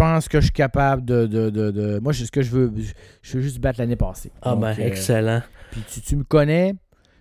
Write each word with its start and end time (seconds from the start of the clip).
pense 0.00 0.28
que 0.28 0.38
je 0.40 0.46
suis 0.46 0.52
capable 0.52 1.04
de. 1.04 1.26
de, 1.26 1.50
de, 1.50 1.70
de- 1.70 1.98
Moi, 2.00 2.12
c'est 2.14 2.24
ce 2.24 2.32
que 2.32 2.42
je 2.42 2.50
veux. 2.50 2.72
Je 3.22 3.36
veux 3.36 3.42
juste 3.42 3.58
battre 3.60 3.78
l'année 3.80 3.96
passée. 3.96 4.32
Ah 4.42 4.52
Donc, 4.52 4.60
ben, 4.62 4.74
euh, 4.78 4.86
excellent. 4.86 5.42
Puis 5.70 5.82
tu, 5.92 6.00
tu 6.00 6.16
me 6.16 6.24
connais, 6.24 6.74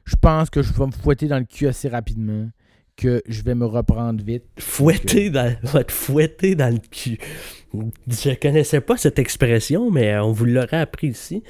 je 0.06 0.16
pense 0.20 0.50
que 0.50 0.62
je 0.62 0.72
vais 0.74 0.86
me 0.86 0.92
fouetter 0.92 1.28
dans 1.28 1.38
le 1.40 1.46
cul 1.46 1.68
assez 1.68 1.90
rapidement, 1.90 2.50
que 2.96 3.22
je 3.28 3.42
vais 3.44 3.54
me 3.56 3.66
reprendre 3.66 4.24
vite. 4.24 4.44
Fouetter 4.60 5.30
dans, 5.30 5.54
va 5.64 5.84
te 5.84 5.92
fouetter 5.92 6.56
dans 6.56 6.74
le 6.74 6.80
cul. 6.80 7.18
Je 8.08 8.34
connaissais 8.40 8.82
pas 8.82 8.98
cette 8.98 9.20
expression, 9.20 9.92
mais 9.92 10.18
on 10.18 10.32
vous 10.32 10.46
l'aurait 10.46 10.78
appris 10.80 11.08
ici. 11.10 11.44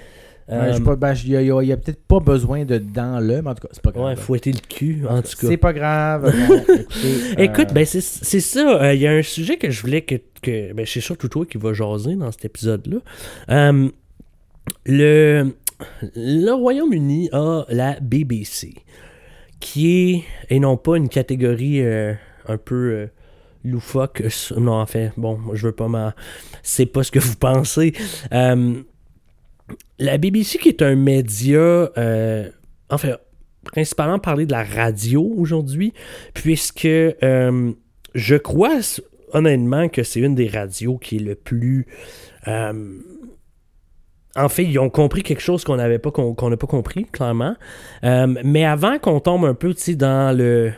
Euh, 0.51 0.73
j'ai 0.73 0.83
pas- 0.83 0.95
ben, 0.95 1.13
Il 1.23 1.39
n'y 1.39 1.71
a, 1.71 1.77
peut-être 1.77 2.03
pas 2.05 2.19
besoin 2.19 2.65
de 2.65 2.77
dans 2.79 3.19
le, 3.19 3.41
mais 3.41 3.49
en 3.49 3.53
tout 3.55 3.61
cas, 3.67 3.69
c'est 3.71 3.83
pas 3.83 3.91
grave. 3.91 4.05
ouais, 4.05 4.15
fouetter 4.15 4.51
le 4.51 4.59
cul, 4.59 5.03
en 5.07 5.21
tout 5.21 5.29
cas. 5.39 5.47
C'est 5.47 5.57
pas 5.57 5.73
grave. 5.73 6.33
Bon, 6.47 6.55
écoutez, 6.57 7.43
Écoute, 7.43 7.67
euh, 7.69 7.73
ben 7.73 7.85
c'est 7.85 8.01
ça. 8.39 8.81
euh, 8.83 8.93
Il 8.95 9.01
y 9.01 9.07
a 9.07 9.11
un 9.11 9.21
sujet 9.21 9.57
que 9.57 9.69
je 9.69 9.81
voulais 9.81 10.01
que. 10.01 10.15
que 10.41 10.73
ben, 10.73 10.85
c'est 10.87 11.01
surtout 11.01 11.27
toi 11.27 11.45
qui 11.45 11.57
va 11.57 11.73
jaser 11.73 12.15
dans 12.15 12.31
cet 12.31 12.45
épisode-là. 12.45 12.97
Euh, 13.51 13.89
le, 14.85 15.53
le 16.15 16.51
Royaume-Uni 16.51 17.29
a 17.31 17.65
la 17.69 17.99
BBC, 17.99 18.73
qui 19.59 19.87
est, 20.13 20.23
et 20.49 20.59
non 20.59 20.77
pas 20.77 20.97
une 20.97 21.09
catégorie 21.09 21.81
euh, 21.81 22.13
un 22.47 22.57
peu 22.57 22.75
euh, 22.75 23.07
loufoque. 23.63 24.21
euh, 24.21 24.59
Non, 24.59 24.73
en 24.73 24.85
fait, 24.85 25.11
bon, 25.17 25.37
je 25.53 25.67
veux 25.67 25.73
pas 25.73 25.87
m'en. 25.87 26.11
C'est 26.63 26.85
pas 26.85 27.03
ce 27.03 27.11
que 27.11 27.19
vous 27.19 27.35
pensez. 27.39 27.93
Euh, 28.33 28.81
la 29.99 30.17
BBC, 30.17 30.57
qui 30.57 30.69
est 30.69 30.81
un 30.81 30.95
média. 30.95 31.59
euh, 31.59 32.49
en 32.89 32.97
fait, 32.97 33.15
principalement 33.63 34.19
parler 34.19 34.45
de 34.45 34.51
la 34.51 34.63
radio 34.63 35.23
aujourd'hui, 35.37 35.93
puisque 36.33 36.85
euh, 36.85 37.71
je 38.15 38.35
crois 38.35 38.79
honnêtement 39.33 39.89
que 39.89 40.01
c'est 40.03 40.19
une 40.21 40.35
des 40.35 40.47
radios 40.47 40.97
qui 40.97 41.17
est 41.17 41.19
le 41.19 41.35
plus. 41.35 41.85
euh, 42.47 42.99
en 44.35 44.47
fait, 44.47 44.63
ils 44.63 44.79
ont 44.79 44.89
compris 44.89 45.23
quelque 45.23 45.41
chose 45.41 45.63
qu'on 45.63 45.75
n'avait 45.75 45.99
pas 45.99 46.11
qu'on 46.11 46.49
n'a 46.49 46.57
pas 46.57 46.67
compris, 46.67 47.05
clairement. 47.05 47.55
Mais 48.03 48.63
avant 48.63 48.97
qu'on 48.99 49.19
tombe 49.19 49.43
un 49.45 49.55
peu 49.55 49.73
dans 49.95 50.37
le. 50.37 50.71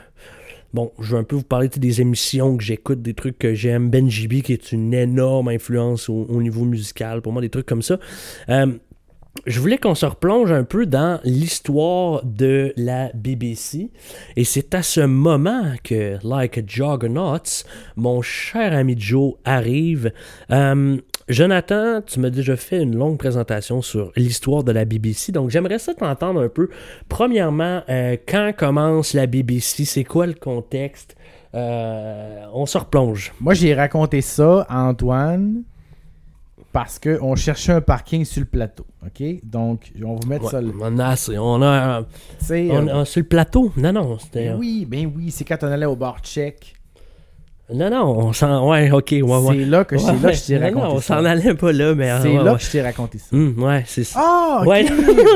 Bon, 0.74 0.94
je 1.02 1.14
vais 1.14 1.20
un 1.20 1.26
peu 1.26 1.36
vous 1.36 1.44
parler 1.44 1.68
des 1.68 2.00
émissions 2.00 2.56
que 2.56 2.64
j'écoute, 2.64 3.02
des 3.02 3.14
trucs 3.14 3.38
que 3.38 3.54
j'aime. 3.54 3.90
Ben 3.90 4.10
JB, 4.10 4.42
qui 4.42 4.54
est 4.54 4.72
une 4.72 4.94
énorme 4.94 5.50
influence 5.50 6.08
au, 6.08 6.26
au 6.30 6.42
niveau 6.42 6.64
musical, 6.64 7.22
pour 7.22 7.34
moi, 7.34 7.42
des 7.42 7.50
trucs 7.50 7.66
comme 7.66 7.82
ça. 7.82 8.00
Je 9.46 9.60
voulais 9.60 9.78
qu'on 9.78 9.96
se 9.96 10.06
replonge 10.06 10.52
un 10.52 10.64
peu 10.64 10.86
dans 10.86 11.20
l'histoire 11.24 12.22
de 12.24 12.74
la 12.78 13.12
BBC. 13.14 13.90
Et 14.36 14.44
c'est 14.44 14.76
à 14.76 14.84
ce 14.84 15.02
moment 15.02 15.74
que, 15.84 16.18
like 16.24 16.58
a 16.58 16.62
Juggernaut, 16.66 17.64
mon 17.96 18.22
cher 18.22 18.74
ami 18.74 18.96
Joe 18.98 19.36
arrive. 19.46 20.12
Euh, 20.52 20.98
Jonathan, 21.30 22.02
tu 22.02 22.20
m'as 22.20 22.30
déjà 22.30 22.58
fait 22.58 22.82
une 22.82 22.96
longue 22.96 23.18
présentation 23.18 23.82
sur 23.82 24.12
l'histoire 24.18 24.64
de 24.64 24.72
la 24.72 24.84
BBC, 24.86 25.32
donc 25.32 25.50
j'aimerais 25.50 25.80
ça 25.80 25.94
t'entendre 25.94 26.42
un 26.42 26.50
peu. 26.50 26.70
Premièrement, 27.08 27.84
euh, 27.90 28.18
quand 28.28 28.52
commence 28.58 29.14
la 29.14 29.28
BBC? 29.28 29.86
C'est 29.86 30.04
quoi 30.04 30.28
le 30.28 30.34
contexte? 30.34 31.16
Euh, 31.54 32.46
on 32.54 32.66
se 32.66 32.78
replonge. 32.78 33.34
Moi, 33.40 33.54
j'ai 33.54 33.74
raconté 33.74 34.22
ça 34.22 34.66
à 34.70 34.84
Antoine 34.84 35.64
parce 36.72 37.00
qu'on 37.00 37.36
cherchait 37.36 37.74
un 37.74 37.82
parking 37.82 38.24
sur 38.26 38.42
le 38.42 38.46
plateau. 38.46 38.86
OK? 39.06 39.24
Donc, 39.44 39.92
on 40.04 40.14
va 40.16 40.20
vous 40.22 40.28
mettre 40.28 40.46
Ouais, 40.46 40.52
ça 40.52 40.62
là. 40.62 40.72
on 40.82 41.00
a 41.00 41.06
assez. 41.08 41.38
On 41.38 41.62
a, 41.62 42.02
on 42.02 42.52
euh, 42.52 43.06
sur 43.06 43.20
le 43.22 43.28
plateau? 43.28 43.72
Non, 43.78 43.92
non, 43.94 44.18
c'était... 44.20 44.50
ben 44.50 44.58
oui, 44.60 44.86
ben 44.90 45.12
oui, 45.16 45.32
c'est 45.32 45.44
quand 45.44 45.58
on 45.64 45.68
allait 45.68 45.86
au 45.86 45.96
bar 45.96 46.20
check. 46.22 46.76
Non, 47.74 47.90
non, 47.90 48.04
on 48.28 48.34
s'en. 48.34 48.70
Ouais, 48.70 48.92
ok, 48.92 49.08
ouais, 49.12 49.22
ouais. 49.22 49.42
C'est 49.60 49.66
là 49.66 49.86
que, 49.86 49.98
c'est 49.98 50.08
là 50.22 50.30
que 50.32 50.36
je 50.36 50.46
t'ai 50.46 50.58
Ouais, 50.58 50.60
non, 50.60 50.66
raconté 50.66 50.88
non, 50.90 50.96
on 50.96 51.00
ça. 51.00 51.18
s'en 51.18 51.26
allait 51.26 51.54
pas 51.56 51.72
là, 51.72 51.96
mais. 51.96 52.12
C'est 52.22 52.28
ouais, 52.28 52.44
là 52.44 52.52
ouais. 52.52 52.58
que 52.58 52.64
je 52.66 52.72
t'ai 52.72 52.82
raconté 52.82 53.18
ça. 53.18 53.28
Hum, 53.36 53.64
ouais, 53.64 53.84
c'est 53.88 54.04
ça. 54.04 54.20
Ah, 54.22 54.58
ok. 54.62 54.68
Ouais. 54.68 54.86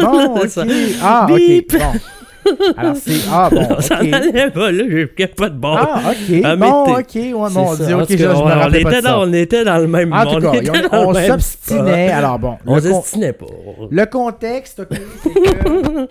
Bon, 0.02 0.36
ok. 0.44 0.67
Ah, 1.02 1.28
ok. 1.30 1.39
Bon. 1.80 2.00
Alors, 2.77 2.95
c'est. 2.95 3.11
Ah, 3.31 3.50
bon. 3.51 3.67
on 3.78 3.81
s'en 3.81 3.95
ok. 4.01 4.13
allait 4.13 4.51
pas 4.51 4.72
là, 4.72 4.83
j'ai 4.89 5.28
pas 5.28 5.50
de 5.50 5.56
bon. 5.57 5.75
Ah, 5.78 6.01
ok. 6.11 6.41
Ah, 6.44 6.56
bon, 6.56 6.83
ok. 6.94 7.16
Ouais, 7.16 7.31
mon 7.31 7.50
ça. 7.75 7.85
Dieu, 7.85 7.95
ok, 7.95 8.06
je, 8.09 8.23
me 8.25 8.29
on, 8.33 8.39
on 8.41 8.44
rappelle 8.45 8.83
pas 8.83 8.91
ça. 8.94 9.01
dans, 9.01 9.23
on 9.28 9.33
était 9.33 9.63
dans 9.63 9.78
le 9.78 9.88
même 9.88 10.13
En 10.13 10.25
tout 10.25 10.39
cas, 10.39 10.51
on, 10.91 11.13
s'obstinait. 11.13 12.11
Alors, 12.11 12.39
bon. 12.39 12.57
On 12.66 12.79
s'obstinait 12.79 13.33
pas. 13.33 13.45
le 13.89 14.06
contexte, 14.06 14.79
ok, 14.81 15.00
c'est 15.23 15.33
que. 15.33 16.07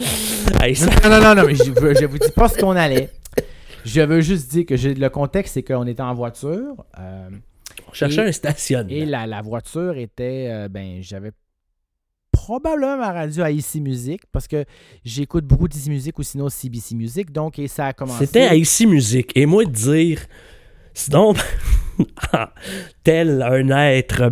Hey, 0.65 0.75
ça- 0.75 0.87
Non, 1.05 1.11
non, 1.11 1.21
non, 1.23 1.35
non, 1.35 1.43
mais 1.47 1.55
je, 1.55 1.71
veux- 1.79 1.95
je 1.95 2.07
vous 2.07 2.19
dis 2.19 2.31
pas 2.35 2.49
ce 2.49 2.59
qu'on 2.59 2.77
allait. 2.77 3.11
Je 3.85 4.01
veux 4.01 4.21
juste 4.23 4.51
dire 4.51 4.65
que 4.67 4.75
le 4.75 5.09
contexte, 5.09 5.55
c'est 5.55 5.63
qu'on 5.63 5.87
était 5.87 6.03
en 6.03 6.15
voiture. 6.15 6.75
euh, 6.99 7.29
on 7.89 7.93
cherchait 7.93 8.25
Et- 8.25 8.29
un 8.29 8.33
stationnement. 8.33 8.91
et 8.91 9.05
la, 9.05 9.27
la 9.27 9.43
voiture 9.43 9.97
était. 9.99 10.49
euh, 10.51 10.69
ben, 10.69 10.99
j'avais 11.03 11.33
probablement 12.45 12.99
radio 12.99 13.43
à 13.43 13.51
IC 13.51 13.77
Music 13.77 14.21
parce 14.31 14.47
que 14.47 14.67
j'écoute 15.03 15.47
beaucoup 15.47 15.67
d'IC 15.67 15.87
Music 15.87 16.19
ou 16.19 16.23
sinon 16.23 16.51
CBC 16.51 16.95
Music. 16.95 17.33
Donc, 17.33 17.59
ça 17.69 17.87
a 17.87 17.93
commencé. 17.95 18.27
C'était 18.27 18.43
à 18.43 18.55
ici 18.55 18.87
musique. 18.87 19.33
Et 19.35 19.47
moi 19.47 19.65
de 19.65 19.71
dire, 19.71 20.21
sinon, 20.93 21.33
tel 23.03 23.41
un 23.41 23.71
être 23.89 24.31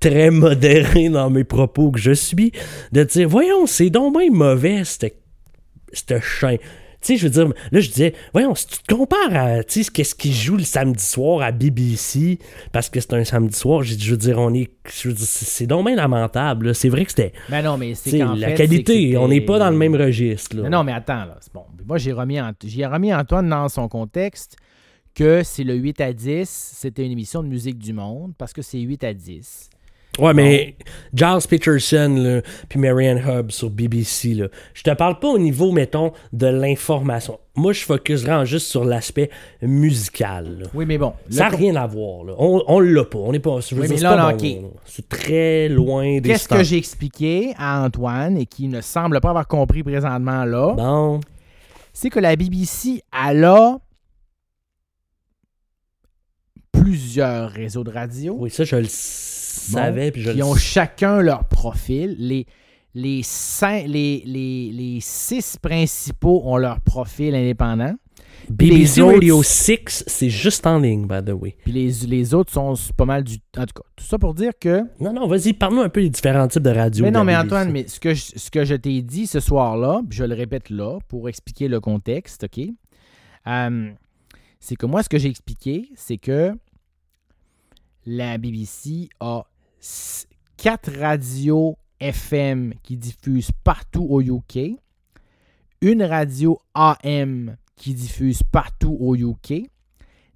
très 0.00 0.30
modéré 0.30 1.10
dans 1.10 1.28
mes 1.28 1.44
propos 1.44 1.90
que 1.90 1.98
je 1.98 2.12
suis, 2.12 2.52
de 2.92 3.04
dire, 3.04 3.28
voyons, 3.28 3.66
c'est 3.66 3.90
donc 3.90 4.16
bien 4.16 4.30
mauvais, 4.30 4.84
cette, 4.84 6.22
chaîne. 6.22 6.58
Tu 7.00 7.08
sais, 7.12 7.16
je 7.16 7.24
veux 7.24 7.30
dire, 7.30 7.52
là, 7.70 7.80
je 7.80 7.88
disais, 7.88 8.14
voyons, 8.32 8.54
si 8.54 8.66
tu 8.66 8.78
te 8.78 8.94
compares 8.94 9.34
à, 9.34 9.64
tu 9.64 9.84
sais, 9.84 9.90
qu'est-ce 9.92 10.14
qui 10.14 10.32
joue 10.32 10.56
le 10.56 10.64
samedi 10.64 11.04
soir 11.04 11.42
à 11.42 11.52
BBC, 11.52 12.38
parce 12.72 12.88
que 12.88 13.00
c'est 13.00 13.12
un 13.14 13.24
samedi 13.24 13.56
soir, 13.56 13.82
je 13.82 14.10
veux 14.10 14.16
dire, 14.16 14.38
on 14.38 14.52
est, 14.54 14.70
je 14.92 15.08
veux 15.08 15.14
dire, 15.14 15.26
c'est 15.26 15.66
donc 15.66 15.86
bien 15.86 15.96
lamentable. 15.96 16.74
C'est 16.74 16.88
vrai 16.88 17.04
que 17.04 17.10
c'était, 17.10 17.32
Ben 17.48 17.62
non, 17.62 17.76
mais 17.76 17.94
c'est 17.94 18.18
la 18.18 18.48
fait, 18.48 18.54
qualité, 18.54 19.16
on 19.16 19.28
n'est 19.28 19.40
pas 19.40 19.58
dans 19.58 19.70
le 19.70 19.76
même 19.76 19.94
registre, 19.94 20.56
là. 20.56 20.62
Non, 20.64 20.78
non, 20.78 20.84
mais 20.84 20.92
attends, 20.92 21.24
là. 21.26 21.36
c'est 21.40 21.52
Bon, 21.52 21.64
moi, 21.86 21.98
j'ai 21.98 22.12
remis, 22.12 22.40
Ant- 22.40 22.52
remis 22.90 23.14
Antoine 23.14 23.48
dans 23.48 23.68
son 23.68 23.88
contexte 23.88 24.56
que 25.14 25.42
c'est 25.42 25.64
le 25.64 25.74
8 25.74 26.00
à 26.02 26.12
10, 26.12 26.48
c'était 26.48 27.06
une 27.06 27.12
émission 27.12 27.42
de 27.42 27.48
musique 27.48 27.78
du 27.78 27.92
monde 27.94 28.32
parce 28.36 28.52
que 28.52 28.60
c'est 28.62 28.78
8 28.78 29.02
à 29.04 29.14
10. 29.14 29.70
Ouais, 30.18 30.32
mais 30.34 30.76
Giles 31.12 31.46
Peterson, 31.48 32.40
puis 32.68 32.78
Marianne 32.78 33.18
Hubb 33.18 33.50
sur 33.50 33.68
BBC, 33.70 34.34
là, 34.34 34.48
je 34.74 34.82
te 34.82 34.90
parle 34.94 35.18
pas 35.18 35.28
au 35.28 35.38
niveau, 35.38 35.72
mettons, 35.72 36.12
de 36.32 36.46
l'information. 36.46 37.38
Moi, 37.54 37.72
je 37.72 37.84
focuserai 37.84 38.44
juste 38.46 38.66
sur 38.66 38.84
l'aspect 38.84 39.30
musical. 39.62 40.58
là. 40.60 40.66
Oui, 40.74 40.84
mais 40.86 40.98
bon. 40.98 41.12
Ça 41.30 41.48
n'a 41.50 41.56
rien 41.56 41.74
à 41.76 41.86
voir. 41.86 42.24
Là. 42.24 42.34
On, 42.38 42.62
on 42.66 42.80
l'a 42.80 43.04
pas. 43.04 43.18
On 43.18 43.32
n'est 43.32 43.38
pas. 43.40 43.60
je 43.60 43.74
veux 43.74 43.82
Oui, 43.82 43.86
dire, 43.88 43.94
mais 43.94 43.96
c'est 43.98 44.02
là, 44.04 44.10
pas 44.10 44.16
là, 44.16 44.30
bon, 44.32 44.36
ok. 44.36 44.62
là. 44.62 44.68
C'est 44.84 45.08
très 45.08 45.68
loin 45.68 46.18
des 46.20 46.28
Qu'est-ce 46.30 46.48
que 46.48 46.62
j'ai 46.62 46.76
expliqué 46.76 47.54
à 47.58 47.82
Antoine 47.84 48.36
et 48.38 48.46
qui 48.46 48.68
ne 48.68 48.80
semble 48.82 49.20
pas 49.20 49.30
avoir 49.30 49.46
compris 49.48 49.82
présentement 49.82 50.44
là, 50.44 50.74
Bon. 50.74 51.20
c'est 51.94 52.10
que 52.10 52.20
la 52.20 52.36
BBC, 52.36 53.02
elle 53.28 53.44
a 53.44 53.78
plusieurs 56.72 57.50
réseaux 57.50 57.84
de 57.84 57.90
radio 57.90 58.36
Oui, 58.38 58.50
ça, 58.50 58.64
je 58.64 58.76
le 58.76 58.82
bon, 58.82 58.88
savais. 59.72 60.10
puis 60.12 60.22
je 60.22 60.30
le 60.30 60.42
ont 60.44 60.54
chacun 60.54 61.20
leur 61.20 61.44
profil. 61.48 62.16
Les, 62.18 62.46
les, 62.94 63.22
cinq- 63.22 63.86
les, 63.86 64.22
les, 64.24 64.70
les 64.72 64.98
six 65.00 65.56
principaux 65.60 66.42
ont 66.44 66.56
leur 66.56 66.80
profil 66.80 67.34
indépendant. 67.34 67.94
BBC 68.48 69.00
autres- 69.02 69.14
Radio 69.14 69.42
6, 69.42 70.04
c'est 70.06 70.30
juste 70.30 70.66
en 70.66 70.78
ligne, 70.78 71.06
by 71.06 71.22
the 71.24 71.32
way. 71.34 71.56
Puis 71.64 71.72
les, 71.72 71.90
les 72.06 72.32
autres 72.34 72.52
sont 72.52 72.74
pas 72.96 73.04
mal 73.04 73.24
du. 73.24 73.36
En 73.56 73.62
tout 73.66 73.74
cas, 73.74 73.82
tout 73.96 74.04
ça 74.04 74.18
pour 74.18 74.34
dire 74.34 74.52
que. 74.60 74.82
Non, 75.00 75.12
non, 75.12 75.26
vas-y, 75.26 75.52
parle-nous 75.52 75.80
un 75.80 75.88
peu 75.88 76.00
des 76.02 76.10
différents 76.10 76.46
types 76.46 76.62
de 76.62 76.70
radios. 76.70 77.04
Mais 77.04 77.10
non, 77.10 77.24
mais. 77.24 77.36
Antoine, 77.36 77.72
mais 77.72 77.88
ce 77.88 77.98
que 77.98 78.14
je, 78.14 78.22
ce 78.36 78.50
que 78.50 78.64
je 78.64 78.74
t'ai 78.76 79.02
dit 79.02 79.26
ce 79.26 79.40
soir-là, 79.40 80.02
je 80.10 80.22
le 80.24 80.34
répète 80.34 80.70
là 80.70 80.98
pour 81.08 81.28
expliquer 81.28 81.66
le 81.66 81.80
contexte, 81.80 82.44
OK? 82.44 82.66
Euh, 83.48 83.90
c'est 84.60 84.76
que 84.76 84.86
moi, 84.86 85.02
ce 85.02 85.08
que 85.08 85.18
j'ai 85.18 85.28
expliqué, 85.28 85.88
c'est 85.96 86.18
que 86.18 86.52
la 88.04 88.38
BBC 88.38 89.08
a 89.20 89.44
quatre 90.56 90.90
radios 90.98 91.76
FM 92.00 92.74
qui 92.82 92.96
diffusent 92.96 93.50
partout 93.64 94.06
au 94.08 94.20
UK, 94.20 94.76
une 95.82 96.02
radio 96.02 96.58
AM 96.74 97.56
qui 97.76 97.94
diffuse 97.94 98.42
partout 98.50 98.96
au 99.00 99.14
UK, 99.14 99.70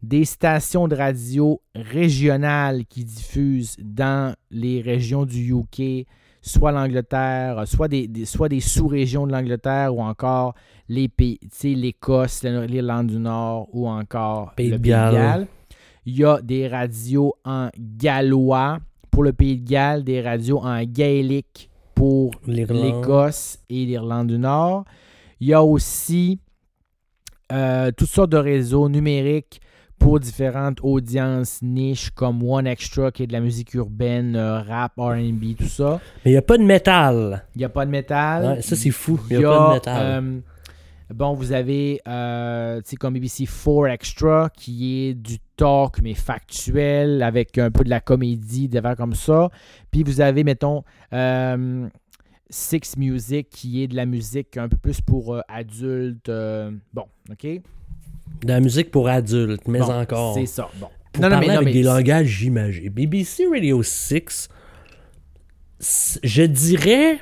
des 0.03 0.25
stations 0.25 0.89
de 0.89 0.95
radio 0.97 1.61
régionales 1.75 2.85
qui 2.87 3.05
diffusent 3.05 3.77
dans 3.83 4.35
les 4.51 4.81
régions 4.81 5.25
du 5.27 5.53
UK, 5.55 6.07
soit 6.43 6.73
l'Angleterre, 6.73 7.65
soit 7.67 7.89
des, 7.89 8.09
des- 8.09 8.25
soit 8.25 8.49
des 8.49 8.61
sous-régions 8.61 9.27
de 9.27 9.33
l'Angleterre 9.33 9.95
ou 9.95 10.01
encore 10.03 10.55
les 10.89 11.09
pays, 11.09 11.39
l'Écosse, 11.63 12.43
l'Irlande 12.45 13.09
du 13.09 13.19
Nord 13.19 13.69
ou 13.73 13.89
encore 13.89 14.55
Pays 14.55 14.71
le 14.71 14.79
Pays 14.79 14.91
de. 14.91 14.97
Galles. 14.97 15.47
Il 16.07 16.17
y 16.17 16.25
a 16.25 16.41
des 16.41 16.67
radios 16.67 17.35
en 17.45 17.69
gallois 17.79 18.79
pour 19.21 19.25
le 19.27 19.35
Pays 19.35 19.59
de 19.59 19.71
Galles, 19.71 20.03
des 20.03 20.23
radios 20.23 20.61
en 20.61 20.83
gaélique 20.83 21.69
pour 21.95 22.31
l'Écosse 22.47 23.59
et 23.69 23.85
l'Irlande 23.85 24.29
du 24.29 24.39
Nord. 24.39 24.87
Il 25.41 25.49
y 25.49 25.53
a 25.53 25.63
aussi 25.63 26.41
euh, 27.53 27.91
toutes 27.95 28.09
sortes 28.09 28.31
de 28.31 28.39
réseaux 28.39 28.89
numériques 28.89 29.61
pour 29.99 30.21
différentes 30.21 30.79
audiences 30.83 31.61
niches 31.61 32.09
comme 32.13 32.43
One 32.43 32.67
Extra 32.67 33.11
qui 33.13 33.25
est 33.25 33.27
de 33.27 33.35
la 33.35 33.41
musique 33.41 33.75
urbaine, 33.75 34.37
euh, 34.37 34.63
rap, 34.63 34.93
RB, 34.97 35.55
tout 35.59 35.65
ça. 35.65 36.01
Mais 36.25 36.31
il 36.31 36.35
n'y 36.35 36.39
a 36.39 36.43
pas 36.43 36.57
de 36.57 36.63
métal. 36.63 37.45
Il 37.55 37.59
n'y 37.59 37.65
a 37.67 37.69
pas 37.69 37.85
de 37.85 37.91
métal. 37.91 38.55
Ouais, 38.55 38.63
ça, 38.63 38.75
c'est 38.75 38.91
fou. 38.91 39.21
Il 39.31 39.37
n'y 39.37 39.45
a, 39.45 39.51
pas 39.51 39.69
de 39.69 39.75
métal. 39.75 40.25
euh, 40.25 40.39
bon, 41.15 41.35
vous 41.35 41.53
avez, 41.53 42.01
euh, 42.09 42.81
tu 42.83 42.91
sais, 42.91 42.97
comme 42.97 43.15
BBC 43.15 43.45
4 43.47 43.87
Extra, 43.89 44.51
qui 44.57 45.07
est 45.09 45.15
du 45.15 45.39
talk, 45.57 46.01
mais 46.03 46.15
factuel, 46.15 47.23
avec 47.23 47.59
un 47.59 47.71
peu 47.71 47.85
de 47.85 47.91
la 47.91 48.01
comédie, 48.01 48.69
des 48.69 48.79
affaires 48.79 48.97
comme 48.97 49.15
ça. 49.15 49.51
Puis 49.91 50.03
vous 50.03 50.21
avez, 50.21 50.45
mettons, 50.45 50.85
euh, 51.13 51.89
Six 52.49 52.97
Music, 52.97 53.49
qui 53.51 53.83
est 53.83 53.89
de 53.89 53.97
la 53.97 54.07
musique 54.07 54.57
un 54.57 54.69
peu 54.69 54.77
plus 54.77 55.01
pour 55.01 55.35
euh, 55.35 55.41
adultes. 55.49 56.31
bon, 56.93 57.05
OK? 57.31 57.45
De 58.43 58.49
la 58.49 58.61
musique 58.61 58.91
pour 58.91 59.09
adultes, 59.09 59.67
mais 59.69 59.81
Bon, 59.81 59.93
encore. 59.93 60.35
C'est 60.35 60.47
ça, 60.47 60.69
bon. 60.81 60.89
Pour 61.13 61.23
Non, 61.23 61.29
non, 61.31 61.41
mais- 61.41 61.47
non, 61.49 61.55
avec 61.55 61.67
mais 61.67 61.73
des 61.73 61.83
langages 61.83 62.43
imagés. 62.43 62.89
BBC 62.89 63.47
Radio 63.53 63.83
6, 63.83 64.49
c- 65.79 66.21
je 66.23 66.43
dirais, 66.45 67.19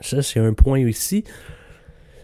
ça 0.00 0.22
c'est 0.22 0.38
un 0.40 0.52
point 0.52 0.78
ici, 0.80 1.24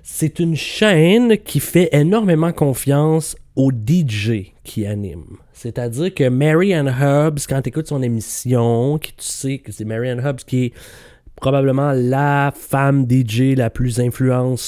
c'est 0.09 0.39
une 0.39 0.55
chaîne 0.55 1.37
qui 1.37 1.59
fait 1.59 1.89
énormément 1.91 2.53
confiance 2.53 3.37
aux 3.57 3.73
DJ 3.73 4.53
qui 4.63 4.87
animent. 4.87 5.39
C'est-à-dire 5.53 6.15
que 6.15 6.29
Mary 6.29 6.75
Ann 6.75 6.87
Hubbs, 6.87 7.41
quand 7.49 7.61
tu 7.61 7.71
écoutes 7.71 7.89
son 7.89 8.01
émission, 8.03 8.99
qui 8.99 9.13
tu 9.15 9.27
sais 9.27 9.59
que 9.59 9.73
c'est 9.73 9.85
Mary 9.85 10.09
Ann 10.09 10.25
Hubbs 10.25 10.45
qui 10.47 10.67
est 10.67 10.73
probablement 11.35 11.91
la 11.93 12.53
femme 12.55 13.05
DJ 13.11 13.57
la 13.57 13.69
plus 13.69 13.99
influente 13.99 14.61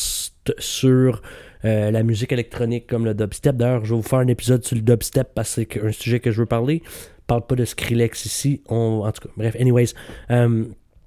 sur 0.58 1.22
euh, 1.64 1.92
la 1.92 2.02
musique 2.02 2.32
électronique 2.32 2.88
comme 2.88 3.04
le 3.04 3.14
dubstep. 3.14 3.56
D'ailleurs, 3.56 3.84
je 3.84 3.94
vais 3.94 4.00
vous 4.00 4.06
faire 4.06 4.18
un 4.18 4.26
épisode 4.26 4.64
sur 4.64 4.74
le 4.74 4.82
dubstep 4.82 5.28
parce 5.36 5.64
que 5.64 5.78
c'est 5.78 5.86
un 5.86 5.92
sujet 5.92 6.18
que 6.18 6.32
je 6.32 6.40
veux 6.40 6.46
parler. 6.46 6.82
Je 6.84 7.24
parle 7.28 7.46
pas 7.46 7.54
de 7.54 7.64
Skrillex 7.64 8.26
ici. 8.26 8.60
On, 8.68 9.04
en 9.06 9.12
tout 9.12 9.28
cas, 9.28 9.34
bref, 9.36 9.54
anyways. 9.60 9.94
Euh, 10.32 10.64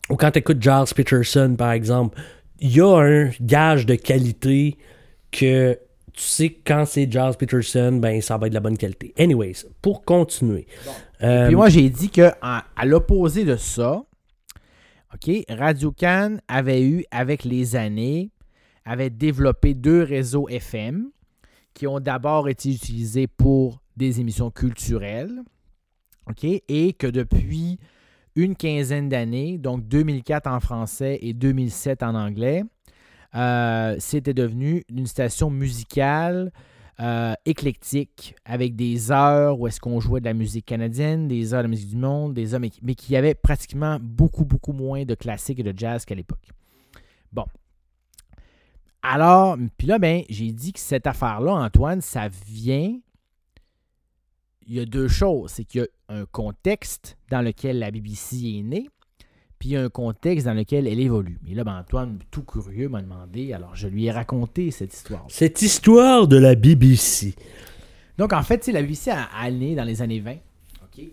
ou 0.09 0.15
quand 0.15 0.31
tu 0.31 0.39
écoutes 0.39 0.61
Giles 0.61 0.93
Peterson, 0.95 1.55
par 1.57 1.73
exemple, 1.73 2.17
il 2.61 2.75
y 2.75 2.81
a 2.81 2.95
un 2.97 3.31
gage 3.41 3.85
de 3.85 3.95
qualité 3.95 4.77
que 5.31 5.77
tu 6.13 6.23
sais 6.23 6.49
que 6.49 6.59
quand 6.65 6.85
c'est 6.85 7.11
Giles 7.11 7.35
Peterson, 7.37 7.97
ben 8.01 8.21
ça 8.21 8.37
va 8.37 8.47
être 8.47 8.51
de 8.51 8.55
la 8.55 8.61
bonne 8.61 8.77
qualité. 8.77 9.13
Anyways, 9.17 9.65
pour 9.81 10.03
continuer. 10.03 10.67
Euh, 11.23 11.47
Puis 11.47 11.55
moi, 11.55 11.69
j'ai 11.69 11.89
dit 11.89 12.09
que 12.09 12.31
à 12.41 12.85
l'opposé 12.85 13.45
de 13.45 13.55
ça, 13.55 14.03
OK, 15.13 15.29
Radio 15.49 15.91
Can 15.91 16.37
avait 16.47 16.83
eu, 16.83 17.05
avec 17.11 17.43
les 17.43 17.75
années, 17.75 18.29
avait 18.85 19.09
développé 19.09 19.73
deux 19.73 20.03
réseaux 20.03 20.47
FM 20.47 21.09
qui 21.73 21.87
ont 21.87 21.99
d'abord 21.99 22.49
été 22.49 22.69
utilisés 22.69 23.27
pour 23.27 23.81
des 23.97 24.19
émissions 24.19 24.51
culturelles, 24.51 25.41
OK, 26.29 26.43
et 26.43 26.93
que 26.93 27.07
depuis 27.07 27.79
une 28.35 28.55
quinzaine 28.55 29.09
d'années, 29.09 29.57
donc 29.57 29.87
2004 29.87 30.47
en 30.47 30.59
français 30.59 31.19
et 31.21 31.33
2007 31.33 32.03
en 32.03 32.15
anglais, 32.15 32.63
euh, 33.35 33.95
c'était 33.99 34.33
devenu 34.33 34.83
une 34.89 35.07
station 35.07 35.49
musicale 35.49 36.51
euh, 36.99 37.33
éclectique 37.45 38.35
avec 38.45 38.75
des 38.75 39.11
heures 39.11 39.59
où 39.59 39.67
est-ce 39.67 39.79
qu'on 39.79 39.99
jouait 39.99 40.19
de 40.19 40.25
la 40.25 40.33
musique 40.33 40.65
canadienne, 40.65 41.27
des 41.27 41.53
heures 41.53 41.63
de 41.63 41.67
musique 41.67 41.89
du 41.89 41.95
monde, 41.95 42.33
des 42.33 42.53
heures, 42.53 42.59
mais, 42.59 42.95
qui 42.95 43.15
avait 43.15 43.33
pratiquement 43.33 43.97
beaucoup, 43.99 44.45
beaucoup 44.45 44.73
moins 44.73 45.03
de 45.03 45.15
classique 45.15 45.59
et 45.59 45.63
de 45.63 45.73
jazz 45.75 46.05
qu'à 46.05 46.15
l'époque. 46.15 46.47
Bon. 47.31 47.45
Alors, 49.01 49.57
puis 49.77 49.87
là, 49.87 49.97
ben, 49.97 50.21
j'ai 50.29 50.51
dit 50.51 50.73
que 50.73 50.79
cette 50.79 51.07
affaire-là, 51.07 51.53
Antoine, 51.53 52.01
ça 52.01 52.27
vient. 52.45 52.99
Il 54.67 54.75
y 54.75 54.79
a 54.79 54.85
deux 54.85 55.07
choses. 55.07 55.51
C'est 55.51 55.65
qu'il 55.65 55.81
y 55.81 55.83
a 55.83 55.87
un 56.15 56.25
contexte 56.25 57.17
dans 57.29 57.41
lequel 57.41 57.79
la 57.79 57.91
BBC 57.91 58.35
est 58.59 58.63
née, 58.63 58.89
puis 59.59 59.69
il 59.69 59.71
y 59.73 59.77
a 59.77 59.83
un 59.83 59.89
contexte 59.89 60.45
dans 60.45 60.53
lequel 60.53 60.87
elle 60.87 60.99
évolue. 60.99 61.39
Mais 61.43 61.53
là, 61.53 61.63
ben, 61.63 61.79
Antoine, 61.79 62.19
tout 62.31 62.43
curieux, 62.43 62.89
m'a 62.89 63.01
demandé, 63.01 63.53
alors 63.53 63.75
je 63.75 63.87
lui 63.87 64.05
ai 64.05 64.11
raconté 64.11 64.71
cette 64.71 64.93
histoire. 64.93 65.25
Cette 65.29 65.61
histoire 65.61 66.27
de 66.27 66.37
la 66.37 66.55
BBC. 66.55 67.35
Donc, 68.17 68.33
en 68.33 68.43
fait, 68.43 68.59
tu 68.59 68.65
sais, 68.65 68.71
la 68.71 68.81
BBC 68.81 69.11
a, 69.11 69.23
a 69.35 69.49
né 69.51 69.75
dans 69.75 69.83
les 69.83 70.01
années 70.01 70.19
20. 70.19 70.33
OK? 70.83 71.03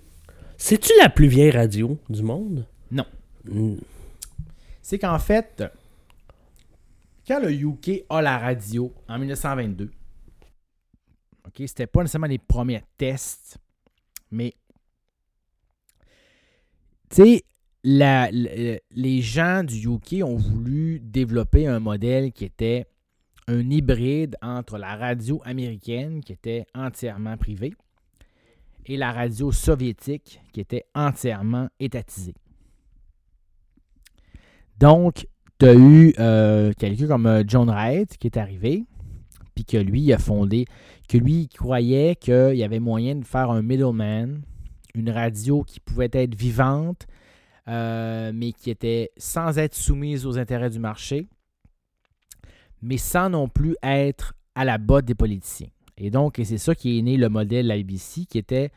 C'est-tu 0.56 0.92
la 1.00 1.08
plus 1.08 1.28
vieille 1.28 1.50
radio 1.50 1.98
du 2.08 2.22
monde? 2.22 2.66
Non. 2.90 3.06
Mm. 3.44 3.76
C'est 4.82 4.98
qu'en 4.98 5.18
fait, 5.18 5.62
quand 7.26 7.40
le 7.40 7.52
UK 7.52 8.04
a 8.08 8.22
la 8.22 8.38
radio 8.38 8.92
en 9.06 9.18
1922, 9.18 9.90
OK, 11.48 11.62
c'était 11.66 11.86
pas 11.86 12.02
nécessairement 12.02 12.26
les 12.26 12.38
premiers 12.38 12.82
tests, 12.96 13.58
mais 14.30 14.54
les 17.84 19.20
gens 19.22 19.64
du 19.64 19.88
UK 19.88 20.24
ont 20.24 20.36
voulu 20.36 21.00
développer 21.00 21.66
un 21.66 21.80
modèle 21.80 22.32
qui 22.32 22.44
était 22.44 22.86
un 23.46 23.70
hybride 23.70 24.36
entre 24.42 24.76
la 24.76 24.94
radio 24.96 25.40
américaine, 25.44 26.22
qui 26.22 26.32
était 26.32 26.66
entièrement 26.74 27.36
privée, 27.38 27.72
et 28.84 28.96
la 28.96 29.10
radio 29.12 29.52
soviétique, 29.52 30.40
qui 30.52 30.60
était 30.60 30.84
entièrement 30.94 31.68
étatisée. 31.80 32.34
Donc, 34.78 35.26
tu 35.58 35.66
as 35.66 35.74
eu 35.74 36.14
euh, 36.18 36.72
quelqu'un 36.78 37.06
comme 37.08 37.26
euh, 37.26 37.42
John 37.46 37.68
Wright 37.68 38.16
qui 38.18 38.28
est 38.28 38.36
arrivé, 38.36 38.84
puis 39.58 39.64
que 39.64 39.76
lui 39.76 40.12
a 40.12 40.18
fondé, 40.18 40.66
que 41.08 41.18
lui 41.18 41.48
croyait 41.48 42.14
qu'il 42.14 42.54
y 42.54 42.62
avait 42.62 42.78
moyen 42.78 43.16
de 43.16 43.24
faire 43.24 43.50
un 43.50 43.60
middleman, 43.60 44.42
une 44.94 45.10
radio 45.10 45.64
qui 45.64 45.80
pouvait 45.80 46.10
être 46.12 46.36
vivante, 46.36 47.08
euh, 47.66 48.30
mais 48.32 48.52
qui 48.52 48.70
était 48.70 49.10
sans 49.16 49.58
être 49.58 49.74
soumise 49.74 50.26
aux 50.26 50.38
intérêts 50.38 50.70
du 50.70 50.78
marché, 50.78 51.26
mais 52.82 52.98
sans 52.98 53.30
non 53.30 53.48
plus 53.48 53.74
être 53.82 54.34
à 54.54 54.64
la 54.64 54.78
botte 54.78 55.06
des 55.06 55.16
politiciens. 55.16 55.70
Et 55.96 56.10
donc, 56.10 56.40
c'est 56.44 56.58
ça 56.58 56.76
qui 56.76 56.96
est 56.96 57.02
né 57.02 57.16
le 57.16 57.28
modèle 57.28 57.66
de 57.66 58.24
qui 58.26 58.38
était 58.38 58.70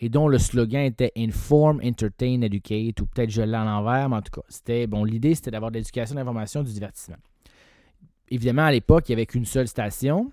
et 0.00 0.08
dont 0.08 0.26
le 0.26 0.38
slogan 0.38 0.82
était 0.84 1.12
Inform, 1.16 1.80
Entertain, 1.84 2.42
Educate, 2.42 3.00
ou 3.00 3.06
peut-être 3.06 3.30
je 3.30 3.42
l'ai 3.42 3.54
à 3.54 3.64
l'envers, 3.64 4.08
mais 4.08 4.16
en 4.16 4.22
tout 4.22 4.32
cas, 4.32 4.46
c'était 4.48 4.88
bon. 4.88 5.04
L'idée, 5.04 5.36
c'était 5.36 5.52
d'avoir 5.52 5.70
de 5.70 5.76
l'éducation, 5.76 6.14
de 6.14 6.18
l'information, 6.18 6.64
du 6.64 6.72
divertissement. 6.72 7.18
Évidemment, 8.30 8.64
à 8.64 8.72
l'époque, 8.72 9.08
il 9.08 9.12
n'y 9.12 9.14
avait 9.14 9.26
qu'une 9.26 9.44
seule 9.44 9.68
station. 9.68 10.32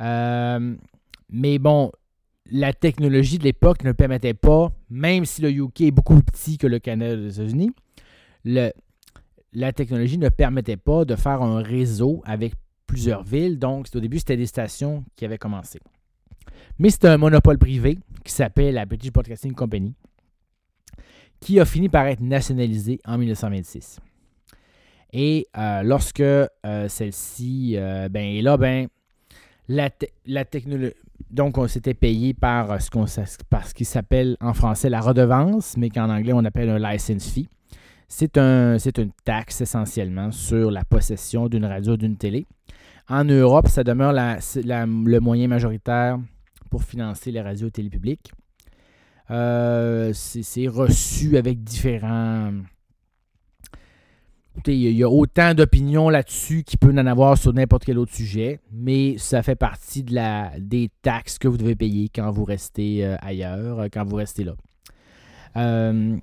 Euh, 0.00 0.74
mais 1.30 1.58
bon, 1.58 1.92
la 2.50 2.72
technologie 2.72 3.38
de 3.38 3.44
l'époque 3.44 3.84
ne 3.84 3.92
permettait 3.92 4.34
pas, 4.34 4.72
même 4.90 5.24
si 5.24 5.42
le 5.42 5.50
UK 5.50 5.82
est 5.82 5.90
beaucoup 5.90 6.14
plus 6.14 6.24
petit 6.24 6.58
que 6.58 6.66
le 6.66 6.78
Canada 6.78 7.16
les 7.16 7.40
États-Unis, 7.40 7.70
la 8.44 9.72
technologie 9.72 10.18
ne 10.18 10.28
permettait 10.28 10.76
pas 10.76 11.04
de 11.04 11.16
faire 11.16 11.42
un 11.42 11.62
réseau 11.62 12.22
avec 12.26 12.54
plusieurs 12.86 13.22
villes. 13.22 13.58
Donc, 13.58 13.86
au 13.94 14.00
début, 14.00 14.18
c'était 14.18 14.36
des 14.36 14.46
stations 14.46 15.04
qui 15.16 15.24
avaient 15.24 15.38
commencé. 15.38 15.80
Mais 16.78 16.90
c'était 16.90 17.08
un 17.08 17.18
monopole 17.18 17.58
privé 17.58 17.98
qui 18.24 18.32
s'appelle 18.32 18.74
la 18.74 18.84
British 18.84 19.12
Broadcasting 19.12 19.54
Company, 19.54 19.94
qui 21.40 21.60
a 21.60 21.64
fini 21.64 21.88
par 21.88 22.06
être 22.06 22.20
nationalisé 22.20 23.00
en 23.04 23.18
1926. 23.18 24.00
Et 25.16 25.46
euh, 25.56 25.82
lorsque 25.84 26.20
euh, 26.20 26.48
celle-ci, 26.88 27.74
euh, 27.76 28.08
ben, 28.08 28.24
et 28.24 28.42
là, 28.42 28.56
ben, 28.56 28.88
la, 29.68 29.88
la 30.26 30.44
technologie. 30.44 30.92
Donc, 31.30 31.56
on 31.56 31.68
s'était 31.68 31.94
payé 31.94 32.34
par 32.34 32.82
ce, 32.82 32.90
qu'on, 32.90 33.06
ce 33.06 33.74
qui 33.74 33.84
s'appelle 33.84 34.36
en 34.40 34.52
français 34.54 34.90
la 34.90 35.00
redevance, 35.00 35.76
mais 35.76 35.88
qu'en 35.88 36.10
anglais, 36.10 36.32
on 36.32 36.44
appelle 36.44 36.68
un 36.68 36.78
license 36.78 37.30
fee. 37.30 37.48
C'est, 38.08 38.36
un, 38.38 38.76
une 38.76 39.12
taxe 39.24 39.60
essentiellement 39.60 40.32
sur 40.32 40.70
la 40.72 40.84
possession 40.84 41.48
d'une 41.48 41.64
radio 41.64 41.96
d'une 41.96 42.16
télé. 42.16 42.46
En 43.08 43.24
Europe, 43.24 43.68
ça 43.68 43.84
demeure 43.84 44.12
le 44.12 45.18
moyen 45.20 45.46
majoritaire 45.46 46.18
pour 46.70 46.82
financer 46.82 47.30
les 47.30 47.40
radios 47.40 47.68
et 47.68 47.70
télé 47.70 47.88
publiques. 47.88 48.32
C'est 49.28 50.68
reçu 50.68 51.36
avec 51.36 51.62
différents. 51.62 52.52
Écoutez, 54.54 54.76
il 54.76 54.96
y 54.96 55.02
a- 55.02 55.08
autant 55.10 55.52
d'opinions 55.52 56.08
là-dessus 56.08 56.62
qu'il 56.62 56.78
peut 56.78 56.92
en 56.92 57.06
avoir 57.06 57.36
sur 57.36 57.52
n'importe 57.52 57.84
quel 57.84 57.98
autre 57.98 58.14
sujet, 58.14 58.60
mais 58.72 59.16
ça 59.18 59.42
fait 59.42 59.56
partie 59.56 60.04
de 60.04 60.14
la, 60.14 60.52
des 60.58 60.90
taxes 61.02 61.38
que 61.38 61.48
vous 61.48 61.56
devez 61.56 61.74
payer 61.74 62.08
quand 62.14 62.30
vous 62.30 62.44
restez 62.44 63.04
euh, 63.04 63.16
ailleurs, 63.20 63.80
euh, 63.80 63.88
quand 63.92 64.04
vous 64.04 64.14
restez 64.16 64.44
là. 64.44 64.54
Euh, 65.56 66.16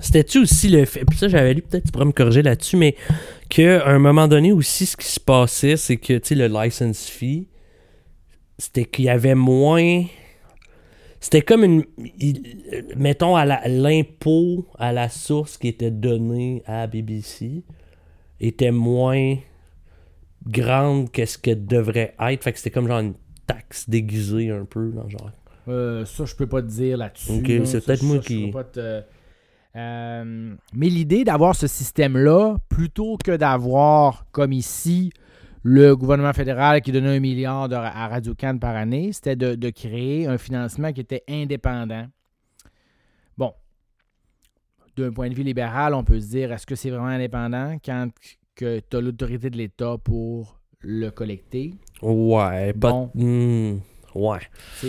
C'était-tu 0.00 0.38
aussi 0.38 0.70
le 0.70 0.86
fait, 0.86 1.04
puis 1.04 1.18
ça 1.18 1.28
j'avais 1.28 1.52
lu, 1.52 1.60
peut-être 1.60 1.84
tu 1.84 1.92
pourrais 1.92 2.06
me 2.06 2.12
corriger 2.12 2.40
là-dessus, 2.42 2.78
mais 2.78 2.96
qu'à 3.50 3.86
un 3.86 3.98
moment 3.98 4.28
donné 4.28 4.50
aussi, 4.50 4.86
ce 4.86 4.96
qui 4.96 5.06
se 5.06 5.20
passait, 5.20 5.76
c'est 5.76 5.98
que, 5.98 6.14
le 6.34 6.46
license 6.46 7.06
fee, 7.06 7.48
c'était 8.58 8.86
qu'il 8.86 9.04
y 9.04 9.08
avait 9.10 9.34
moins... 9.34 10.04
C'était 11.20 11.42
comme 11.42 11.64
une... 11.64 11.84
il- 12.18 12.56
mettons, 12.96 13.34
à 13.36 13.44
l'impôt 13.68 14.66
à 14.78 14.92
la 14.92 15.08
source 15.08 15.56
qui 15.58 15.68
était 15.68 15.90
donné 15.90 16.62
à 16.66 16.86
BBC 16.86 17.64
était 18.40 18.70
moins 18.70 19.36
grande 20.46 21.10
que 21.10 21.26
ce 21.26 21.36
que 21.38 21.50
devrait 21.52 22.14
être. 22.20 22.44
Fait 22.44 22.52
que 22.52 22.58
c'était 22.58 22.70
comme 22.70 22.86
genre 22.86 23.00
une 23.00 23.14
taxe 23.46 23.88
déguisée 23.88 24.50
un 24.50 24.64
peu, 24.64 24.90
dans 24.92 25.08
genre... 25.08 25.30
Euh, 25.68 26.04
ça, 26.06 26.24
je 26.24 26.34
peux 26.34 26.46
pas 26.46 26.62
te 26.62 26.68
dire 26.68 26.96
là-dessus. 26.96 27.32
Ok, 27.32 27.48
là. 27.48 27.64
c'est 27.66 27.84
peut-être 27.84 28.02
moi 28.04 28.18
qui- 28.18 28.50
te- 28.72 29.02
Euh, 29.76 30.54
mais 30.74 30.88
l'idée 30.88 31.24
d'avoir 31.24 31.54
ce 31.54 31.66
système-là, 31.66 32.56
plutôt 32.68 33.16
que 33.22 33.36
d'avoir, 33.36 34.24
comme 34.32 34.52
ici, 34.52 35.10
le 35.62 35.96
gouvernement 35.96 36.32
fédéral 36.32 36.80
qui 36.82 36.92
donnait 36.92 37.16
un 37.16 37.20
milliard 37.20 37.68
à 37.72 38.08
Radio-Can 38.08 38.58
par 38.58 38.76
année, 38.76 39.12
c'était 39.12 39.36
de, 39.36 39.54
de 39.54 39.70
créer 39.70 40.26
un 40.26 40.38
financement 40.38 40.92
qui 40.92 41.00
était 41.00 41.24
indépendant. 41.28 42.06
Bon, 43.36 43.52
d'un 44.96 45.12
point 45.12 45.28
de 45.28 45.34
vue 45.34 45.42
libéral, 45.42 45.94
on 45.94 46.04
peut 46.04 46.20
se 46.20 46.28
dire, 46.28 46.52
est-ce 46.52 46.66
que 46.66 46.74
c'est 46.74 46.90
vraiment 46.90 47.06
indépendant 47.06 47.76
quand 47.84 48.08
tu 48.56 48.66
as 48.66 49.00
l'autorité 49.00 49.50
de 49.50 49.56
l'État 49.56 49.96
pour 50.02 50.58
le 50.80 51.10
collecter? 51.10 51.74
Ouais. 52.02 52.72
Bon. 52.72 53.10
Hmm, 53.14 53.78
ouais. 54.14 54.38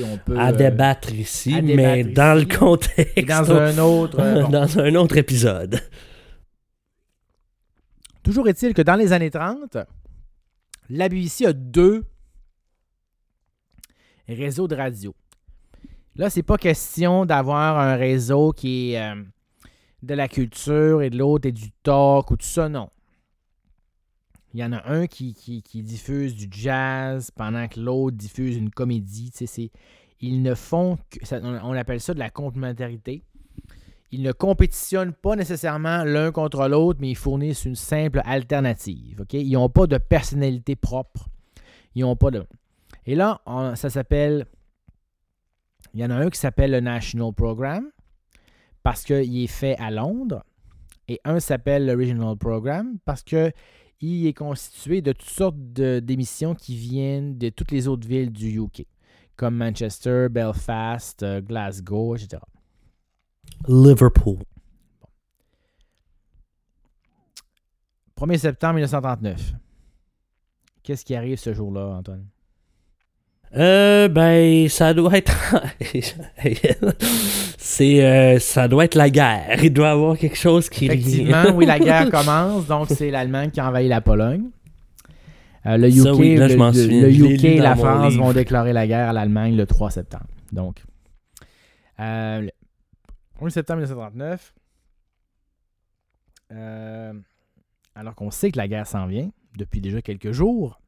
On 0.03 0.17
peut, 0.17 0.38
À 0.38 0.49
euh, 0.49 0.51
débattre 0.51 1.13
ici, 1.13 1.53
à 1.53 1.61
mais 1.61 2.03
dans 2.03 2.38
le 2.39 2.45
contexte. 2.45 3.27
dans 3.27 3.51
un 3.51 3.77
autre... 3.83 4.19
euh, 4.19 4.43
bon. 4.43 4.49
dans 4.49 4.79
un 4.79 4.95
autre 4.95 5.17
épisode. 5.17 5.79
Toujours 8.23 8.47
est-il 8.47 8.73
que 8.73 8.81
dans 8.81 8.95
les 8.95 9.13
années 9.13 9.31
30, 9.31 9.77
la 10.89 11.08
BBC 11.08 11.46
a 11.46 11.53
deux 11.53 12.05
réseaux 14.27 14.67
de 14.67 14.75
radio. 14.75 15.15
Là, 16.15 16.29
c'est 16.29 16.43
pas 16.43 16.58
question 16.58 17.25
d'avoir 17.25 17.79
un 17.79 17.96
réseau 17.96 18.51
qui 18.51 18.93
est 18.93 19.01
euh, 19.01 19.24
de 20.03 20.13
la 20.13 20.27
culture 20.27 21.01
et 21.01 21.10
de 21.10 21.17
l'autre 21.17 21.48
est 21.48 21.51
du 21.51 21.72
talk 21.84 22.31
ou 22.31 22.38
tout 22.38 22.46
ça, 22.46 22.69
non. 22.69 22.89
Il 24.53 24.60
y 24.60 24.63
en 24.63 24.74
a 24.74 24.91
un 24.91 25.05
qui, 25.05 25.62
diffuse 25.75 26.36
du 26.36 26.48
jazz 26.50 27.29
pendant 27.31 27.67
que 27.67 27.79
l'autre 27.79 28.17
diffuse 28.17 28.58
une 28.58 28.72
comédie. 28.72 29.31
Ils 30.22 30.41
ne 30.41 30.55
font 30.55 30.98
que. 31.12 31.19
on 31.63 31.74
appelle 31.74 32.01
ça 32.01 32.15
de 32.15 32.19
la 32.19 32.31
complémentarité. 32.31 33.24
Ils 34.11 34.23
ne 34.23 34.31
compétitionnent 34.31 35.13
pas 35.13 35.35
nécessairement 35.35 36.03
l'un 36.03 36.31
contre 36.31 36.67
l'autre, 36.67 36.99
mais 37.01 37.11
ils 37.11 37.17
fournissent 37.17 37.65
une 37.65 37.75
simple 37.75 38.21
alternative. 38.25 39.23
Ils 39.33 39.51
n'ont 39.51 39.69
pas 39.69 39.85
de 39.85 39.97
personnalité 39.97 40.75
propre. 40.75 41.29
Ils 41.95 42.01
n'ont 42.01 42.15
pas 42.15 42.31
de. 42.31 42.45
Et 43.05 43.15
là, 43.15 43.41
ça 43.75 43.89
s'appelle. 43.89 44.45
Il 45.93 45.99
y 45.99 46.05
en 46.05 46.09
a 46.09 46.15
un 46.15 46.29
qui 46.29 46.39
s'appelle 46.39 46.71
le 46.71 46.81
National 46.81 47.33
Program 47.33 47.89
parce 48.83 49.03
qu'il 49.03 49.43
est 49.43 49.47
fait 49.47 49.75
à 49.77 49.91
Londres. 49.91 50.43
Et 51.07 51.19
un 51.23 51.39
s'appelle 51.39 51.85
le 51.85 51.93
Regional 51.93 52.37
Program 52.37 52.97
parce 53.05 53.23
que 53.23 53.51
il 54.01 54.27
est 54.27 54.33
constitué 54.33 55.01
de 55.01 55.11
toutes 55.11 55.29
sortes 55.29 55.57
d'émissions 55.57 56.55
qui 56.55 56.75
viennent 56.75 57.37
de 57.37 57.49
toutes 57.49 57.71
les 57.71 57.87
autres 57.87 58.07
villes 58.07 58.31
du 58.31 58.59
UK, 58.59 58.85
comme 59.35 59.55
Manchester, 59.57 60.27
Belfast, 60.29 61.23
euh, 61.23 61.41
Glasgow, 61.41 62.15
etc. 62.15 62.37
Liverpool. 63.67 64.37
1er 68.19 68.37
septembre 68.37 68.75
1939. 68.75 69.53
Qu'est-ce 70.83 71.05
qui 71.05 71.15
arrive 71.15 71.37
ce 71.37 71.53
jour-là, 71.53 71.85
Antoine? 71.99 72.25
Euh, 73.55 74.07
ben, 74.09 74.67
ça 74.69 74.93
doit 74.93 75.17
être. 75.17 75.33
c'est. 77.57 78.03
euh, 78.05 78.39
ça 78.39 78.67
doit 78.67 78.85
être 78.85 78.95
la 78.95 79.09
guerre. 79.09 79.63
Il 79.63 79.73
doit 79.73 79.87
y 79.87 79.91
avoir 79.91 80.17
quelque 80.17 80.37
chose 80.37 80.69
qui. 80.69 80.85
Effectivement, 80.85 81.45
oui, 81.55 81.65
la 81.65 81.79
guerre 81.79 82.09
commence, 82.11 82.67
donc 82.67 82.87
c'est 82.89 83.09
l'Allemagne 83.09 83.49
qui 83.49 83.59
envahit 83.61 83.89
la 83.89 84.01
Pologne. 84.01 84.49
Euh, 85.65 85.77
le 85.77 85.89
UK, 85.89 86.03
Ça, 86.03 86.13
oui, 86.13 86.35
là, 86.35 86.47
je 86.47 86.53
le, 86.53 86.59
m'en 86.59 86.71
le- 86.71 87.01
le 87.01 87.09
UK 87.35 87.43
et 87.45 87.57
la 87.59 87.75
France 87.75 88.13
vont 88.15 88.31
déclarer 88.33 88.71
la 88.71 88.85
guerre 88.87 89.09
à 89.09 89.13
l'Allemagne 89.13 89.55
le 89.55 89.65
3 89.65 89.91
septembre. 89.91 90.27
Donc, 90.51 90.83
euh, 91.99 92.47
le 93.41 93.48
1er 93.48 93.53
septembre 93.53 93.77
1939, 93.81 94.53
euh, 96.51 97.13
alors 97.96 98.15
qu'on 98.15 98.31
sait 98.31 98.51
que 98.51 98.58
la 98.58 98.67
guerre 98.67 98.88
s'en 98.88 99.05
vient 99.08 99.29
depuis 99.58 99.81
déjà 99.81 100.01
quelques 100.01 100.31
jours, 100.31 100.79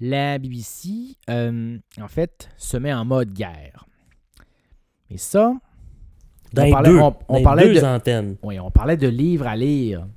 la 0.00 0.38
BBC, 0.38 1.16
euh, 1.28 1.78
en 2.00 2.08
fait, 2.08 2.48
se 2.56 2.76
met 2.76 2.92
en 2.92 3.04
mode 3.04 3.32
guerre. 3.32 3.86
Et 5.10 5.18
ça, 5.18 5.54
Dans 6.52 6.64
On 6.64 6.70
parlait- 6.72 6.88
deux, 6.90 6.98
on- 7.28 7.42
parlait 7.44 7.72
deux 7.74 7.80
de- 7.80 7.86
antennes. 7.86 8.36
oui, 8.42 8.58
on 8.58 8.72
parlait 8.72 8.96
de 8.96 9.06
livres 9.06 9.46
à 9.46 9.54
lire. 9.54 10.08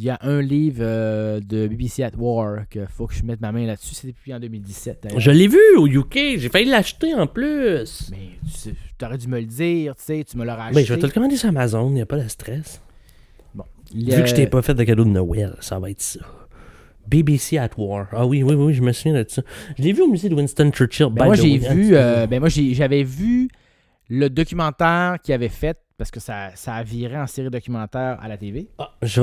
Il 0.00 0.06
y 0.06 0.08
a 0.08 0.18
un 0.22 0.40
livre 0.40 0.78
euh, 0.80 1.40
de 1.40 1.66
BBC 1.66 2.02
at 2.02 2.12
War 2.16 2.66
qu'il 2.70 2.86
faut 2.88 3.06
que 3.06 3.12
je 3.12 3.22
mette 3.22 3.42
ma 3.42 3.52
main 3.52 3.66
là-dessus. 3.66 3.94
C'est 3.94 4.06
depuis 4.06 4.32
en 4.32 4.40
2017. 4.40 5.00
d'ailleurs. 5.02 5.20
Je 5.20 5.30
l'ai 5.30 5.46
vu 5.46 5.58
au 5.76 5.86
UK. 5.86 6.38
J'ai 6.38 6.48
failli 6.48 6.70
l'acheter 6.70 7.12
en 7.12 7.26
plus. 7.26 8.10
Mais 8.10 8.30
tu 8.98 9.04
aurais 9.04 9.18
dû 9.18 9.28
me 9.28 9.38
le 9.38 9.44
dire, 9.44 9.94
tu 9.96 10.02
sais, 10.04 10.24
tu 10.24 10.38
me 10.38 10.46
l'aurais 10.46 10.62
acheté. 10.62 10.74
Ben, 10.76 10.86
je 10.86 10.94
vais 10.94 11.00
te 11.00 11.04
le 11.04 11.12
commander 11.12 11.36
sur 11.36 11.50
Amazon. 11.50 11.86
Il 11.88 11.96
n'y 11.96 12.00
a 12.00 12.06
pas 12.06 12.16
de 12.16 12.26
stress. 12.28 12.80
Il, 13.92 14.06
Vu 14.06 14.22
que 14.22 14.28
je 14.28 14.34
t'ai 14.34 14.46
pas 14.46 14.62
fait 14.62 14.72
de 14.72 14.84
cadeau 14.84 15.04
de 15.04 15.10
Noël, 15.10 15.56
ça 15.60 15.78
va 15.78 15.90
être 15.90 16.00
ça. 16.00 16.20
BBC 17.06 17.58
at 17.58 17.68
War. 17.76 18.06
Ah 18.12 18.24
oui, 18.24 18.42
oui, 18.42 18.54
oui, 18.54 18.72
je 18.72 18.80
me 18.80 18.92
souviens 18.92 19.22
de 19.22 19.28
ça. 19.28 19.42
Je 19.76 19.82
l'ai 19.82 19.92
vu 19.92 20.00
au 20.00 20.08
musée 20.08 20.30
de 20.30 20.34
Winston 20.34 20.70
Churchill. 20.72 21.08
ben 21.10 21.26
moi, 21.26 21.34
j'ai 21.34 21.58
way. 21.58 21.74
vu, 21.74 21.90
euh, 21.94 22.26
ben 22.26 22.40
moi, 22.40 22.48
j'avais 22.48 23.02
vu 23.02 23.50
le 24.08 24.30
documentaire 24.30 25.18
qu'il 25.22 25.34
avait 25.34 25.50
fait 25.50 25.76
parce 26.00 26.10
que 26.10 26.18
ça, 26.18 26.48
ça 26.54 26.76
a 26.76 26.82
viré 26.82 27.18
en 27.18 27.26
série 27.26 27.50
documentaire 27.50 28.18
à 28.22 28.26
la 28.26 28.38
TV. 28.38 28.68
Ah, 28.78 28.90
je, 29.02 29.20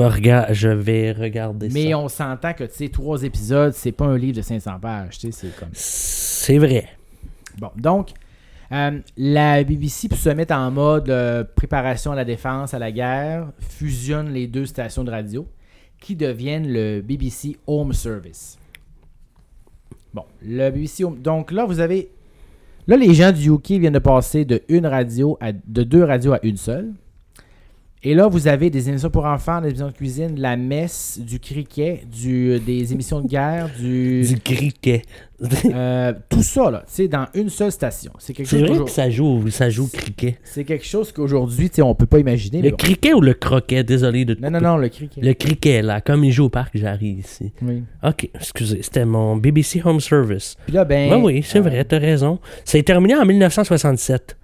je 0.52 0.68
vais 0.68 1.10
regarder 1.10 1.68
Mais 1.70 1.90
ça. 1.90 1.98
on 1.98 2.06
s'entend 2.06 2.52
que, 2.52 2.62
tu 2.62 2.72
sais, 2.72 2.88
trois 2.88 3.24
épisodes, 3.24 3.72
c'est 3.72 3.90
pas 3.90 4.04
un 4.04 4.16
livre 4.16 4.36
de 4.36 4.42
500 4.42 4.78
pages, 4.78 5.18
tu 5.18 5.32
sais, 5.32 5.32
c'est 5.32 5.56
comme... 5.58 5.70
C'est 5.72 6.58
vrai. 6.58 6.86
Bon, 7.58 7.72
donc, 7.76 8.10
euh, 8.70 9.00
la 9.16 9.64
BBC, 9.64 10.08
pour 10.08 10.18
se 10.18 10.28
mettre 10.28 10.54
en 10.54 10.70
mode 10.70 11.10
euh, 11.10 11.42
préparation 11.42 12.12
à 12.12 12.14
la 12.14 12.24
défense, 12.24 12.72
à 12.74 12.78
la 12.78 12.92
guerre, 12.92 13.48
fusionne 13.58 14.28
les 14.32 14.46
deux 14.46 14.66
stations 14.66 15.02
de 15.02 15.10
radio 15.10 15.48
qui 16.00 16.14
deviennent 16.14 16.72
le 16.72 17.00
BBC 17.00 17.56
Home 17.66 17.92
Service. 17.92 18.56
Bon, 20.14 20.26
le 20.42 20.70
BBC 20.70 21.02
Home... 21.02 21.20
Donc 21.20 21.50
là, 21.50 21.64
vous 21.64 21.80
avez... 21.80 22.12
Là, 22.88 22.96
les 22.96 23.12
gens 23.12 23.32
du 23.32 23.50
UK 23.50 23.72
viennent 23.72 23.92
de 23.92 23.98
passer 23.98 24.46
de 24.46 24.62
une 24.70 24.86
radio 24.86 25.36
à 25.42 25.52
de 25.52 25.82
deux 25.82 26.02
radios 26.02 26.32
à 26.32 26.40
une 26.42 26.56
seule. 26.56 26.94
Et 28.04 28.14
là, 28.14 28.28
vous 28.28 28.46
avez 28.46 28.70
des 28.70 28.88
émissions 28.88 29.10
pour 29.10 29.24
enfants, 29.24 29.60
des 29.60 29.68
émissions 29.70 29.88
de 29.88 29.92
cuisine, 29.92 30.34
de 30.36 30.40
la 30.40 30.56
messe, 30.56 31.18
du 31.20 31.40
cricket, 31.40 32.08
du, 32.08 32.60
des 32.60 32.92
émissions 32.92 33.20
de 33.20 33.26
guerre, 33.26 33.68
du... 33.76 34.22
Du 34.22 34.38
cricket. 34.40 35.02
euh, 35.66 36.12
tout 36.28 36.42
ça, 36.42 36.70
là, 36.70 36.84
tu 36.86 36.94
sais, 36.94 37.08
dans 37.08 37.26
une 37.34 37.48
seule 37.48 37.72
station. 37.72 38.12
C'est 38.18 38.34
quelque 38.34 38.46
C'est 38.48 38.56
chose 38.56 38.60
vrai 38.60 38.68
qu'aujourd'hui- 38.70 38.92
que 38.92 38.94
ça 38.94 39.10
joue, 39.10 39.50
ça 39.50 39.70
joue 39.70 39.88
cricket. 39.88 40.36
c'est 40.44 40.62
quelque 40.64 40.84
chose 40.84 41.10
qu'aujourd'hui, 41.12 41.70
tu 41.70 41.76
sais, 41.76 41.82
on 41.82 41.94
peut 41.94 42.06
pas 42.06 42.18
imaginer. 42.20 42.62
Le 42.62 42.70
bon. 42.70 42.76
cricket 42.76 43.14
ou 43.14 43.20
le 43.20 43.34
croquet? 43.34 43.82
Désolé 43.84 44.24
de 44.24 44.36
Non, 44.40 44.50
non, 44.50 44.60
non, 44.60 44.76
le 44.76 44.88
cricket. 44.88 45.22
Le 45.22 45.34
cricket, 45.34 45.82
là, 45.84 46.00
comme 46.00 46.22
il 46.24 46.30
joue 46.32 46.44
au 46.44 46.48
parc, 46.50 46.76
j'arrive 46.76 47.18
ici. 47.20 47.52
Oui. 47.62 47.82
Ok, 48.04 48.28
excusez, 48.34 48.80
c'était 48.82 49.04
mon 49.04 49.36
BBC 49.36 49.80
Home 49.84 50.00
Service. 50.00 50.56
Puis 50.66 50.74
là, 50.74 50.84
ben. 50.84 51.12
oui, 51.14 51.34
oui, 51.34 51.42
c'est 51.44 51.58
euh, 51.58 51.62
vrai, 51.62 51.84
t'as 51.84 51.98
raison. 51.98 52.38
Ça 52.64 52.78
est 52.78 52.82
terminé 52.84 53.14
en 53.16 53.24
1967 53.24 54.36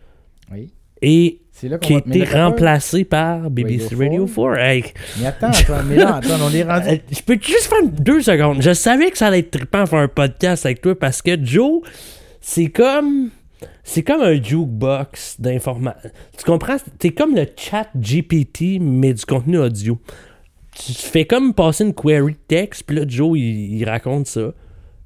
Oui. 0.53 0.71
et 1.03 1.39
C'est 1.41 1.44
là 1.69 1.79
qui 1.79 1.95
a 1.95 1.99
été 1.99 2.25
remplacé 2.25 3.05
par 3.05 3.49
BBC 3.51 3.95
Radio 3.95 4.27
Radio 4.27 4.27
4. 4.27 4.59
Hey, 4.59 4.83
pas- 4.83 4.89
Mais 5.21 5.27
attends, 5.27 5.47
attends, 5.51 5.83
mais 5.89 5.97
là, 5.97 6.17
attends, 6.23 6.35
on 6.45 6.51
est 6.55 6.63
rendu. 6.65 6.89
euh, 6.89 6.97
je 7.11 7.23
peux 7.23 7.39
juste 7.41 7.67
faire 7.69 7.87
deux 7.91 8.21
secondes. 8.23 8.61
Je 8.61 8.73
savais 8.75 9.11
que 9.11 9.19
ça 9.19 9.29
allait 9.29 9.39
être 9.41 9.51
trippant 9.53 9.87
faire 9.87 10.01
un 10.01 10.09
podcast 10.09 10.67
avec 10.67 10.81
toi 10.81 10.99
parce 10.99 11.23
que 11.23 11.43
Joe, 11.43 11.81
c'est 12.41 12.67
comme. 12.71 13.31
C'est 13.83 14.03
comme 14.03 14.21
un 14.23 14.35
jukebox 14.43 15.41
d'informations. 15.41 16.11
Tu 16.37 16.45
comprends? 16.45 16.77
T'es 16.99 17.11
comme 17.11 17.35
le 17.35 17.47
chat 17.57 17.87
GPT, 17.95 18.79
mais 18.81 19.13
du 19.15 19.25
contenu 19.25 19.59
audio. 19.59 19.99
Tu 20.75 20.93
fais 20.93 21.25
comme 21.25 21.55
passer 21.55 21.85
une 21.85 21.95
query 21.95 22.35
texte, 22.49 22.83
puis 22.87 22.97
là, 22.97 23.05
Joe, 23.07 23.39
il, 23.39 23.77
il 23.77 23.85
raconte 23.89 24.27
ça. 24.27 24.53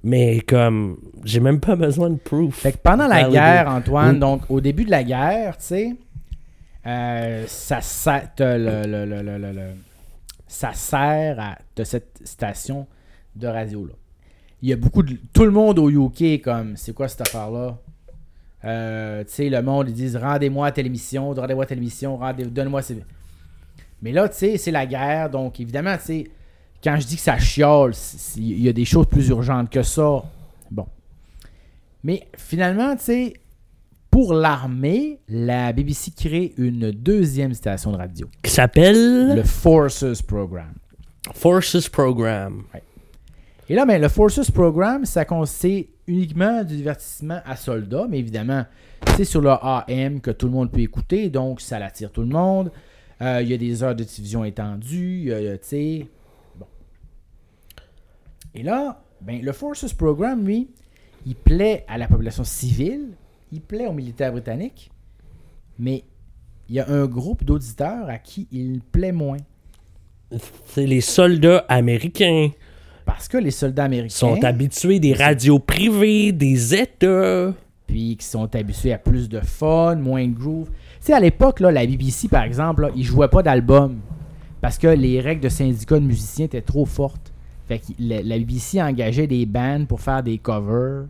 Mais 0.05 0.41
comme, 0.41 0.97
j'ai 1.25 1.41
même 1.41 1.59
pas 1.61 1.75
besoin 1.77 2.09
de 2.11 2.17
proof. 2.19 2.55
Fait 2.55 2.73
que 2.73 2.79
pendant 2.79 3.07
la 3.09 3.29
guerre, 3.29 3.69
Antoine, 3.69 4.15
Oui. 4.15 4.21
donc 4.21 4.43
au 4.49 4.61
début 4.61 4.85
de 4.85 4.91
la 4.93 5.03
guerre, 5.03 5.57
tu 5.59 5.65
sais, 5.67 5.97
euh, 6.87 7.45
ça 7.47 7.81
sert, 7.81 8.31
à 11.41 11.59
de 11.77 11.85
cette 11.85 12.21
station 12.25 12.87
de 13.37 13.47
radio 13.47 13.87
là. 13.87 13.93
Il 14.61 14.69
y 14.69 14.73
a 14.73 14.77
beaucoup 14.77 15.05
de 15.05 15.17
tout 15.33 15.45
le 15.45 15.53
monde 15.53 15.79
au 15.79 15.89
UK 15.89 16.43
comme 16.43 16.77
c'est 16.77 16.93
quoi 16.93 17.07
cette 17.09 17.21
affaire 17.21 17.51
là. 17.51 17.79
tu 19.25 19.33
sais 19.33 19.49
le 19.49 19.63
monde 19.63 19.89
ils 19.89 19.95
disent 19.95 20.17
rendez-moi 20.17 20.73
telle 20.73 20.87
émission, 20.87 21.33
rendez-moi 21.33 21.67
telle 21.67 21.79
émission, 21.79 22.17
rendez 22.17 22.45
donne-moi 22.45 22.83
ces... 22.83 23.03
Mais 24.03 24.13
là 24.13 24.29
tu 24.29 24.37
sais 24.37 24.59
c'est 24.59 24.73
la 24.73 24.87
guerre 24.87 25.31
donc 25.31 25.61
évidemment 25.61 25.97
tu 25.97 26.03
sais 26.05 26.31
quand 26.83 26.97
je 26.99 27.07
dis 27.07 27.17
que 27.17 27.23
ça 27.23 27.39
chiole, 27.39 27.93
il 28.37 28.61
y 28.63 28.69
a 28.69 28.73
des 28.73 28.85
choses 28.85 29.07
plus 29.07 29.29
urgentes 29.29 29.71
que 29.71 29.83
ça. 29.83 30.23
Bon. 30.71 30.87
Mais 32.05 32.29
finalement, 32.37 32.95
tu 32.97 33.05
sais, 33.05 33.33
pour 34.19 34.35
l'armée, 34.35 35.21
la 35.29 35.73
BBC 35.73 36.11
crée 36.11 36.53
une 36.57 36.91
deuxième 36.91 37.55
station 37.55 37.93
de 37.93 37.99
radio, 37.99 38.27
Qui 38.43 38.51
s'appelle 38.51 39.37
le 39.37 39.45
Forces 39.45 40.23
Program. 40.23 40.75
Forces 41.35 41.89
Program. 41.89 42.65
Et 43.69 43.77
là, 43.77 43.87
ben, 43.87 44.03
le 44.03 44.09
Forces 44.09 44.51
Program, 44.51 45.05
ça 45.05 45.25
consiste 45.25 45.91
uniquement 46.09 46.65
du 46.65 46.75
divertissement 46.75 47.39
à 47.45 47.55
soldats, 47.55 48.09
mais 48.11 48.19
évidemment, 48.19 48.65
c'est 49.17 49.23
sur 49.23 49.41
le 49.41 49.51
AM 49.51 50.21
que 50.21 50.33
tout 50.33 50.47
le 50.47 50.53
monde 50.53 50.73
peut 50.73 50.81
écouter, 50.81 51.31
donc 51.31 51.61
ça 51.61 51.79
l'attire 51.79 52.11
tout 52.11 52.23
le 52.23 52.27
monde. 52.27 52.73
Euh, 53.23 53.41
Il 53.41 53.49
y 53.49 53.55
a 53.55 53.57
des 53.57 53.85
heures 53.85 53.95
de 53.95 54.03
diffusion 54.03 54.45
étendues, 54.45 55.27
y 55.27 55.33
a, 55.33 55.57
tu 55.59 55.69
sais. 55.69 56.07
Bon. 56.59 56.67
Et 58.53 58.65
là, 58.65 59.01
ben, 59.21 59.41
le 59.41 59.53
Forces 59.53 59.93
Program, 59.93 60.45
lui, 60.45 60.71
il 61.25 61.37
plaît 61.37 61.85
à 61.87 61.99
la 61.99 62.09
population 62.09 62.43
civile, 62.43 63.11
il 63.53 63.61
plaît 63.61 63.87
aux 63.87 63.93
militaires 63.93 64.33
britanniques, 64.33 64.91
mais 65.79 66.05
il 66.69 66.75
y 66.77 66.81
a 66.81 66.89
un 66.89 67.07
groupe 67.07 67.45
d'auditeurs 67.45 68.09
à 68.09 68.19
qui 68.19 68.47
il 68.53 68.81
plaît 68.81 69.13
moins. 69.13 69.39
C'est 70.67 70.87
les 70.87 71.01
soldats 71.01 71.65
américains 71.69 72.51
Parce 73.07 73.29
que 73.29 73.39
les 73.39 73.51
soldats 73.51 73.85
américains. 73.85 74.15
sont 74.15 74.45
habitués 74.45 75.01
des 75.01 75.15
radios 75.15 75.59
privées, 75.59 76.33
des 76.33 76.75
États. 76.75 77.55
puis 77.87 78.17
qui 78.19 78.27
sont 78.27 78.55
habitués 78.55 78.93
à 78.93 78.99
plus 78.99 79.29
de 79.31 79.41
fun, 79.41 79.97
moins 79.97 80.27
de 80.27 80.35
groove. 80.35 80.69
Tu 81.01 81.07
sais, 81.07 81.13
à 81.15 81.21
l'époque, 81.21 81.61
la 81.61 81.87
BBC, 81.87 82.29
par 82.29 82.43
exemple, 82.43 82.83
là, 82.83 82.91
ils 82.95 83.05
jouaient 83.05 83.29
pas 83.29 83.43
d'albums 83.43 83.97
parce 84.61 84.77
que 84.77 84.89
les 84.89 85.21
règles 85.21 85.41
de 85.43 85.49
syndicat 85.49 85.99
de 85.99 86.05
musiciens 86.05 86.45
étaient 86.45 86.61
trop 86.61 86.85
fortes. 86.85 87.33
Fait 87.67 87.79
que 87.79 87.85
la, 87.99 88.21
la 88.23 88.39
BBC 88.39 88.83
engageait 88.83 89.27
des 89.27 89.47
bands 89.47 89.87
pour 89.87 90.01
faire 90.03 90.23
des 90.23 90.37
covers 90.37 91.07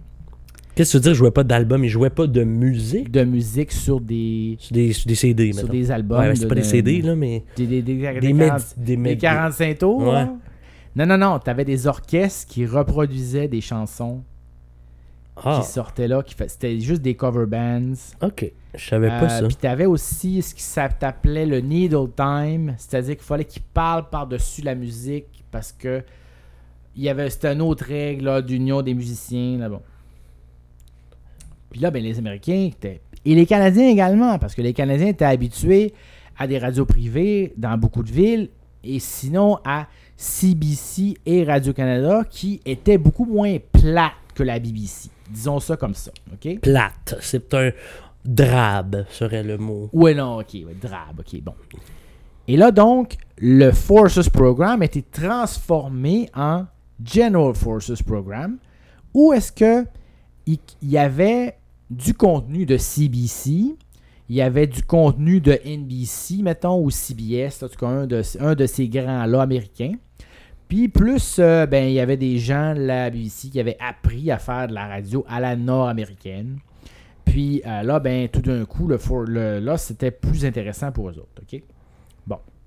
Qu'est-ce 0.78 0.92
que 0.92 0.92
tu 0.92 0.96
veux 0.98 1.02
dire, 1.02 1.14
je 1.14 1.18
jouais 1.18 1.30
pas 1.32 1.42
d'album, 1.42 1.82
ils 1.84 1.88
jouaient 1.88 2.08
pas 2.08 2.28
de 2.28 2.44
musique? 2.44 3.10
De 3.10 3.24
musique 3.24 3.72
sur 3.72 4.00
des, 4.00 4.56
sur 4.60 4.72
des, 4.72 4.92
sur 4.92 5.08
des 5.08 5.14
CD, 5.16 5.52
sur 5.52 5.62
mettons. 5.64 5.72
des 5.72 5.90
albums. 5.90 6.20
Ouais, 6.20 6.36
c'est 6.36 6.42
de- 6.44 6.48
pas 6.48 6.54
des 6.54 6.60
de- 6.60 6.66
CD, 6.66 7.02
là, 7.02 7.16
mais 7.16 7.42
Des, 7.56 7.66
des, 7.66 7.82
des, 7.82 7.94
des, 7.96 8.20
des, 8.20 8.32
40 8.32 8.34
méd- 8.38 8.74
des, 8.76 8.96
des 8.96 9.02
méd- 9.16 9.18
45 9.18 9.78
tours. 9.78 10.06
Ouais. 10.06 10.26
Non, 10.94 11.04
non, 11.04 11.18
non. 11.18 11.38
T'avais 11.40 11.64
des 11.64 11.88
orchestres 11.88 12.46
qui 12.46 12.64
reproduisaient 12.64 13.48
des 13.48 13.60
chansons 13.60 14.22
Ah, 15.36 15.60
qui 15.64 15.68
sortaient 15.68 16.06
là. 16.06 16.22
Qui 16.22 16.34
fait- 16.34 16.48
C'était 16.48 16.78
juste 16.78 17.02
des 17.02 17.14
cover 17.14 17.46
bands. 17.46 17.94
ok. 18.22 18.52
Je 18.76 18.88
savais 18.88 19.08
pas 19.08 19.24
Euh, 19.24 19.28
ça. 19.28 19.46
Puis 19.48 19.56
t'avais 19.56 19.86
aussi 19.86 20.42
ce 20.42 20.54
qui 20.54 20.62
s'appelait 20.62 21.46
le 21.46 21.58
needle 21.60 22.06
time, 22.16 22.74
c'est-à-dire 22.78 23.16
qu'il 23.16 23.24
fallait 23.24 23.44
qu'ils 23.44 23.62
parlent 23.62 24.08
par-dessus 24.10 24.62
la 24.62 24.76
musique 24.76 25.42
parce 25.50 25.72
que 25.72 26.02
il 26.94 27.02
y 27.02 27.08
avait 27.08 27.30
c'était 27.30 27.52
une 27.52 27.62
autre 27.62 27.84
règle 27.84 28.26
là, 28.26 28.42
d'union 28.42 28.82
des 28.82 28.94
musiciens 28.94 29.58
là 29.58 29.68
bon. 29.68 29.80
Puis 31.70 31.80
là 31.80 31.90
ben 31.90 32.02
les 32.02 32.18
Américains 32.18 32.68
étaient 32.70 33.00
et 33.24 33.34
les 33.34 33.46
Canadiens 33.46 33.88
également 33.88 34.38
parce 34.38 34.54
que 34.54 34.62
les 34.62 34.72
Canadiens 34.72 35.08
étaient 35.08 35.24
habitués 35.24 35.92
à 36.36 36.46
des 36.46 36.58
radios 36.58 36.86
privées 36.86 37.52
dans 37.56 37.76
beaucoup 37.76 38.02
de 38.02 38.10
villes 38.10 38.48
et 38.84 39.00
sinon 39.00 39.58
à 39.64 39.88
CBC 40.16 41.16
et 41.26 41.44
Radio-Canada 41.44 42.24
qui 42.28 42.60
étaient 42.64 42.98
beaucoup 42.98 43.24
moins 43.24 43.56
plates 43.72 44.12
que 44.34 44.42
la 44.42 44.58
BBC. 44.58 45.10
Disons 45.30 45.60
ça 45.60 45.76
comme 45.76 45.94
ça, 45.94 46.10
OK? 46.32 46.60
Plate. 46.60 47.16
C'est 47.20 47.52
un 47.54 47.70
drabe, 48.24 49.04
serait 49.10 49.42
le 49.42 49.58
mot. 49.58 49.90
Ouais, 49.92 50.14
non, 50.14 50.38
ok, 50.38 50.54
ouais, 50.54 50.76
drabe, 50.80 51.20
ok, 51.20 51.40
bon. 51.42 51.54
Et 52.46 52.56
là, 52.56 52.70
donc, 52.70 53.16
le 53.36 53.72
Forces 53.72 54.28
Program 54.28 54.80
a 54.82 54.84
été 54.86 55.02
transformé 55.02 56.30
en 56.34 56.64
General 57.04 57.54
Forces 57.54 58.02
Program, 58.02 58.58
où 59.12 59.32
est-ce 59.32 59.52
que 59.52 59.84
il 60.82 60.88
y 60.90 60.98
avait 60.98 61.56
du 61.90 62.14
contenu 62.14 62.64
de 62.66 62.76
CBC, 62.76 63.76
il 64.30 64.36
y 64.36 64.42
avait 64.42 64.66
du 64.66 64.82
contenu 64.82 65.40
de 65.40 65.58
NBC, 65.64 66.42
mettons, 66.42 66.82
ou 66.82 66.90
CBS, 66.90 67.62
en 67.62 67.68
tout 67.68 67.78
cas 67.78 67.86
un 67.88 68.06
de, 68.06 68.22
un 68.40 68.54
de 68.54 68.66
ces 68.66 68.88
grands-là 68.88 69.42
américains. 69.42 69.92
Puis 70.68 70.88
plus, 70.88 71.36
euh, 71.38 71.64
ben, 71.66 71.86
il 71.88 71.94
y 71.94 72.00
avait 72.00 72.18
des 72.18 72.38
gens 72.38 72.74
de 72.74 72.80
la 72.80 73.08
BBC 73.08 73.48
qui 73.48 73.58
avaient 73.58 73.78
appris 73.80 74.30
à 74.30 74.38
faire 74.38 74.68
de 74.68 74.74
la 74.74 74.86
radio 74.86 75.24
à 75.26 75.40
la 75.40 75.56
nord-américaine. 75.56 76.58
Puis 77.24 77.62
euh, 77.66 77.82
là, 77.82 78.00
ben, 78.00 78.28
tout 78.28 78.42
d'un 78.42 78.64
coup, 78.66 78.86
le, 78.86 78.98
for- 78.98 79.22
le- 79.24 79.60
là, 79.60 79.78
c'était 79.78 80.10
plus 80.10 80.44
intéressant 80.44 80.92
pour 80.92 81.08
eux 81.08 81.18
autres. 81.18 81.42
OK? 81.42 81.62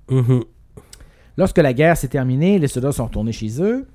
Mhm. 0.09 0.43
Lorsque 1.37 1.59
la 1.59 1.73
guerre 1.73 1.95
s'est 1.95 2.07
terminée, 2.09 2.59
les 2.59 2.67
soldats 2.67 2.91
sont 2.91 3.05
retournés 3.05 3.31
chez 3.31 3.61
eux. 3.61 3.87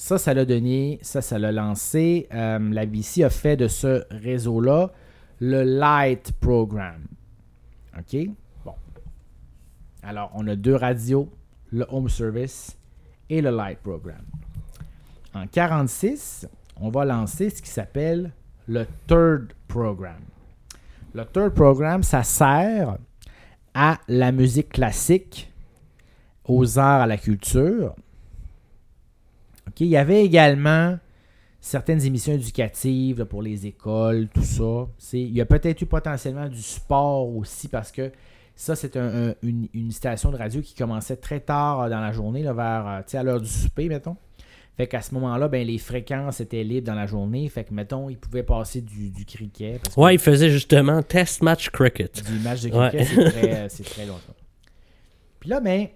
Ça, 0.00 0.16
ça 0.16 0.32
l'a 0.32 0.44
donné, 0.44 1.00
ça, 1.02 1.20
ça 1.20 1.40
l'a 1.40 1.50
lancé. 1.50 2.28
euh, 2.32 2.60
la 2.72 2.86
BBC 2.86 3.24
a 3.24 3.30
fait 3.30 3.56
de 3.56 3.66
ce 3.66 4.04
réseau-là 4.12 4.92
le 5.40 5.64
Light 5.64 6.30
Program. 6.40 7.02
OK? 7.98 8.16
Bon. 8.64 8.74
Alors, 10.04 10.30
on 10.34 10.46
a 10.46 10.54
deux 10.54 10.76
radios, 10.76 11.28
le 11.72 11.84
Home 11.90 12.08
Service 12.08 12.78
et 13.28 13.42
le 13.42 13.50
Light 13.50 13.80
Program. 13.80 14.22
En 15.34 15.48
46, 15.48 16.46
on 16.80 16.90
va 16.90 17.04
lancer 17.04 17.50
ce 17.50 17.60
qui 17.60 17.68
s'appelle 17.70 18.30
le 18.68 18.86
Third 19.08 19.52
Program. 19.66 20.20
Le 21.12 21.24
Third 21.24 21.54
Program, 21.54 22.04
ça 22.04 22.22
sert 22.22 22.98
à 23.74 23.98
la 24.06 24.30
musique 24.30 24.68
classique, 24.68 25.52
aux 26.44 26.78
arts, 26.78 27.02
à 27.02 27.06
la 27.08 27.16
culture. 27.18 27.96
Il 29.84 29.90
y 29.90 29.96
avait 29.96 30.24
également 30.24 30.98
certaines 31.60 32.04
émissions 32.04 32.32
éducatives 32.34 33.18
là, 33.18 33.24
pour 33.26 33.42
les 33.42 33.66
écoles, 33.66 34.28
tout 34.32 34.42
ça. 34.42 34.86
C'est- 34.98 35.20
Il 35.20 35.32
y 35.34 35.40
a 35.40 35.46
peut-être 35.46 35.80
eu 35.82 35.86
potentiellement 35.86 36.48
du 36.48 36.62
sport 36.62 37.28
aussi 37.36 37.68
parce 37.68 37.90
que 37.92 38.12
ça, 38.54 38.74
c'est 38.76 38.96
un- 38.96 39.28
un- 39.30 39.34
une, 39.42 39.68
une 39.74 39.90
station 39.92 40.30
de 40.30 40.36
radio 40.36 40.60
qui 40.60 40.74
commençait 40.74 41.16
très 41.16 41.40
tard 41.40 41.82
euh, 41.82 41.88
dans 41.88 42.00
la 42.00 42.12
journée, 42.12 42.42
là, 42.42 42.52
vers, 42.52 42.86
euh, 43.14 43.18
à 43.18 43.22
l'heure 43.22 43.40
du 43.40 43.48
souper, 43.48 43.88
mettons. 43.88 44.16
Fait 44.76 44.86
qu'à 44.86 45.02
ce 45.02 45.12
moment-là, 45.14 45.48
ben, 45.48 45.66
les 45.66 45.78
fréquences 45.78 46.40
étaient 46.40 46.62
libres 46.62 46.86
dans 46.86 46.94
la 46.94 47.06
journée. 47.06 47.48
Fait 47.48 47.64
que, 47.64 47.74
mettons, 47.74 48.08
ils 48.08 48.16
pouvaient 48.16 48.44
passer 48.44 48.80
du, 48.80 49.10
du 49.10 49.24
cricket. 49.24 49.80
parce 49.82 49.96
Ouais, 49.96 50.14
il 50.14 50.20
faisait 50.20 50.50
justement 50.50 51.02
test 51.02 51.42
match 51.42 51.70
cricket. 51.70 52.22
du 52.24 52.38
match 52.38 52.62
de 52.62 52.70
Ouais. 52.70 52.88
cricket, 52.90 53.06
c'est 53.08 53.24
très, 53.30 53.68
c'est 53.68 53.82
très 53.82 54.06
longtemps. 54.06 54.34
Puis 55.40 55.50
là, 55.50 55.58
ben, 55.60 55.88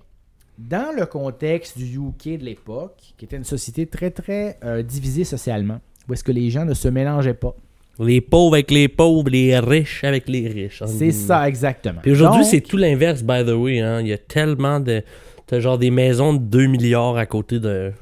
dans 0.59 0.95
le 0.97 1.07
contexte 1.07 1.79
du 1.79 1.97
UK 1.97 2.39
de 2.39 2.45
l'époque, 2.45 3.15
qui 3.17 3.25
était 3.25 3.37
une 3.37 3.45
société 3.45 3.87
très, 3.87 4.11
très 4.11 4.59
euh, 4.65 4.83
divisée 4.83 5.25
socialement, 5.25 5.81
où 6.09 6.13
est-ce 6.13 6.25
que 6.25 6.33
les 6.33 6.51
gens 6.51 6.65
ne 6.65 6.75
se 6.75 6.89
mélangeaient 6.89 7.35
pas. 7.35 7.55
Les 7.99 8.21
pauvres 8.21 8.55
avec 8.55 8.71
les 8.71 8.89
pauvres, 8.89 9.29
les 9.29 9.59
riches 9.59 10.03
avec 10.05 10.29
les 10.29 10.49
riches. 10.49 10.83
C'est 10.87 11.13
ça, 11.13 11.47
exactement. 11.49 12.01
Puis 12.03 12.13
aujourd'hui, 12.13 12.45
c'est 12.45 12.61
tout 12.63 12.77
l'inverse, 12.79 13.23
by 13.23 13.45
the 13.45 13.51
way. 13.51 13.81
Hein. 13.81 14.01
Il 14.01 14.09
y 14.09 14.13
a 14.13 14.19
tellement 14.19 14.81
de. 14.81 15.03
T'as 15.47 15.61
genre 15.61 15.77
des 15.77 15.91
maisons 15.91 16.33
de 16.33 16.39
2 16.39 16.67
milliards 16.67 17.17
à 17.17 17.27
côté 17.27 17.61
de. 17.61 17.93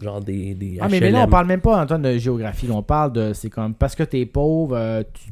Genre 0.00 0.20
des. 0.20 0.54
des 0.54 0.78
Ah, 0.80 0.86
mais, 0.88 1.00
mais 1.00 1.10
là, 1.10 1.24
on 1.26 1.30
parle 1.30 1.46
même 1.48 1.60
pas, 1.60 1.82
Antoine, 1.82 2.02
de 2.02 2.16
géographie. 2.16 2.68
là. 2.68 2.74
On 2.74 2.82
parle 2.82 3.12
de. 3.12 3.32
C'est 3.34 3.50
comme. 3.50 3.74
Parce 3.74 3.96
que 3.96 4.04
t'es 4.04 4.24
pauvre, 4.24 4.76
euh, 4.76 5.02
tu 5.12 5.30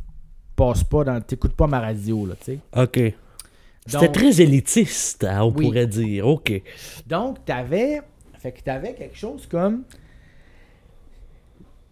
passes 0.57 0.83
pas 0.83 1.05
dans. 1.05 1.21
T'écoutes 1.21 1.55
pas 1.55 1.69
ma 1.69 1.79
radio, 1.81 2.27
là, 2.27 2.35
tu 2.45 2.53
sais. 2.53 2.59
Ok. 2.77 3.15
C'était 3.89 4.09
très 4.13 4.41
élitiste, 4.41 5.25
hein, 5.25 5.43
on 5.43 5.53
Oui. 5.53 5.67
pourrait 5.67 5.87
dire. 5.87 6.27
Ok. 6.29 6.53
Donc, 7.07 7.39
tu 7.45 7.53
avais, 7.53 8.01
fait 8.39 8.53
que 8.53 8.61
t'avais 8.63 8.95
quelque 8.95 9.17
chose 9.17 9.47
comme 9.47 9.83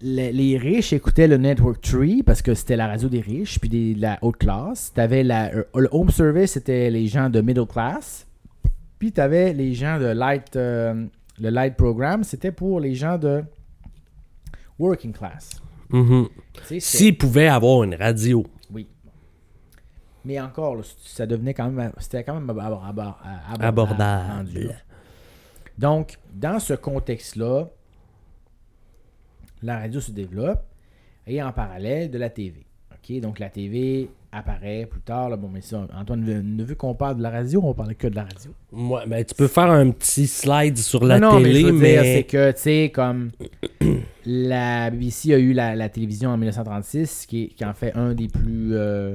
les, 0.02 0.30
les 0.32 0.58
riches 0.58 0.92
écoutaient 0.92 1.26
le 1.26 1.38
Network 1.38 1.80
3 1.80 2.22
parce 2.24 2.42
que 2.42 2.54
c'était 2.54 2.76
la 2.76 2.86
radio 2.86 3.08
des 3.08 3.20
riches, 3.20 3.58
puis 3.58 3.68
des- 3.68 3.94
de 3.94 4.02
la 4.02 4.18
haute 4.22 4.36
classe. 4.36 4.92
Tu 4.94 5.00
avais 5.00 5.24
le 5.24 5.88
Home 5.90 6.10
Service, 6.10 6.52
c'était 6.52 6.90
les 6.90 7.06
gens 7.06 7.30
de 7.30 7.40
middle 7.40 7.66
class. 7.66 8.26
Puis 8.98 9.12
tu 9.12 9.20
avais 9.20 9.52
les 9.52 9.74
gens 9.74 9.98
de 9.98 10.06
Light, 10.06 10.54
euh, 10.56 11.06
le 11.40 11.50
Light 11.50 11.76
Program, 11.76 12.24
c'était 12.24 12.52
pour 12.52 12.78
les 12.80 12.94
gens 12.94 13.16
de 13.18 13.42
working 14.78 15.12
class. 15.12 15.50
Mhm. 15.90 16.28
C'était- 16.64 16.80
S'ils 16.80 17.16
pouvaient 17.16 17.48
avoir 17.48 17.82
une 17.84 17.94
radio. 17.94 18.44
Mais 20.26 20.40
encore, 20.40 20.74
là, 20.76 20.82
ça 21.04 21.24
devenait 21.24 21.54
quand 21.54 21.70
même. 21.70 21.92
C'était 21.98 22.24
quand 22.24 22.34
même 22.34 22.48
abor- 22.48 22.82
abor- 22.84 23.16
abordable. 23.60 24.74
Donc, 25.78 26.18
dans 26.34 26.58
ce 26.58 26.74
contexte-là, 26.74 27.66
la 29.62 29.78
radio 29.78 30.00
se 30.00 30.10
développe 30.10 30.62
et 31.26 31.42
en 31.42 31.52
parallèle 31.52 32.10
de 32.10 32.18
la 32.18 32.30
TV. 32.30 32.62
Donc, 33.20 33.38
la 33.38 33.48
TV 33.50 34.10
apparaît 34.32 34.84
plus 34.84 35.00
tard. 35.00 35.30
Là, 35.30 35.36
bon, 35.36 35.48
mais 35.48 35.60
ça, 35.60 35.86
Antoine, 35.96 36.24
ne 36.24 36.64
vu 36.64 36.74
qu'on 36.74 36.94
parle 36.96 37.18
de 37.18 37.22
la 37.22 37.30
radio, 37.30 37.60
on 37.62 37.72
parle 37.72 37.94
que 37.94 38.08
de 38.08 38.16
la 38.16 38.24
radio. 38.24 38.50
Ouais, 38.72 39.06
ben, 39.06 39.24
tu 39.24 39.32
peux 39.36 39.46
faire 39.46 39.70
un 39.70 39.90
petit 39.92 40.26
slide 40.26 40.76
sur 40.76 41.04
la 41.04 41.20
non, 41.20 41.34
non, 41.34 41.38
mais 41.38 41.44
télé, 41.52 41.62
veux 41.62 41.72
mais. 41.72 42.16
c'est 42.16 42.24
que, 42.24 42.50
tu 42.50 42.58
sais, 42.62 42.90
comme 42.92 43.30
la 44.24 44.90
BBC 44.90 45.34
a 45.34 45.38
eu 45.38 45.52
la, 45.52 45.76
la 45.76 45.88
télévision 45.88 46.30
en 46.30 46.36
1936, 46.36 47.26
qui, 47.26 47.44
est- 47.44 47.48
qui 47.54 47.64
en 47.64 47.74
fait 47.74 47.92
un 47.94 48.12
des 48.12 48.26
plus 48.26 48.74
euh, 48.74 49.14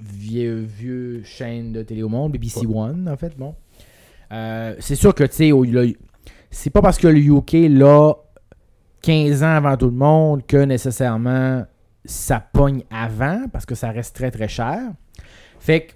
vieux, 0.00 0.60
vieux 0.60 1.22
chaînes 1.24 1.72
de 1.72 1.82
télé 1.82 2.02
au 2.02 2.08
monde, 2.08 2.32
BBC 2.32 2.66
One, 2.66 3.08
en 3.08 3.16
fait, 3.16 3.36
bon. 3.36 3.54
Euh, 4.32 4.74
c'est 4.78 4.94
sûr 4.94 5.14
que, 5.14 5.24
tu 5.24 5.50
sais, 5.50 5.96
c'est 6.50 6.70
pas 6.70 6.82
parce 6.82 6.98
que 6.98 7.08
le 7.08 7.18
UK 7.18 7.68
l'a 7.68 8.14
15 9.02 9.42
ans 9.42 9.54
avant 9.56 9.76
tout 9.76 9.86
le 9.86 9.96
monde 9.96 10.46
que 10.46 10.58
nécessairement 10.58 11.64
ça 12.04 12.40
pogne 12.40 12.82
avant, 12.90 13.46
parce 13.52 13.66
que 13.66 13.74
ça 13.74 13.90
reste 13.90 14.16
très 14.16 14.30
très 14.30 14.48
cher. 14.48 14.78
Fait 15.58 15.82
que 15.82 15.92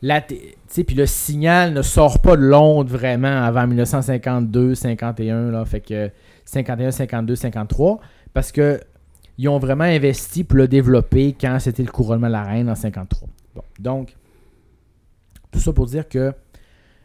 la 0.00 0.20
puis 0.20 0.96
le 0.96 1.06
signal 1.06 1.72
ne 1.72 1.82
sort 1.82 2.20
pas 2.20 2.36
de 2.36 2.42
Londres 2.42 2.90
vraiment 2.90 3.44
avant 3.44 3.66
1952, 3.66 4.74
51, 4.74 5.50
là, 5.50 5.64
fait 5.64 5.80
que 5.80 6.10
51, 6.44 6.90
52, 6.90 7.36
53, 7.36 8.00
parce 8.32 8.50
que 8.50 8.80
ils 9.38 9.48
ont 9.48 9.58
vraiment 9.58 9.84
investi 9.84 10.44
pour 10.44 10.58
le 10.58 10.68
développer 10.68 11.36
quand 11.40 11.58
c'était 11.58 11.82
le 11.82 11.90
couronnement 11.90 12.26
de 12.26 12.32
la 12.32 12.42
reine 12.42 12.68
en 12.68 12.74
53. 12.74 13.28
Bon, 13.54 13.62
donc, 13.78 14.16
tout 15.50 15.60
ça 15.60 15.72
pour 15.72 15.86
dire 15.86 16.08
que 16.08 16.32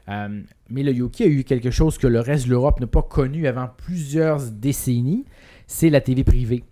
euh, 0.10 0.41
mais 0.69 0.83
le 0.83 0.91
a 0.91 1.25
eu 1.25 1.43
quelque 1.43 1.71
chose 1.71 1.97
que 1.97 2.07
le 2.07 2.19
reste 2.19 2.45
de 2.45 2.51
l'Europe 2.51 2.79
n'a 2.79 2.88
pas 2.88 3.01
connu 3.01 3.45
avant 3.47 3.69
plusieurs 3.77 4.41
décennies, 4.41 5.25
c'est 5.65 5.89
la 5.89 5.99
TV 5.99 6.23
privée 6.23 6.63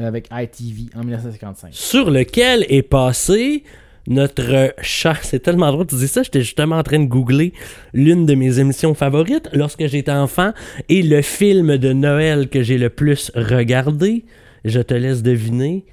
euh, 0.00 0.08
avec 0.08 0.28
ITV 0.32 0.90
en 0.96 1.04
1955. 1.04 1.72
Sur 1.72 2.10
lequel 2.10 2.66
est 2.68 2.82
passé 2.82 3.62
notre 4.06 4.74
chat. 4.82 5.16
C'est 5.22 5.38
tellement 5.38 5.70
drôle, 5.72 5.86
tu 5.86 5.94
dis 5.94 6.08
ça, 6.08 6.22
j'étais 6.22 6.40
justement 6.40 6.76
en 6.76 6.82
train 6.82 6.98
de 6.98 7.06
googler 7.06 7.52
l'une 7.92 8.26
de 8.26 8.34
mes 8.34 8.58
émissions 8.58 8.92
favorites 8.94 9.48
lorsque 9.52 9.86
j'étais 9.86 10.10
enfant 10.10 10.52
et 10.88 11.02
le 11.02 11.22
film 11.22 11.78
de 11.78 11.92
Noël 11.92 12.48
que 12.48 12.62
j'ai 12.62 12.76
le 12.76 12.90
plus 12.90 13.30
regardé. 13.34 14.24
Je 14.64 14.80
te 14.80 14.94
laisse 14.94 15.22
deviner. 15.22 15.84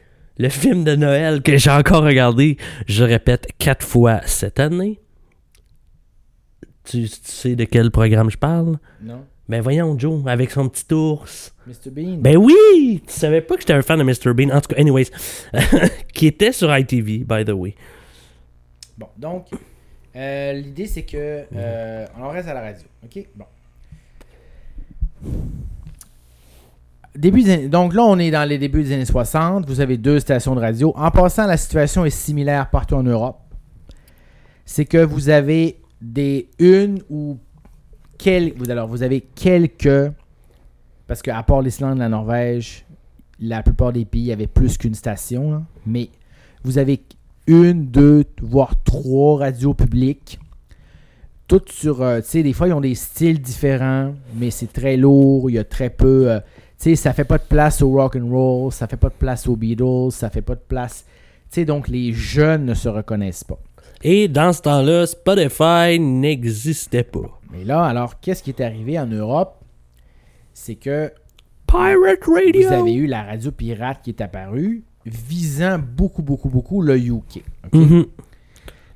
Le 0.41 0.49
film 0.49 0.83
de 0.83 0.95
Noël 0.95 1.43
que 1.43 1.55
j'ai 1.55 1.69
encore 1.69 2.03
regardé, 2.03 2.57
je 2.87 3.03
répète, 3.03 3.49
quatre 3.59 3.85
fois 3.85 4.21
cette 4.25 4.59
année. 4.59 4.99
Tu, 6.83 7.03
tu 7.03 7.09
sais 7.21 7.55
de 7.55 7.63
quel 7.65 7.91
programme 7.91 8.31
je 8.31 8.39
parle? 8.39 8.79
Non? 9.03 9.23
Ben 9.47 9.61
voyons, 9.61 9.99
Joe, 9.99 10.25
avec 10.25 10.49
son 10.49 10.67
petit 10.67 10.91
ours. 10.95 11.53
Mr. 11.67 11.91
Bean? 11.91 12.17
Ben 12.17 12.37
oui! 12.37 13.03
Tu 13.05 13.13
savais 13.13 13.41
pas 13.41 13.53
que 13.53 13.61
j'étais 13.61 13.73
un 13.73 13.83
fan 13.83 13.99
de 13.99 14.03
Mr. 14.03 14.33
Bean. 14.33 14.49
En 14.49 14.61
tout 14.61 14.73
cas, 14.73 14.81
anyways. 14.81 15.11
qui 16.15 16.25
était 16.25 16.51
sur 16.51 16.75
ITV, 16.75 17.19
by 17.19 17.45
the 17.45 17.51
way. 17.51 17.75
Bon, 18.97 19.09
donc, 19.15 19.45
euh, 20.15 20.53
l'idée 20.53 20.87
c'est 20.87 21.03
que. 21.03 21.45
euh, 21.55 22.07
on 22.17 22.23
en 22.23 22.29
reste 22.29 22.47
à 22.47 22.55
la 22.55 22.61
radio. 22.61 22.87
OK? 23.03 23.27
Bon. 23.35 23.45
Début 27.15 27.67
donc 27.67 27.93
là, 27.93 28.03
on 28.05 28.17
est 28.19 28.31
dans 28.31 28.47
les 28.47 28.57
débuts 28.57 28.83
des 28.83 28.93
années 28.93 29.05
60. 29.05 29.65
Vous 29.67 29.81
avez 29.81 29.97
deux 29.97 30.19
stations 30.19 30.55
de 30.55 30.61
radio. 30.61 30.93
En 30.95 31.11
passant, 31.11 31.45
la 31.45 31.57
situation 31.57 32.05
est 32.05 32.09
similaire 32.09 32.69
partout 32.69 32.95
en 32.95 33.03
Europe. 33.03 33.39
C'est 34.65 34.85
que 34.85 35.03
vous 35.03 35.27
avez 35.29 35.77
des 36.01 36.49
une 36.57 36.99
ou 37.09 37.37
quel, 38.17 38.53
vous- 38.55 38.71
alors 38.71 38.87
vous 38.87 39.03
avez 39.03 39.21
quelques 39.21 40.11
parce 41.07 41.21
que 41.21 41.31
à 41.31 41.43
part 41.43 41.61
l'Islande, 41.61 41.97
la 41.97 42.07
Norvège, 42.07 42.85
la 43.41 43.61
plupart 43.63 43.91
des 43.91 44.05
pays 44.05 44.31
avaient 44.31 44.47
plus 44.47 44.77
qu'une 44.77 44.93
station, 44.93 45.51
là. 45.51 45.61
mais 45.85 46.09
vous 46.63 46.77
avez 46.77 47.01
une, 47.47 47.87
deux, 47.87 48.23
voire 48.41 48.81
trois 48.83 49.39
radios 49.39 49.73
publiques. 49.73 50.39
Toutes 51.47 51.69
sur. 51.69 52.01
euh, 52.01 52.21
tu 52.21 52.27
sais, 52.27 52.43
des 52.43 52.53
fois, 52.53 52.69
ils 52.69 52.73
ont 52.73 52.79
des 52.79 52.95
styles 52.95 53.41
différents, 53.41 54.13
mais 54.37 54.51
c'est 54.51 54.71
très 54.71 54.95
lourd. 54.95 55.49
Il 55.49 55.55
y 55.55 55.59
a 55.59 55.65
très 55.65 55.89
peu. 55.89 56.31
euh, 56.31 56.39
sais, 56.81 56.95
ça 56.95 57.13
fait 57.13 57.25
pas 57.25 57.37
de 57.37 57.43
place 57.43 57.81
au 57.81 57.91
rock 57.91 58.15
and 58.15 58.29
roll, 58.29 58.71
ça 58.71 58.87
fait 58.87 58.97
pas 58.97 59.09
de 59.09 59.13
place 59.13 59.47
aux 59.47 59.55
Beatles, 59.55 60.11
ça 60.11 60.29
fait 60.29 60.41
pas 60.41 60.55
de 60.55 60.63
place. 60.67 61.05
Tu 61.49 61.55
sais, 61.55 61.65
donc 61.65 61.87
les 61.87 62.13
jeunes 62.13 62.65
ne 62.65 62.73
se 62.73 62.89
reconnaissent 62.89 63.43
pas. 63.43 63.59
Et 64.03 64.27
dans 64.27 64.51
ce 64.51 64.61
temps-là, 64.61 65.05
Spotify 65.05 65.99
n'existait 65.99 67.03
pas. 67.03 67.39
Mais 67.51 67.63
là, 67.63 67.83
alors, 67.83 68.19
qu'est-ce 68.19 68.41
qui 68.41 68.49
est 68.49 68.61
arrivé 68.61 68.97
en 68.97 69.05
Europe? 69.05 69.59
C'est 70.53 70.75
que 70.75 71.11
Pirate 71.67 72.25
Radio! 72.25 72.67
vous 72.67 72.73
avez 72.73 72.93
eu 72.93 73.07
la 73.07 73.23
radio 73.23 73.51
pirate 73.51 73.99
qui 74.03 74.09
est 74.09 74.21
apparue, 74.21 74.83
visant 75.05 75.79
beaucoup, 75.79 76.21
beaucoup, 76.21 76.49
beaucoup 76.49 76.81
le 76.81 76.97
UK. 76.97 77.43
Mhm. 77.71 78.05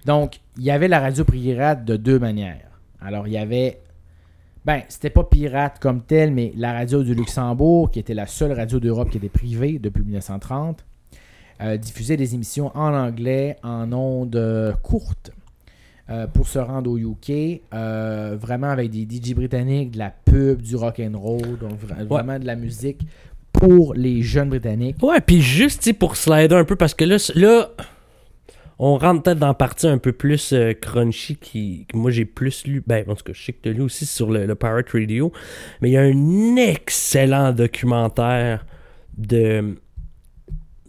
Donc, 0.05 0.39
il 0.57 0.63
y 0.63 0.71
avait 0.71 0.87
la 0.87 0.99
radio 0.99 1.23
pirate 1.23 1.85
de 1.85 1.97
deux 1.97 2.19
manières. 2.19 2.79
Alors, 3.01 3.27
il 3.27 3.33
y 3.33 3.37
avait. 3.37 3.79
Ben, 4.65 4.81
c'était 4.89 5.11
pas 5.11 5.23
pirate 5.23 5.77
comme 5.79 6.01
tel, 6.01 6.31
mais 6.31 6.51
la 6.57 6.73
radio 6.73 7.03
du 7.03 7.13
Luxembourg, 7.13 7.91
qui 7.91 7.99
était 7.99 8.15
la 8.15 8.25
seule 8.25 8.51
radio 8.51 8.79
d'Europe 8.79 9.09
qui 9.11 9.17
était 9.17 9.29
privée 9.29 9.77
depuis 9.79 10.03
1930, 10.03 10.83
euh, 11.61 11.77
diffusait 11.77 12.17
des 12.17 12.33
émissions 12.33 12.75
en 12.75 12.93
anglais, 12.93 13.57
en 13.63 13.93
ondes 13.93 14.35
euh, 14.35 14.73
courtes, 14.81 15.31
euh, 16.09 16.25
pour 16.27 16.47
se 16.47 16.57
rendre 16.59 16.89
au 16.91 16.97
UK, 16.97 17.61
euh, 17.73 18.35
vraiment 18.39 18.69
avec 18.69 18.89
des 18.91 19.03
DJ 19.09 19.35
britanniques, 19.35 19.91
de 19.91 19.99
la 19.99 20.09
pub, 20.09 20.61
du 20.61 20.75
rock 20.75 20.99
and 20.99 21.17
roll, 21.17 21.57
donc 21.59 21.73
vra- 21.83 22.03
vraiment 22.03 22.39
de 22.39 22.45
la 22.45 22.55
musique 22.55 23.01
pour 23.53 23.93
les 23.93 24.21
jeunes 24.23 24.49
britanniques. 24.49 24.97
Ouais, 25.01 25.21
puis 25.21 25.41
juste 25.41 25.93
pour 25.93 26.15
slider 26.17 26.55
un 26.55 26.65
peu, 26.65 26.75
parce 26.75 26.93
que 26.95 27.05
là, 27.05 27.17
là 27.35 27.69
on 28.79 28.97
rentre 28.97 29.23
peut-être 29.23 29.39
dans 29.39 29.47
la 29.47 29.53
partie 29.53 29.87
un 29.87 29.97
peu 29.97 30.11
plus 30.11 30.51
euh, 30.53 30.73
crunchy 30.73 31.37
qui, 31.37 31.85
que 31.87 31.97
moi 31.97 32.11
j'ai 32.11 32.25
plus 32.25 32.65
lu. 32.65 32.83
Ben, 32.85 33.05
en 33.09 33.15
tout 33.15 33.23
cas, 33.23 33.33
je 33.33 33.41
sais 33.43 33.53
que 33.53 33.61
tu 33.61 33.73
lu 33.73 33.81
aussi 33.81 34.05
sur 34.05 34.29
le, 34.31 34.53
Pirate 34.55 34.89
Radio. 34.91 35.31
Mais 35.81 35.89
il 35.89 35.93
y 35.93 35.97
a 35.97 36.01
un 36.01 36.55
excellent 36.57 37.53
documentaire 37.53 38.65
de. 39.17 39.77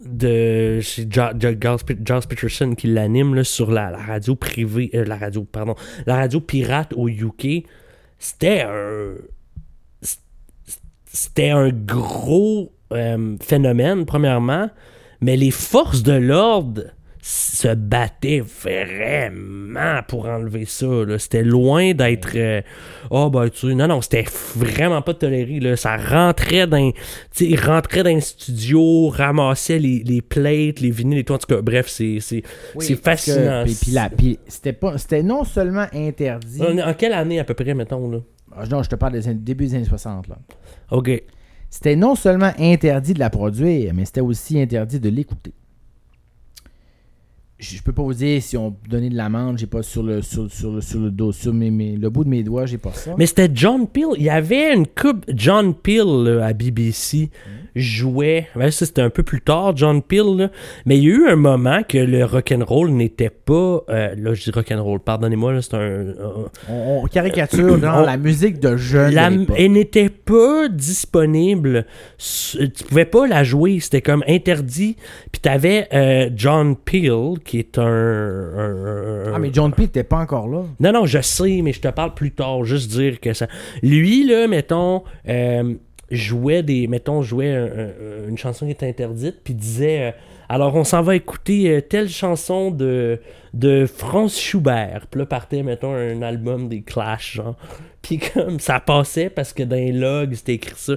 de 0.03 0.79
c'est 0.83 1.11
Giles 1.11 1.57
Pet- 1.85 2.05
Giles 2.05 2.27
Peterson 2.27 2.75
qui 2.75 2.87
l'anime 2.87 3.43
sur 3.43 3.71
la, 3.71 3.89
la 3.91 3.99
radio 3.99 4.35
privée. 4.35 4.89
euh, 4.93 5.05
la 5.05 5.15
radio, 5.17 5.43
pardon. 5.43 5.75
La 6.05 6.15
radio 6.17 6.41
pirate 6.41 6.93
au 6.95 7.07
UK. 7.07 7.65
C'était 8.19 8.61
un 8.61 9.13
c'était 11.05 11.49
un 11.49 11.69
gros 11.69 12.73
euh, 12.93 13.37
phénomène, 13.41 14.05
premièrement, 14.05 14.69
mais 15.19 15.35
les 15.35 15.51
forces 15.51 16.03
de 16.03 16.13
l'ordre 16.13 16.83
se 17.27 17.75
battaient 17.75 18.39
vraiment 18.39 19.99
pour 20.07 20.27
enlever 20.27 20.63
ça. 20.63 20.87
C'était 21.17 21.43
loin 21.43 21.93
d'être. 21.93 22.29
euh, 22.35 22.61
oh, 23.09 23.29
ben, 23.29 23.49
tu 23.49 23.67
sais, 23.67 23.75
non, 23.75 23.87
non, 23.87 24.01
c'était 24.01 24.23
vraiment 24.55 25.01
pas 25.01 25.13
toléré. 25.13 25.59
Là. 25.59 25.75
Ça 25.75 25.97
rentrait 25.97 26.67
dans. 26.67 26.91
Tu 27.35 27.53
sais, 27.53 28.03
dans 28.03 28.09
un 28.09 28.19
studio, 28.21 29.09
ramassaient 29.09 29.77
les, 29.79 30.03
les 30.05 30.21
plates, 30.21 30.79
les 30.79 30.89
vinyles 30.89 31.19
et 31.19 31.23
tout. 31.25 31.33
En 31.33 31.37
tout 31.37 31.53
cas, 31.53 31.61
bref, 31.61 31.87
c'est. 31.89 32.19
fascinant. 32.95 33.65
Puis, 34.17 34.39
c'était 34.47 34.71
pas, 34.71 34.97
c'était 34.97 35.23
non 35.23 35.43
seulement 35.43 35.87
interdit. 35.93 36.61
Est 36.63 36.81
En 36.81 36.93
quelle 36.93 37.13
année 37.13 37.39
à 37.39 37.43
peu 37.43 37.55
près, 37.55 37.73
mettons, 37.73 38.09
là? 38.09 38.19
Ah, 38.55 38.65
non, 38.67 38.83
je 38.83 38.89
te 38.89 38.95
parle 38.95 39.19
des 39.19 39.33
début 39.33 39.65
des 39.65 39.75
années 39.75 39.83
60. 39.85 40.29
Là. 40.29 40.37
Ok. 40.91 41.11
C'était 41.69 41.97
non 41.97 42.15
seulement 42.15 42.53
interdit 42.57 43.13
de 43.13 43.19
la 43.19 43.29
produire, 43.29 43.93
mais 43.93 44.05
c'était 44.05 44.21
aussi 44.21 44.61
interdit 44.61 45.01
de 45.01 45.09
l'écouter. 45.09 45.53
Je 47.59 47.81
peux 47.81 47.91
pas 47.91 48.03
vous 48.03 48.13
dire 48.13 48.39
si 48.43 48.55
on 48.55 48.75
donnait 48.87 49.09
de 49.09 49.15
l'amende, 49.15 49.57
j'ai 49.57 49.65
pas 49.65 49.81
sur 49.81 50.03
le 50.03 50.21
sur, 50.21 50.51
sur 50.51 50.71
le 50.73 50.81
sur 50.81 50.99
le 50.99 51.09
dos, 51.09 51.31
sur 51.31 51.53
mes, 51.55 51.71
mes- 51.71 51.95
le 51.97 52.09
bout 52.11 52.23
de 52.23 52.29
mes 52.29 52.43
doigts, 52.43 52.67
j'ai 52.67 52.77
pas 52.77 52.93
ça. 52.93 53.15
Mais 53.17 53.25
c'était 53.25 53.49
John 53.51 53.87
Peel. 53.87 54.09
Il 54.17 54.23
y 54.23 54.29
avait 54.29 54.75
une 54.75 54.85
coupe. 54.85 55.25
John 55.33 55.73
Peel 55.73 56.05
là, 56.23 56.45
à 56.45 56.53
BBC 56.53 57.31
jouait. 57.79 58.47
Ben, 58.55 58.69
c'était 58.71 59.01
un 59.01 59.09
peu 59.09 59.23
plus 59.23 59.41
tard, 59.41 59.75
John 59.75 60.01
Peel. 60.01 60.37
là. 60.37 60.49
Mais 60.85 60.97
il 60.97 61.03
y 61.03 61.07
a 61.07 61.15
eu 61.15 61.27
un 61.27 61.35
moment 61.35 61.81
que 61.87 61.97
le 61.97 62.23
rock'n'roll 62.25 62.91
n'était 62.91 63.29
pas. 63.29 63.83
euh, 63.89 64.15
là, 64.17 64.33
je 64.33 64.43
dis 64.43 64.51
rock'n'roll, 64.51 64.99
pardonnez-moi, 64.99 65.53
là, 65.53 65.61
c'est 65.61 65.75
un. 65.75 66.05
on, 66.69 67.03
on 67.03 67.07
caricature 67.07 67.77
dans 67.77 68.01
On- 68.01 68.05
la 68.05 68.17
musique 68.17 68.59
de 68.59 68.77
jeunes. 68.77 69.13
la- 69.13 69.29
de 69.29 69.39
l'époque. 69.39 69.55
elle 69.59 69.71
n'était 69.71 70.09
pas 70.09 70.67
disponible. 70.69 71.85
Tu 72.17 72.83
pouvais 72.87 73.05
pas 73.05 73.27
la 73.27 73.43
jouer. 73.43 73.79
C'était 73.79 74.01
comme 74.01 74.23
interdit. 74.27 74.95
Puis 75.31 75.41
t'avais 75.41 75.87
euh, 75.93 76.29
John 76.35 76.75
Peel, 76.75 77.39
qui 77.43 77.59
est 77.59 77.77
un. 77.77 77.83
un- 77.83 79.27
un- 79.27 79.33
Ah, 79.33 79.39
mais 79.39 79.49
John 79.53 79.71
Pitt 79.71 79.85
n'était 79.87 80.03
pas 80.03 80.17
encore 80.19 80.47
là. 80.47 80.63
non, 80.79 80.91
non, 80.91 81.05
je 81.05 81.21
sais, 81.21 81.61
mais 81.63 81.73
je 81.73 81.81
te 81.81 81.87
parle 81.89 82.13
plus 82.13 82.31
tard. 82.31 82.63
Juste 82.65 82.89
dire 82.91 83.19
que 83.19 83.33
ça. 83.33 83.47
Lui, 83.83 84.25
là, 84.27 84.47
mettons, 84.47 85.03
euh, 85.27 85.73
jouait 86.11 86.63
des. 86.63 86.87
Mettons, 86.87 87.21
jouait 87.21 87.51
un- 87.51 87.65
un- 87.65 88.29
une 88.29 88.37
chanson 88.37 88.65
qui 88.65 88.71
était 88.71 88.87
interdite, 88.87 89.37
puis 89.43 89.53
disait. 89.53 90.01
euh, 90.01 90.11
alors, 90.49 90.75
on 90.75 90.85
s'en 90.85 91.01
va 91.01 91.15
écouter 91.15 91.69
euh, 91.69 91.81
telle 91.81 92.07
chanson 92.07 92.71
de, 92.71 93.19
de 93.53 93.85
Franz 93.85 94.29
Schubert. 94.39 95.07
Puis 95.11 95.19
là, 95.19 95.25
partait, 95.25 95.61
mettons, 95.61 95.93
un 95.93 96.21
album 96.21 96.69
des 96.69 96.81
Clash, 96.81 97.35
genre. 97.35 97.55
Puis 98.01 98.19
comme 98.19 98.57
ça 98.61 98.79
passait 98.79 99.29
parce 99.29 99.51
que 99.51 99.63
dans 99.63 99.75
les 99.75 99.91
logs, 99.91 100.33
c'était 100.35 100.53
écrit 100.53 100.75
ça. 100.77 100.93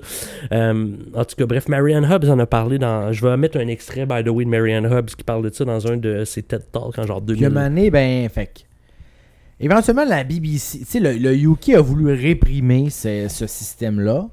Euh, 0.53 0.87
en 1.15 1.25
tout 1.25 1.35
cas, 1.35 1.47
bref, 1.47 1.67
Marianne 1.67 2.05
Hubbs 2.05 2.31
en 2.31 2.39
a 2.39 2.47
parlé 2.47 2.79
dans. 2.79 3.11
Je 3.13 3.27
vais 3.27 3.37
mettre 3.37 3.59
un 3.59 3.67
extrait, 3.67 4.07
by 4.07 4.23
the 4.23 4.29
way, 4.29 4.45
de 4.45 4.51
Marianne 4.51 4.87
Hubbs 4.87 5.17
qui 5.17 5.25
parle 5.25 5.43
de 5.51 5.53
ça 5.53 5.65
dans 5.65 5.85
un 5.91 5.97
de 5.97 6.25
ses 6.25 6.45
TED 6.45 6.63
Talks 6.71 6.97
en 7.01 7.07
genre 7.09 7.21
Puis 7.21 7.35
2000. 7.39 7.45
à 7.45 7.49
un 7.49 7.51
moment 7.51 7.69
donné, 7.69 7.91
ben, 7.91 8.29
fait 8.29 8.65
Éventuellement, 9.59 10.05
la 10.05 10.25
BBC, 10.25 10.79
tu 10.79 10.85
sais, 10.87 11.01
le, 11.01 11.13
le 11.15 11.35
UK 11.35 11.71
a 11.71 11.81
voulu 11.81 12.13
réprimer 12.15 12.89
ce, 12.89 13.27
ce 13.29 13.47
système-là. 13.47 14.29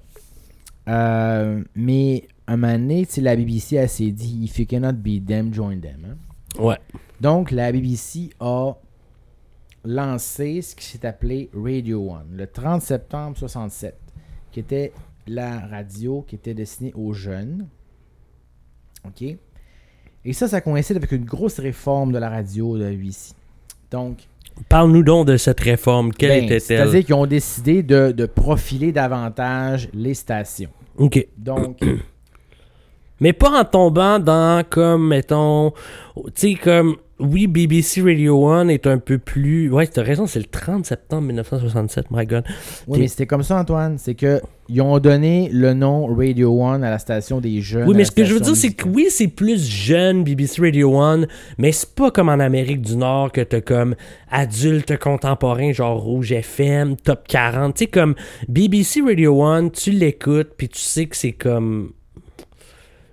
Euh, 0.88 1.64
mais 1.76 2.28
à 2.48 2.54
un 2.54 2.58
moment 2.58 2.74
donné, 2.78 3.06
la 3.18 3.36
BBC, 3.36 3.76
elle 3.76 3.90
s'est 3.90 4.12
dit 4.12 4.44
If 4.46 4.60
you 4.60 4.66
cannot 4.66 4.94
beat 4.94 5.26
them, 5.26 5.54
join 5.54 5.80
them. 5.80 6.06
hein. 6.06 6.62
Ouais. 6.62 6.78
Donc, 7.20 7.52
la 7.52 7.72
BBC 7.72 8.30
a 8.40 8.74
lancé 9.84 10.62
ce 10.62 10.76
qui 10.76 10.86
s'est 10.86 11.06
appelé 11.06 11.50
Radio 11.54 12.12
One 12.12 12.28
le 12.36 12.48
30 12.48 12.82
septembre 12.82 13.38
67, 13.38 13.96
qui 14.52 14.60
était 14.60 14.92
la 15.28 15.60
radio 15.60 16.22
qui 16.22 16.36
était 16.36 16.54
destinée 16.54 16.94
aux 16.96 17.14
jeunes. 17.14 17.68
OK? 19.06 19.24
Et 20.26 20.34
ça, 20.34 20.48
ça 20.48 20.62
coïncide 20.62 20.98
avec 20.98 21.12
une 21.12 21.26
grosse 21.26 21.60
réforme 21.60 22.12
de 22.12 22.18
la 22.18 22.30
radio 22.30 22.78
de 22.78 22.84
la 22.84 22.90
BBC. 22.92 23.34
Donc, 23.92 24.28
Parle-nous 24.70 25.04
donc 25.04 25.28
de 25.28 25.38
cette 25.38 25.60
réforme. 25.60 26.12
Quelle 26.12 26.30
Ben, 26.30 26.44
était-elle? 26.46 26.62
C'est-à-dire 26.62 27.06
qu'ils 27.06 27.16
ont 27.16 27.26
décidé 27.26 27.84
de, 27.84 28.12
de 28.12 28.26
profiler 28.26 28.92
davantage 28.92 29.90
les 29.94 30.14
stations. 30.14 30.70
OK. 30.98 31.26
Donc, 31.38 31.80
Mais 33.20 33.34
pas 33.34 33.50
en 33.50 33.66
tombant 33.66 34.20
dans, 34.20 34.64
comme, 34.70 35.08
mettons, 35.08 35.72
tu 36.36 36.54
sais, 36.54 36.54
comme, 36.56 36.98
oui, 37.20 37.48
BBC 37.48 38.02
Radio 38.02 38.48
1 38.48 38.68
est 38.68 38.86
un 38.88 39.00
peu 39.00 39.18
plus... 39.18 39.72
Ouais, 39.72 39.88
t'as 39.88 40.04
raison, 40.04 40.28
c'est 40.28 40.40
le 40.40 40.46
30 40.46 40.86
septembre 40.86 41.24
1967, 41.28 42.06
my 42.12 42.26
God. 42.26 42.44
oui, 42.88 43.00
mais 43.00 43.08
c'était 43.08 43.26
comme 43.26 43.44
ça, 43.44 43.60
Antoine. 43.60 43.98
C'est 43.98 44.16
que 44.16 44.42
ils 44.70 44.82
ont 44.82 45.00
donné 45.00 45.50
le 45.52 45.74
nom 45.74 46.14
Radio 46.14 46.62
One 46.62 46.84
à 46.84 46.90
la 46.90 47.00
station 47.00 47.40
des 47.40 47.62
jeunes. 47.62 47.88
Oui, 47.88 47.96
mais 47.96 48.04
ce 48.04 48.12
que 48.12 48.26
je 48.26 48.34
veux 48.34 48.40
dire, 48.40 48.56
c'est 48.56 48.74
que 48.74 48.88
oui, 48.88 49.08
c'est 49.10 49.30
plus 49.30 49.66
jeune, 49.68 50.24
BBC 50.24 50.62
Radio 50.62 50.98
1, 50.98 51.26
mais 51.58 51.72
c'est 51.72 51.96
pas 51.96 52.12
comme 52.12 52.30
en 52.30 52.40
Amérique 52.40 52.82
du 52.82 52.98
Nord 52.98 53.32
que 53.32 53.42
t'as 53.42 53.62
comme 53.62 53.96
adulte 54.30 54.98
contemporain, 55.00 55.72
genre 55.72 56.02
Rouge 56.02 56.34
FM, 56.34 56.98
Top 56.98 57.28
40. 57.28 57.76
Tu 57.76 57.86
sais, 57.86 57.88
comme 57.88 58.16
BBC 58.50 59.02
Radio 59.02 59.42
1, 59.42 59.70
tu 59.70 59.92
l'écoutes, 59.92 60.50
puis 60.58 60.68
tu 60.68 60.82
sais 60.82 61.06
que 61.06 61.16
c'est 61.16 61.32
comme. 61.32 61.94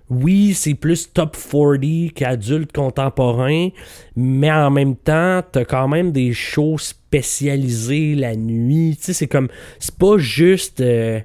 Oui, 0.09 0.53
c'est 0.53 0.75
plus 0.75 1.11
top 1.11 1.35
40 1.35 2.13
qu'adulte 2.13 2.71
contemporain, 2.71 3.69
mais 4.15 4.51
en 4.51 4.69
même 4.69 4.95
temps, 4.95 5.41
t'as 5.51 5.65
quand 5.65 5.87
même 5.87 6.11
des 6.11 6.31
shows 6.31 6.77
spécialisés 6.77 8.13
la 8.15 8.35
nuit. 8.35 8.97
C'est 8.99 9.27
comme. 9.27 9.47
C'est 9.79 9.95
pas 9.97 10.17
juste. 10.17 10.81
euh, 10.81 11.19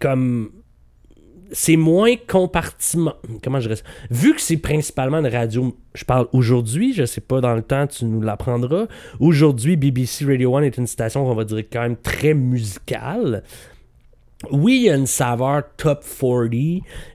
comme 0.00 0.50
c'est 1.52 1.76
moins 1.76 2.14
compartiment. 2.26 3.14
Comment 3.42 3.60
je 3.60 3.68
reste 3.68 3.84
Vu 4.10 4.34
que 4.34 4.40
c'est 4.40 4.56
principalement 4.58 5.18
une 5.18 5.26
radio, 5.28 5.76
je 5.94 6.04
parle 6.04 6.28
aujourd'hui, 6.32 6.92
je 6.92 7.04
sais 7.04 7.20
pas 7.20 7.40
dans 7.40 7.54
le 7.54 7.62
temps, 7.62 7.86
tu 7.86 8.04
nous 8.04 8.20
l'apprendras. 8.20 8.86
Aujourd'hui, 9.20 9.76
BBC 9.76 10.24
Radio 10.26 10.56
1 10.56 10.62
est 10.62 10.76
une 10.76 10.86
station, 10.86 11.26
on 11.26 11.34
va 11.34 11.44
dire, 11.44 11.64
quand 11.72 11.80
même 11.80 11.96
très 11.96 12.34
musicale. 12.34 13.42
Oui, 14.50 14.76
il 14.76 14.82
y 14.82 14.90
a 14.90 14.96
une 14.96 15.06
saveur 15.06 15.64
top 15.76 16.04
40, 16.04 16.50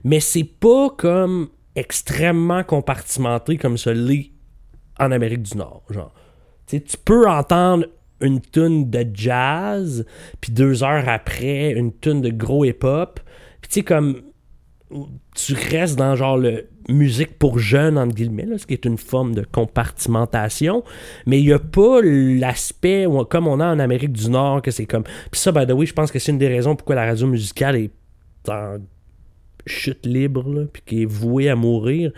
mais 0.04 0.20
c'est 0.20 0.44
pas 0.44 0.90
comme 0.90 1.48
extrêmement 1.74 2.62
compartimenté 2.62 3.56
comme 3.56 3.78
ça 3.78 3.92
l'est 3.92 4.30
en 4.98 5.10
Amérique 5.10 5.42
du 5.42 5.56
Nord. 5.56 5.82
Genre, 5.90 6.12
tu 6.66 6.80
peux 7.04 7.28
entendre 7.28 7.86
une 8.20 8.40
tune 8.40 8.90
de 8.90 9.06
jazz, 9.12 10.06
puis 10.40 10.52
deux 10.52 10.82
heures 10.84 11.08
après, 11.08 11.72
une 11.72 11.92
tune 11.98 12.20
de 12.20 12.30
gros 12.30 12.64
hip-hop. 12.64 13.20
Puis 13.60 13.68
tu 13.68 13.74
sais, 13.74 13.82
comme 13.82 14.22
tu 15.34 15.54
restes 15.54 15.96
dans 15.96 16.14
genre 16.14 16.36
le 16.36 16.66
musique 16.88 17.38
pour 17.38 17.58
jeunes, 17.58 17.98
entre 17.98 18.14
guillemets, 18.14 18.46
là, 18.46 18.58
ce 18.58 18.66
qui 18.66 18.74
est 18.74 18.84
une 18.84 18.98
forme 18.98 19.34
de 19.34 19.42
compartimentation, 19.42 20.84
mais 21.26 21.40
il 21.40 21.46
n'y 21.46 21.52
a 21.52 21.58
pas 21.58 22.00
l'aspect 22.02 23.06
comme 23.30 23.48
on 23.48 23.60
a 23.60 23.66
en 23.66 23.78
Amérique 23.78 24.12
du 24.12 24.30
Nord, 24.30 24.62
que 24.62 24.70
c'est 24.70 24.86
comme... 24.86 25.04
Puis 25.30 25.40
ça, 25.40 25.52
by 25.52 25.66
the 25.66 25.72
way, 25.72 25.86
je 25.86 25.94
pense 25.94 26.12
que 26.12 26.18
c'est 26.18 26.32
une 26.32 26.38
des 26.38 26.48
raisons 26.48 26.76
pourquoi 26.76 26.94
la 26.94 27.06
radio 27.06 27.26
musicale 27.26 27.76
est 27.76 27.90
en 28.48 28.76
chute 29.66 30.04
libre, 30.04 30.68
puis 30.72 30.82
qui 30.84 31.02
est 31.02 31.06
vouée 31.06 31.48
à 31.48 31.56
mourir. 31.56 32.12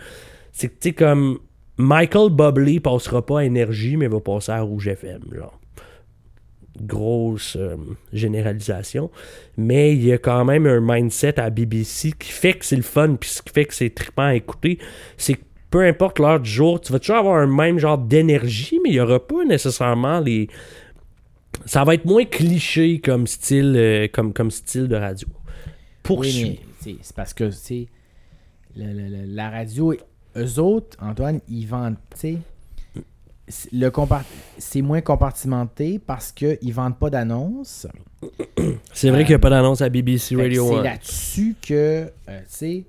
C'est 0.51 0.67
que, 0.67 0.73
tu 0.73 0.89
sais, 0.89 0.93
comme... 0.93 1.39
Michael 1.79 2.31
Bublé 2.31 2.79
passera 2.79 3.23
pas 3.23 3.41
à 3.41 3.43
Énergie, 3.43 3.97
mais 3.97 4.07
va 4.07 4.19
passer 4.19 4.51
à 4.51 4.61
Rouge 4.61 4.87
FM, 4.87 5.21
genre 5.31 5.59
grosse 6.81 7.55
euh, 7.55 7.75
généralisation, 8.13 9.09
mais 9.57 9.93
il 9.93 10.03
y 10.05 10.11
a 10.13 10.17
quand 10.17 10.43
même 10.45 10.65
un 10.67 10.79
mindset 10.81 11.39
à 11.39 11.49
BBC 11.49 12.11
qui 12.17 12.31
fait 12.31 12.53
que 12.53 12.65
c'est 12.65 12.75
le 12.75 12.81
fun, 12.81 13.15
puis 13.19 13.29
ce 13.29 13.41
qui 13.41 13.53
fait 13.53 13.65
que 13.65 13.73
c'est 13.73 13.89
trippant 13.89 14.23
à 14.27 14.35
écouter, 14.35 14.77
c'est 15.17 15.33
que 15.33 15.41
peu 15.69 15.81
importe 15.85 16.19
l'heure 16.19 16.39
du 16.39 16.49
jour, 16.49 16.79
tu 16.79 16.91
vas 16.93 16.99
toujours 16.99 17.17
avoir 17.17 17.35
un 17.37 17.47
même 17.47 17.77
genre 17.79 17.97
d'énergie, 17.97 18.79
mais 18.83 18.89
il 18.91 18.93
n'y 18.93 18.99
aura 18.99 19.19
pas 19.25 19.43
nécessairement 19.45 20.19
les... 20.19 20.47
Ça 21.65 21.83
va 21.83 21.95
être 21.95 22.05
moins 22.05 22.23
cliché 22.23 22.99
comme 22.99 23.27
style, 23.27 23.73
euh, 23.75 24.07
comme, 24.11 24.31
comme 24.33 24.51
style 24.51 24.87
de 24.87 24.95
radio. 24.95 25.27
Poursuis. 26.03 26.59
Oui, 26.85 26.97
c'est- 27.01 27.13
parce 27.15 27.33
que, 27.33 27.49
c'est 27.51 27.87
la 28.75 29.49
radio, 29.49 29.93
eux 30.37 30.59
autres, 30.59 30.95
Antoine, 31.01 31.39
ils 31.49 31.65
vendent, 31.65 31.95
tu 32.13 32.19
sais, 32.19 32.37
le 33.71 33.89
c'est 34.57 34.81
moins 34.81 35.01
compartimenté 35.01 35.99
parce 35.99 36.31
qu'ils 36.31 36.73
vendent 36.73 36.97
pas 36.99 37.09
d'annonces. 37.09 37.87
C'est 38.93 39.09
vrai 39.09 39.23
qu'il 39.23 39.31
n'y 39.31 39.35
a 39.35 39.39
pas 39.39 39.49
d'annonce 39.49 39.81
à 39.81 39.89
BBC 39.89 40.35
Radio 40.35 40.67
C'est 40.69 40.75
1. 40.79 40.83
là-dessus 40.83 41.55
que, 41.61 41.73
euh, 42.29 42.39
tu 42.41 42.45
sais, 42.47 42.85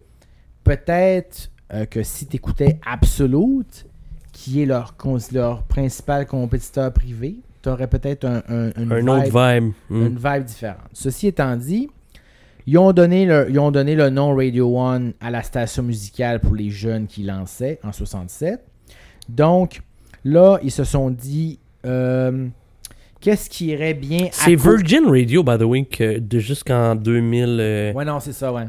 peut-être 0.65 1.51
euh, 1.73 1.85
que 1.87 2.03
si 2.03 2.27
tu 2.27 2.37
écoutais 2.37 2.79
Absolute, 2.87 3.87
qui 4.33 4.63
est 4.63 4.67
leur, 4.67 4.95
leur 5.33 5.63
principal 5.65 6.27
compétiteur 6.27 6.93
privé, 6.93 7.37
tu 7.63 7.69
aurais 7.69 7.89
peut-être 7.89 8.25
un, 8.25 8.43
un, 8.49 8.71
une 8.77 8.93
Un 8.93 9.01
vibe- 9.01 9.11
autre 9.11 9.25
vibe. 9.61 9.73
Hmm. 9.91 10.07
une 10.07 10.17
vibe 10.19 10.45
différente. 10.45 10.79
Ceci 10.93 11.27
étant 11.29 11.57
dit, 11.57 11.89
ils 12.67 12.79
ont 12.79 12.93
donné 12.93 13.27
le, 13.27 13.47
ils 13.51 13.59
ont 13.59 13.71
donné 13.71 13.95
le 13.95 14.11
nom 14.11 14.35
Radio 14.35 14.77
One 14.79 15.13
à 15.21 15.31
la 15.31 15.43
station 15.43 15.83
musicale 15.83 16.41
pour 16.41 16.55
les 16.55 16.71
jeunes 16.71 17.07
qui 17.07 17.23
lançaient 17.23 17.79
en 17.83 17.93
67. 17.93 18.61
Donc, 19.29 19.83
là, 20.31 20.59
ils 20.63 20.71
se 20.71 20.85
sont 20.85 21.11
dit, 21.11 21.59
euh, 21.87 22.47
qu'est-ce 23.21 23.49
qui 23.51 23.67
irait 23.69 23.95
bien 23.95 24.27
à 24.27 24.29
C'est 24.33 24.55
Virgin 24.55 25.07
Radio, 25.09 25.43
by 25.43 25.59
the 25.59 25.63
way, 25.63 25.85
que 25.85 26.19
de 26.19 26.39
jusqu'en 26.39 26.95
2000... 26.95 27.59
euh, 27.61 27.93
Ouais, 27.93 28.05
non, 28.05 28.21
c'est 28.21 28.33
ça, 28.33 28.53
ouais. 28.53 28.67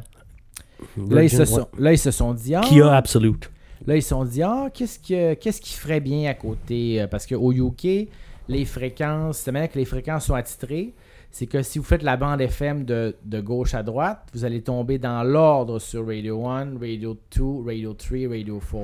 Là 1.09 1.23
ils, 1.23 1.29
se 1.29 1.43
sont, 1.45 1.67
là, 1.77 1.91
ils 1.91 1.97
se 1.97 2.11
sont 2.11 2.33
dit, 2.33 2.55
ah, 2.55 2.61
ouais. 2.61 2.67
Qui 2.67 2.81
a 2.81 2.93
Absolute. 2.95 3.49
là, 3.85 3.95
ils 3.97 4.01
se 4.01 4.09
sont 4.09 4.23
dit, 4.25 4.41
ah, 4.41 4.69
qu'est-ce, 4.73 4.97
que, 4.99 5.33
qu'est-ce 5.33 5.59
qui 5.61 5.73
ferait 5.73 5.99
bien 5.99 6.29
à 6.29 6.33
côté? 6.33 7.01
euh, 7.01 7.07
Parce 7.07 7.25
qu'au 7.27 7.51
UK, 7.51 8.07
les 8.47 8.65
fréquences, 8.65 9.39
c'est 9.39 9.51
même 9.51 9.67
que 9.67 9.77
les 9.77 9.85
fréquences 9.85 10.25
sont 10.25 10.35
attitrées. 10.35 10.93
C'est 11.31 11.45
que 11.45 11.61
si 11.61 11.77
vous 11.77 11.85
faites 11.85 12.01
la 12.01 12.17
bande 12.17 12.41
FM 12.41 12.85
de, 12.85 13.15
de 13.23 13.39
gauche 13.41 13.75
à 13.75 13.83
droite, 13.83 14.25
vous 14.33 14.45
allez 14.45 14.61
tomber 14.61 14.97
dans 14.97 15.21
l'ordre 15.23 15.77
sur 15.77 16.07
Radio 16.07 16.47
1, 16.47 16.79
Radio 16.81 17.15
2, 17.37 17.43
Radio 17.67 17.93
3, 17.93 18.17
Radio 18.29 18.59
4. 18.59 18.79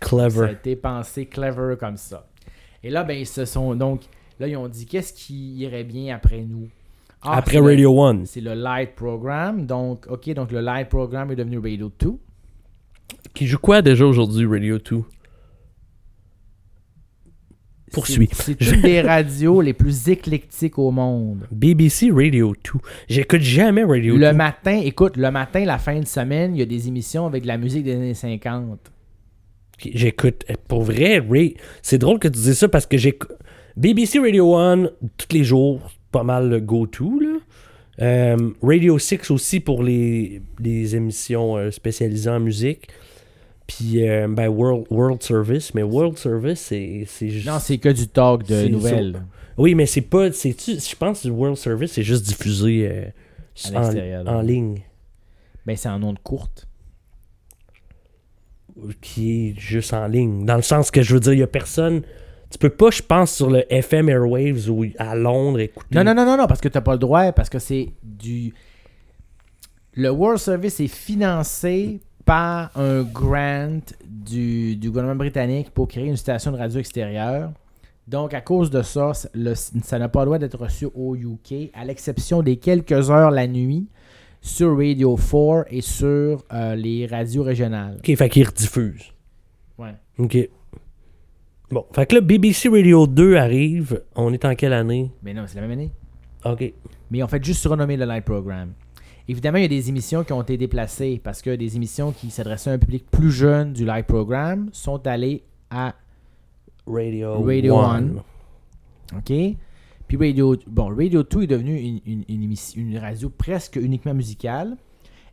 Ça 0.00 0.06
a 0.24 0.28
Clever. 0.30 0.52
été 0.52 0.76
pensé 0.76 1.26
clever 1.26 1.74
comme 1.78 1.96
ça. 1.96 2.26
Et 2.82 2.90
là, 2.90 3.04
ben, 3.04 3.18
ils 3.18 3.26
se 3.26 3.44
sont 3.44 3.74
donc. 3.74 4.02
Là, 4.40 4.46
ils 4.46 4.56
ont 4.56 4.68
dit 4.68 4.86
qu'est-ce 4.86 5.12
qui 5.12 5.56
irait 5.56 5.82
bien 5.84 6.14
après 6.14 6.42
nous? 6.42 6.68
Ah, 7.22 7.38
Après 7.38 7.56
le- 7.58 7.64
Radio 7.64 8.00
1. 8.02 8.24
C'est 8.26 8.40
le 8.40 8.54
Light 8.54 8.94
Program. 8.94 9.66
Donc, 9.66 10.06
OK, 10.08 10.30
donc 10.34 10.52
le 10.52 10.60
Light 10.60 10.88
Program 10.88 11.30
est 11.32 11.36
devenu 11.36 11.58
Radio 11.58 11.90
2. 11.98 12.12
Qui 13.34 13.46
joue 13.48 13.58
quoi 13.58 13.82
déjà 13.82 14.06
aujourd'hui, 14.06 14.46
Radio 14.46 14.78
2 14.78 15.02
Poursuis. 17.92 18.28
C'est 18.32 18.62
c'est 18.62 18.74
une 18.76 18.82
des 18.82 19.00
radios 19.00 19.62
les 19.62 19.72
plus 19.72 20.08
éclectiques 20.08 20.78
au 20.78 20.90
monde. 20.90 21.46
BBC 21.50 22.10
Radio 22.12 22.52
2. 22.52 22.78
J'écoute 23.08 23.40
jamais 23.40 23.82
Radio 23.82 24.14
2. 24.14 24.20
Le 24.20 24.32
matin, 24.34 24.78
écoute, 24.84 25.16
le 25.16 25.30
matin, 25.30 25.64
la 25.64 25.78
fin 25.78 25.98
de 25.98 26.06
semaine, 26.06 26.54
il 26.54 26.58
y 26.58 26.62
a 26.62 26.66
des 26.66 26.86
émissions 26.86 27.26
avec 27.26 27.42
de 27.44 27.48
la 27.48 27.56
musique 27.56 27.84
des 27.84 27.94
années 27.94 28.12
50. 28.14 28.78
J'écoute. 29.78 30.44
euh, 30.50 30.54
Pour 30.68 30.82
vrai, 30.82 31.18
Ray, 31.18 31.56
c'est 31.82 31.98
drôle 31.98 32.18
que 32.18 32.28
tu 32.28 32.38
dises 32.38 32.58
ça 32.58 32.68
parce 32.68 32.86
que 32.86 32.96
j'écoute. 32.96 33.32
BBC 33.76 34.18
Radio 34.18 34.56
1, 34.56 34.84
tous 35.16 35.32
les 35.32 35.44
jours, 35.44 35.80
pas 36.10 36.24
mal 36.24 36.48
le 36.48 36.60
go-to. 36.60 37.20
là. 37.20 37.36
Euh, 38.00 38.36
Radio 38.62 38.98
6 38.98 39.30
aussi 39.30 39.58
pour 39.60 39.82
les, 39.82 40.40
les 40.60 40.94
émissions 40.96 41.56
euh, 41.56 41.70
spécialisées 41.70 42.30
en 42.30 42.38
musique. 42.40 42.88
Puis, 43.66 44.08
euh, 44.08 44.26
ben, 44.28 44.48
World, 44.48 44.86
World 44.90 45.22
Service. 45.22 45.74
Mais 45.74 45.82
World 45.82 46.16
Service, 46.16 46.60
c'est 46.60 47.06
juste. 47.28 47.46
Non, 47.46 47.58
c'est 47.58 47.78
que 47.78 47.88
du 47.90 48.06
talk 48.08 48.44
de 48.46 48.68
nouvelles 48.68 49.22
Oui, 49.56 49.74
mais 49.74 49.86
c'est 49.86 50.00
pas. 50.02 50.30
Je 50.30 50.94
pense 50.96 51.22
que 51.22 51.28
World 51.28 51.56
Service, 51.56 51.92
c'est 51.92 52.02
juste 52.04 52.24
diffusé 52.26 52.88
euh, 52.88 53.04
en, 53.74 54.26
en 54.26 54.40
ligne. 54.42 54.80
Ben, 55.66 55.76
c'est 55.76 55.88
en 55.88 56.02
ondes 56.02 56.20
courtes. 56.22 56.67
Qui 59.00 59.48
est 59.50 59.54
juste 59.58 59.92
en 59.92 60.06
ligne. 60.06 60.44
Dans 60.44 60.56
le 60.56 60.62
sens 60.62 60.90
que 60.90 61.02
je 61.02 61.14
veux 61.14 61.20
dire, 61.20 61.32
il 61.32 61.40
y 61.40 61.42
a 61.42 61.46
personne. 61.46 62.02
Tu 62.50 62.58
peux 62.58 62.70
pas, 62.70 62.90
je 62.90 63.02
pense, 63.02 63.34
sur 63.34 63.50
le 63.50 63.70
FM 63.72 64.08
Airwaves 64.08 64.70
ou 64.70 64.86
à 64.98 65.14
Londres 65.14 65.60
écouter. 65.60 65.94
Non, 65.94 66.04
non, 66.04 66.14
non, 66.14 66.24
non, 66.24 66.36
non, 66.38 66.46
parce 66.46 66.60
que 66.60 66.68
t'as 66.68 66.80
pas 66.80 66.92
le 66.92 66.98
droit, 66.98 67.32
parce 67.32 67.50
que 67.50 67.58
c'est 67.58 67.90
du. 68.02 68.54
Le 69.94 70.10
World 70.10 70.38
Service 70.38 70.80
est 70.80 70.88
financé 70.88 72.00
par 72.24 72.70
un 72.76 73.02
grant 73.02 73.80
du, 74.06 74.76
du 74.76 74.88
gouvernement 74.88 75.16
britannique 75.16 75.70
pour 75.70 75.88
créer 75.88 76.06
une 76.06 76.16
station 76.16 76.52
de 76.52 76.56
radio 76.56 76.78
extérieure. 76.78 77.50
Donc, 78.06 78.32
à 78.32 78.40
cause 78.40 78.70
de 78.70 78.80
ça, 78.82 79.12
ça 79.12 79.98
n'a 79.98 80.08
pas 80.08 80.20
le 80.20 80.26
droit 80.26 80.38
d'être 80.38 80.58
reçu 80.58 80.86
au 80.94 81.14
UK, 81.14 81.70
à 81.74 81.84
l'exception 81.84 82.42
des 82.42 82.56
quelques 82.56 83.10
heures 83.10 83.30
la 83.30 83.46
nuit 83.46 83.86
sur 84.40 84.76
Radio 84.76 85.16
4 85.16 85.66
et 85.70 85.80
sur 85.80 86.44
euh, 86.52 86.74
les 86.74 87.06
radios 87.06 87.42
régionales. 87.42 87.96
Ok, 87.98 88.16
fait 88.16 88.28
qu'ils 88.28 88.46
rediffusent. 88.46 89.12
Ouais. 89.78 89.94
Ok. 90.18 90.48
Bon, 91.70 91.84
fait 91.92 92.06
que 92.06 92.14
là, 92.14 92.20
BBC 92.20 92.68
Radio 92.68 93.06
2 93.06 93.36
arrive. 93.36 94.02
On 94.14 94.32
est 94.32 94.44
en 94.44 94.54
quelle 94.54 94.72
année? 94.72 95.10
Mais 95.22 95.34
non, 95.34 95.44
c'est 95.46 95.56
la 95.56 95.62
même 95.62 95.72
année. 95.72 95.92
Ok. 96.44 96.72
Mais 97.10 97.22
ont 97.22 97.28
fait 97.28 97.44
juste 97.44 97.60
surnommer 97.60 97.96
le 97.96 98.04
Light 98.04 98.24
Program. 98.24 98.72
Évidemment, 99.30 99.58
il 99.58 99.62
y 99.62 99.66
a 99.66 99.68
des 99.68 99.90
émissions 99.90 100.24
qui 100.24 100.32
ont 100.32 100.40
été 100.40 100.56
déplacées 100.56 101.20
parce 101.22 101.42
que 101.42 101.54
des 101.54 101.76
émissions 101.76 102.12
qui 102.12 102.30
s'adressaient 102.30 102.70
à 102.70 102.74
un 102.74 102.78
public 102.78 103.04
plus 103.10 103.30
jeune 103.30 103.74
du 103.74 103.84
Light 103.84 104.06
Program 104.06 104.70
sont 104.72 105.06
allées 105.06 105.42
à 105.70 105.94
Radio, 106.86 107.42
Radio 107.42 107.76
1. 107.76 107.96
One. 107.98 108.22
OK? 109.16 109.32
Puis 110.08 110.16
Radio, 110.16 110.56
bon, 110.66 110.88
Radio 110.88 111.22
2 111.22 111.42
est 111.42 111.46
devenu 111.46 111.76
une, 111.78 112.24
une- 112.28 112.54
une 112.76 112.98
radio 112.98 113.28
presque 113.28 113.76
uniquement 113.76 114.14
musicale. 114.14 114.76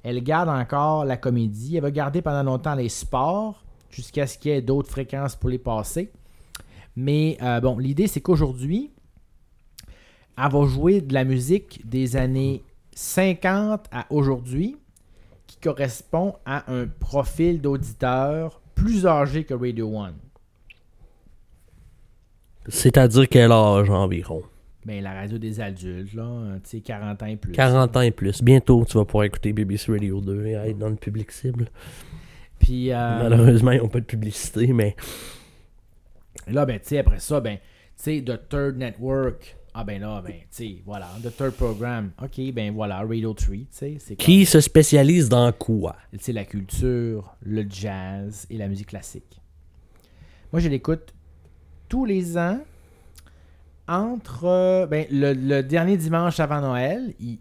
Elle 0.03 0.21
garde 0.21 0.49
encore 0.49 1.05
la 1.05 1.17
comédie. 1.17 1.77
Elle 1.77 1.81
va 1.83 1.91
garder 1.91 2.21
pendant 2.21 2.43
longtemps 2.43 2.75
les 2.75 2.89
sports 2.89 3.63
jusqu'à 3.89 4.27
ce 4.27 4.37
qu'il 4.37 4.51
y 4.51 4.53
ait 4.55 4.61
d'autres 4.61 4.89
fréquences 4.91 5.35
pour 5.35 5.49
les 5.49 5.57
passer. 5.57 6.11
Mais 6.97 7.37
euh, 7.41 7.59
bon, 7.61 7.77
l'idée, 7.77 8.07
c'est 8.07 8.21
qu'aujourd'hui, 8.21 8.91
elle 10.37 10.51
va 10.51 10.65
jouer 10.67 10.99
de 11.01 11.13
la 11.13 11.23
musique 11.23 11.81
des 11.89 12.17
années 12.17 12.61
50 12.95 13.85
à 13.91 14.05
aujourd'hui 14.09 14.75
qui 15.47 15.57
correspond 15.57 16.35
à 16.45 16.71
un 16.71 16.85
profil 16.87 17.61
d'auditeur 17.61 18.61
plus 18.75 19.07
âgé 19.07 19.45
que 19.45 19.53
Radio 19.53 19.97
1. 19.99 20.13
C'est-à-dire 22.67 23.29
quel 23.29 23.51
âge 23.51 23.89
environ? 23.89 24.43
Ben, 24.85 25.03
la 25.03 25.13
radio 25.15 25.39
des 25.39 25.59
adultes, 25.59 26.13
là, 26.13 26.23
euh, 26.23 26.55
tu 26.63 26.69
sais, 26.77 26.79
40 26.81 27.23
ans 27.23 27.25
et 27.25 27.35
plus. 27.37 27.51
40 27.53 27.97
ans 27.97 28.01
et 28.01 28.11
plus. 28.11 28.43
Bientôt, 28.43 28.85
tu 28.87 28.97
vas 28.97 29.05
pouvoir 29.05 29.23
écouter 29.25 29.51
BBC 29.51 29.91
Radio 29.91 30.21
2 30.21 30.45
et 30.45 30.51
être 30.51 30.77
dans 30.77 30.89
le 30.89 30.95
public 30.95 31.31
cible. 31.31 31.69
Puis 32.59 32.91
euh, 32.91 32.95
Malheureusement, 33.23 33.71
ils 33.71 33.79
n'ont 33.79 33.89
pas 33.89 33.99
de 33.99 34.05
publicité, 34.05 34.67
mais 34.73 34.95
là, 36.47 36.65
ben, 36.65 36.79
tu 36.79 36.89
sais, 36.89 36.99
après 36.99 37.19
ça, 37.19 37.41
ben, 37.41 37.57
tu 37.57 37.63
sais, 37.95 38.21
The 38.23 38.47
Third 38.47 38.77
Network. 38.77 39.57
Ah, 39.73 39.83
ben 39.83 39.99
là, 39.99 40.21
ben, 40.25 40.33
tu 40.33 40.45
sais, 40.51 40.75
voilà, 40.85 41.09
The 41.23 41.35
Third 41.35 41.51
Program. 41.53 42.11
OK, 42.23 42.39
ben 42.53 42.71
voilà, 42.73 42.99
Radio 42.99 43.33
3, 43.33 43.55
tu 43.57 43.65
sais, 43.71 43.97
comme- 44.09 44.15
qui 44.17 44.45
se 44.45 44.61
spécialise 44.61 45.27
dans 45.29 45.51
quoi? 45.51 45.95
tu 46.11 46.19
sais, 46.21 46.31
la 46.31 46.45
culture, 46.45 47.35
le 47.41 47.65
jazz 47.67 48.45
et 48.49 48.57
la 48.57 48.67
musique 48.67 48.87
classique. 48.89 49.41
Moi, 50.53 50.59
je 50.61 50.69
l'écoute 50.69 51.13
tous 51.89 52.05
les 52.05 52.37
ans 52.37 52.59
entre 53.87 54.45
euh, 54.45 54.85
ben, 54.87 55.05
le, 55.11 55.33
le 55.33 55.61
dernier 55.61 55.97
dimanche 55.97 56.39
avant 56.39 56.61
Noël. 56.61 57.13
Il, 57.19 57.37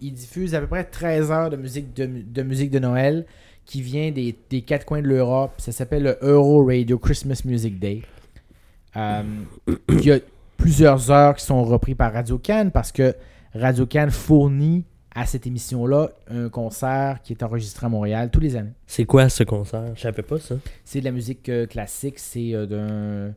il 0.00 0.12
diffuse 0.12 0.54
à 0.54 0.60
peu 0.60 0.66
près 0.66 0.84
13 0.84 1.30
heures 1.30 1.50
de 1.50 1.56
musique 1.56 1.94
de, 1.94 2.06
de 2.06 2.42
musique 2.42 2.70
de 2.70 2.78
Noël 2.78 3.26
qui 3.64 3.82
vient 3.82 4.10
des, 4.10 4.36
des 4.50 4.62
quatre 4.62 4.84
coins 4.84 5.02
de 5.02 5.08
l'Europe. 5.08 5.52
Ça 5.58 5.72
s'appelle 5.72 6.02
le 6.02 6.18
Euro 6.22 6.66
Radio 6.66 6.98
Christmas 6.98 7.42
Music 7.44 7.78
Day. 7.78 8.02
Euh, 8.96 9.22
il 9.88 10.04
y 10.04 10.12
a 10.12 10.18
plusieurs 10.56 11.10
heures 11.10 11.34
qui 11.34 11.44
sont 11.44 11.62
repris 11.64 11.94
par 11.94 12.12
Radio 12.12 12.38
Cannes 12.38 12.70
parce 12.70 12.92
que 12.92 13.14
Radio 13.54 13.86
Cannes 13.86 14.10
fournit 14.10 14.84
à 15.14 15.26
cette 15.26 15.46
émission-là 15.46 16.10
un 16.30 16.48
concert 16.48 17.20
qui 17.22 17.32
est 17.32 17.42
enregistré 17.42 17.86
à 17.86 17.88
Montréal 17.88 18.30
tous 18.30 18.40
les 18.40 18.56
années. 18.56 18.72
C'est 18.86 19.04
quoi 19.04 19.28
ce 19.28 19.44
concert? 19.44 19.92
Je 19.94 20.00
savais 20.00 20.22
pas 20.22 20.38
ça. 20.38 20.56
C'est 20.84 21.00
de 21.00 21.04
la 21.04 21.10
musique 21.10 21.48
euh, 21.48 21.66
classique, 21.66 22.18
c'est 22.18 22.54
euh, 22.54 22.66
d'un. 22.66 23.34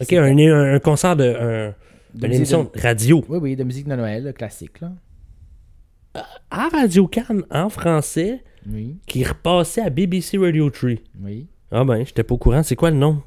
Ok, 0.00 0.12
un, 0.12 0.78
concert 0.80 1.16
de. 1.16 1.24
un- 1.24 1.74
de 2.14 2.26
une 2.26 2.32
émission 2.32 2.64
de- 2.64 2.80
radio. 2.80 3.24
Oui, 3.28 3.38
oui, 3.40 3.56
de 3.56 3.64
musique 3.64 3.88
de 3.88 3.94
Noël, 3.96 4.26
euh, 4.28 4.32
classique, 4.32 4.80
là. 4.80 4.92
À 6.50 6.68
Radio 6.68 7.08
Cannes, 7.08 7.42
en 7.50 7.68
français, 7.68 8.44
Oui, 8.70 8.98
qui 9.06 9.24
repassait 9.24 9.82
à 9.82 9.90
BBC 9.90 10.38
Radio 10.38 10.70
3. 10.70 10.90
oui. 11.22 11.48
Ah 11.72 11.82
ben, 11.84 12.04
j'étais 12.06 12.22
pas 12.22 12.34
au 12.34 12.38
courant. 12.38 12.62
C'est 12.62 12.76
quoi 12.76 12.90
le 12.92 12.96
nom? 12.96 13.20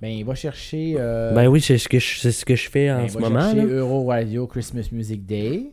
Ben, 0.00 0.08
il 0.08 0.24
va 0.24 0.36
chercher. 0.36 0.94
euh, 0.98 1.34
Ben 1.34 1.48
oui, 1.48 1.60
c'est 1.60 1.78
ce 1.78 1.88
que 1.88 1.98
je, 1.98 2.20
c'est 2.20 2.30
ce 2.30 2.44
que 2.44 2.54
je 2.54 2.70
fais 2.70 2.90
en 2.92 2.98
ben, 2.98 3.04
il 3.04 3.10
ce 3.10 3.18
va 3.18 3.28
moment. 3.28 3.40
chercher 3.40 3.56
là. 3.56 3.64
Euro 3.74 4.06
Radio 4.06 4.46
Christmas 4.46 4.88
Music 4.92 5.26
Day. 5.26 5.72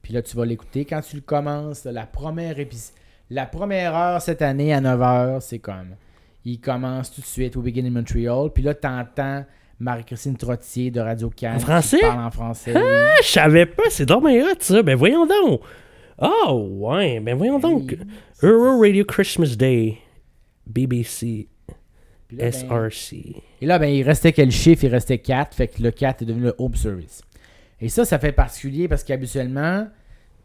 Puis 0.00 0.14
là, 0.14 0.22
tu 0.22 0.34
vas 0.36 0.46
l'écouter. 0.46 0.86
Quand 0.86 1.02
tu 1.02 1.16
le 1.16 1.22
commences, 1.22 1.84
la 1.84 2.06
première 2.06 2.58
épis- 2.58 2.92
La 3.28 3.44
première 3.46 3.94
heure 3.94 4.22
cette 4.22 4.40
année 4.42 4.72
à 4.72 4.80
9h, 4.80 5.40
c'est 5.42 5.58
comme. 5.58 5.94
Il 6.44 6.60
commence 6.60 7.12
tout 7.12 7.20
de 7.20 7.26
suite 7.26 7.56
au 7.56 7.62
Beginning 7.62 7.92
Montreal. 7.92 8.50
Puis 8.54 8.62
là, 8.62 8.74
t'entends 8.74 9.44
Marie-Christine 9.78 10.36
Trottier 10.36 10.90
de 10.90 11.00
Radio 11.00 11.30
Cannes. 11.30 11.56
En 11.56 11.60
français? 11.60 11.98
Qui 11.98 12.02
parle 12.04 12.24
en 12.26 12.30
français. 12.30 12.72
Ah, 12.74 13.16
je 13.22 13.28
savais 13.28 13.66
pas, 13.66 13.84
c'est 13.90 14.06
dommage 14.06 14.42
ça. 14.60 14.82
Ben 14.82 14.96
voyons 14.96 15.26
donc. 15.26 15.60
Ah 16.18 16.54
ouais, 16.54 17.20
ben 17.20 17.36
voyons 17.36 17.58
donc. 17.58 17.96
Oui. 17.98 17.98
Euro 18.42 18.80
Radio 18.80 19.04
Christmas 19.04 19.56
Day. 19.56 19.98
BBC 20.66 21.48
là, 22.32 22.50
ben, 22.50 22.52
SRC. 22.52 23.16
Et 23.60 23.66
là, 23.66 23.78
ben, 23.78 23.86
il 23.86 24.02
restait 24.02 24.32
quel 24.32 24.50
chiffre? 24.50 24.84
Il 24.84 24.90
restait 24.90 25.18
4. 25.18 25.54
Fait 25.54 25.68
que 25.68 25.82
le 25.82 25.90
4 25.90 26.22
est 26.22 26.26
devenu 26.26 26.44
le 26.44 26.54
home 26.58 26.74
service. 26.74 27.22
Et 27.80 27.88
ça, 27.88 28.04
ça 28.04 28.18
fait 28.18 28.32
particulier 28.32 28.88
parce 28.88 29.04
qu'habituellement, 29.04 29.88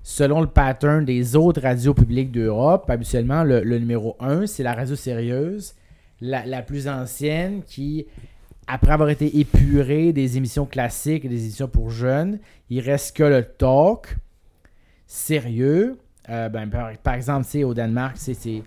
selon 0.02 0.42
le 0.42 0.48
pattern 0.48 1.04
des 1.04 1.36
autres 1.36 1.62
radios 1.62 1.94
publiques 1.94 2.32
d'Europe, 2.32 2.90
habituellement, 2.90 3.44
le, 3.44 3.62
le 3.62 3.80
numéro 3.80 4.16
1, 4.20 4.48
c'est 4.48 4.64
la 4.64 4.74
radio 4.74 4.96
sérieuse, 4.96 5.76
la, 6.22 6.62
plus 6.62 6.88
ancienne 6.88 7.64
qui, 7.64 8.06
après 8.68 8.92
avoir 8.92 9.10
été 9.10 9.40
épurée 9.40 10.14
des 10.14 10.38
émissions 10.38 10.66
classiques 10.66 11.26
et 11.26 11.30
des 11.30 11.44
émissions 11.44 11.68
pour 11.68 11.90
jeunes, 11.90 12.40
il 12.70 12.80
reste 12.80 13.16
que 13.16 13.24
le 13.24 13.44
talk 13.44 14.16
sérieux. 15.08 15.98
Euh, 16.30 16.50
ben, 16.50 16.70
par, 16.70 17.14
exemple, 17.14 17.46
au 17.64 17.74
Danemark, 17.74 18.18
c'est 18.18 18.34
c'est 18.34 18.64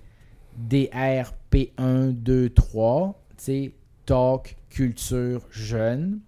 DRP1, 0.69 2.13
2, 2.13 2.51
3, 2.51 3.21
tu 3.31 3.45
sais, 3.45 3.73
talk, 4.07 4.57
culture, 4.71 5.47
jeune. 5.51 6.21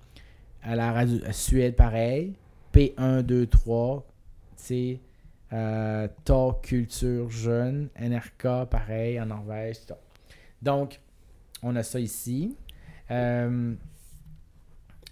À 0.63 0.77
la 0.77 1.33
Suède, 1.33 1.77
pareil. 1.77 2.35
P1, 2.75 3.23
2, 3.23 3.47
3, 3.47 4.07
tu 4.57 4.63
sais, 4.63 5.01
euh, 5.53 6.09
talk, 6.25 6.63
culture, 6.63 7.31
jeune. 7.31 7.89
NRK, 7.99 8.69
pareil, 8.69 9.21
en 9.21 9.27
Norvège. 9.27 9.79
Donc, 10.63 11.01
on 11.63 11.77
a 11.77 11.83
ça 11.83 12.01
ici. 12.01 12.57
Euh, 13.11 13.75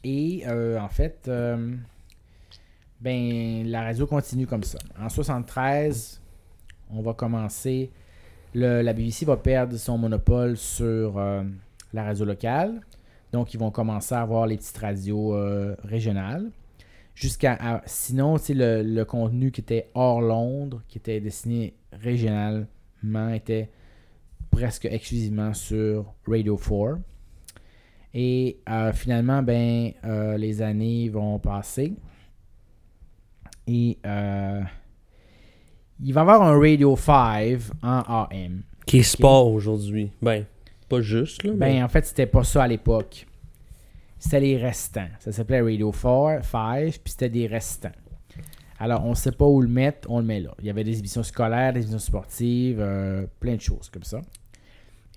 et 0.05 0.45
euh, 0.47 0.79
en 0.79 0.89
fait, 0.89 1.27
euh, 1.29 1.75
ben, 3.01 3.67
la 3.67 3.83
radio 3.83 4.07
continue 4.07 4.47
comme 4.47 4.63
ça. 4.63 4.79
En 5.01 5.09
73, 5.09 6.21
on 6.91 7.03
va 7.03 7.15
commencer. 7.15 7.91
la 8.55 8.93
BBC 8.93 9.25
va 9.25 9.37
perdre 9.37 9.77
son 9.77 9.99
monopole 9.99 10.57
sur 10.57 11.21
la 11.93 12.05
radio 12.05 12.25
locale. 12.25 12.81
Donc, 13.33 13.53
ils 13.53 13.61
vont 13.61 13.71
commencer 13.71 14.15
à 14.15 14.23
avoir 14.23 14.47
les 14.47 14.57
petites 14.57 14.79
radios 14.79 15.37
régionales. 15.85 16.51
Jusqu'à. 17.15 17.83
sinon, 17.85 18.37
le, 18.49 18.83
le 18.83 19.05
contenu 19.05 19.51
qui 19.51 19.61
était 19.61 19.91
hors 19.95 20.21
Londres, 20.21 20.83
qui 20.89 20.99
était 20.99 21.21
destiné 21.21 21.75
régionalement, 21.93 23.29
était 23.35 23.69
presque 24.51 24.87
exclusivement 24.87 25.55
sur 25.55 26.15
Radio 26.27 26.57
4. 26.57 26.99
Et 28.15 28.59
euh, 28.69 28.93
finalement, 28.93 29.43
ben, 29.43 29.93
euh, 30.05 30.37
les 30.37 30.63
années 30.63 31.09
vont 31.09 31.39
passer. 31.39 31.93
Et 33.67 33.99
euh, 34.07 34.63
il 36.01 36.13
va 36.15 36.21
y 36.21 36.23
avoir 36.23 36.43
un 36.43 36.59
Radio 36.59 36.97
5 36.97 37.59
en 37.83 38.01
AM. 38.31 38.63
Qui 38.87 38.99
est 38.99 39.03
sport 39.03 39.53
aujourd'hui. 39.53 40.11
Ben, 40.23 40.47
pas 40.89 41.03
juste, 41.03 41.43
là. 41.45 41.53
mais- 41.55 41.75
Ben, 41.75 41.85
en 41.85 41.89
fait, 41.89 42.07
c'était 42.07 42.27
pas 42.27 42.45
ça 42.45 42.63
à 42.63 42.69
l'époque. 42.69 43.27
C'était 44.19 44.41
les 44.41 44.57
restants. 44.57 45.09
Ça 45.21 45.31
s'appelait 45.31 45.61
Radio 45.61 45.93
4, 45.93 46.43
5, 46.45 46.99
puis 47.05 47.13
c'était 47.13 47.29
des 47.29 47.47
restants. 47.47 47.93
Alors, 48.81 49.05
on 49.05 49.15
sait 49.15 49.33
pas 49.33 49.45
où 49.45 49.61
le 49.61 49.69
mettre, 49.69 50.09
on 50.11 50.21
le 50.21 50.25
met 50.25 50.41
là. 50.41 50.55
Il 50.61 50.67
y 50.67 50.71
avait 50.71 50.85
des 50.85 50.99
émissions 50.99 51.23
scolaires, 51.23 51.73
des 51.73 51.81
émissions 51.81 51.99
sportives, 51.99 52.79
euh, 52.81 53.27
plein 53.41 53.57
de 53.57 53.61
choses 53.61 53.91
comme 53.91 54.05
ça. 54.05 54.21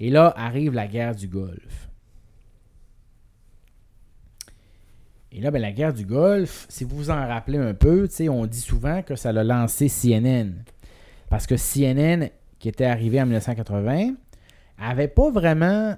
Et 0.04 0.10
là 0.10 0.34
arrive 0.36 0.74
la 0.74 0.88
guerre 0.88 1.14
du 1.16 1.28
Golfe. 1.28 1.88
Et 5.32 5.40
là, 5.40 5.50
ben, 5.52 5.62
la 5.62 5.72
guerre 5.72 5.94
du 5.94 6.06
Golfe, 6.06 6.66
si 6.68 6.84
vous 6.84 6.98
vous 6.98 7.10
en 7.10 7.26
rappelez 7.28 7.58
un 7.58 7.74
peu, 7.74 8.08
tu 8.10 8.16
sais, 8.16 8.30
on 8.30 8.46
dit 8.46 8.60
souvent 8.60 9.02
que 9.02 9.16
ça 9.16 9.32
l'a 9.32 9.44
lancé 9.46 9.88
CNN. 9.88 10.52
Parce 11.30 11.48
que 11.48 11.56
CNN, 11.56 12.28
qui 12.60 12.68
était 12.68 12.84
arrivé 12.86 13.22
en 13.22 13.26
1980, 13.26 14.16
avait 14.78 15.08
pas 15.08 15.30
vraiment. 15.30 15.94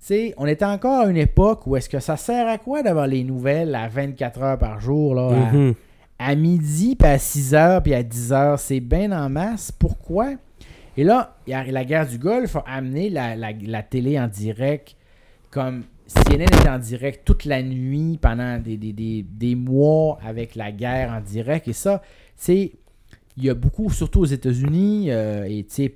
Tu 0.00 0.06
sais, 0.06 0.34
on 0.36 0.46
était 0.46 0.64
encore 0.66 1.06
à 1.06 1.10
une 1.10 1.16
époque 1.16 1.66
où 1.66 1.76
est-ce 1.76 1.88
que 1.88 2.00
ça 2.00 2.16
sert 2.18 2.48
à 2.48 2.58
quoi 2.58 2.82
d'avoir 2.82 3.06
les 3.06 3.24
nouvelles 3.24 3.74
à 3.74 3.88
24 3.88 4.42
heures 4.42 4.58
par 4.58 4.78
jour, 4.80 5.14
là, 5.14 5.28
à- 5.48 5.52
Mhm. 5.52 5.74
à, 6.18 6.34
midi, 6.34 6.96
puis 6.96 7.08
à 7.08 7.18
6 7.18 7.54
heures, 7.54 7.82
puis 7.82 7.94
à 7.94 8.02
10 8.02 8.32
heures? 8.32 8.58
C'est 8.58 8.80
bien 8.80 9.10
en 9.12 9.30
masse. 9.30 9.72
Pourquoi? 9.72 10.34
Et 10.96 11.04
là, 11.04 11.36
la 11.46 11.84
guerre 11.84 12.06
du 12.08 12.18
Golfe 12.18 12.56
a 12.56 12.64
amené 12.66 13.10
la, 13.10 13.36
la- 13.36 13.82
télé 13.82 14.18
en 14.18 14.28
direct 14.28 14.96
comme 15.50 15.84
CNN 16.06 16.42
était 16.44 16.68
en 16.68 16.78
direct 16.78 17.24
toute 17.24 17.44
la 17.44 17.62
nuit 17.62 18.18
pendant 18.20 18.58
des, 18.58 18.76
des- 18.76 18.92
des- 18.92 19.22
des 19.22 19.54
mois 19.54 20.18
avec 20.24 20.54
la 20.56 20.72
guerre 20.72 21.10
en 21.12 21.20
direct. 21.20 21.68
Et 21.68 21.72
ça, 21.72 22.02
sais, 22.36 22.72
il 23.36 23.44
y 23.44 23.50
a 23.50 23.54
beaucoup, 23.54 23.90
surtout 23.90 24.20
aux 24.20 24.24
États-Unis, 24.26 25.10
euh, 25.10 25.44
et 25.48 25.64
tu 25.64 25.94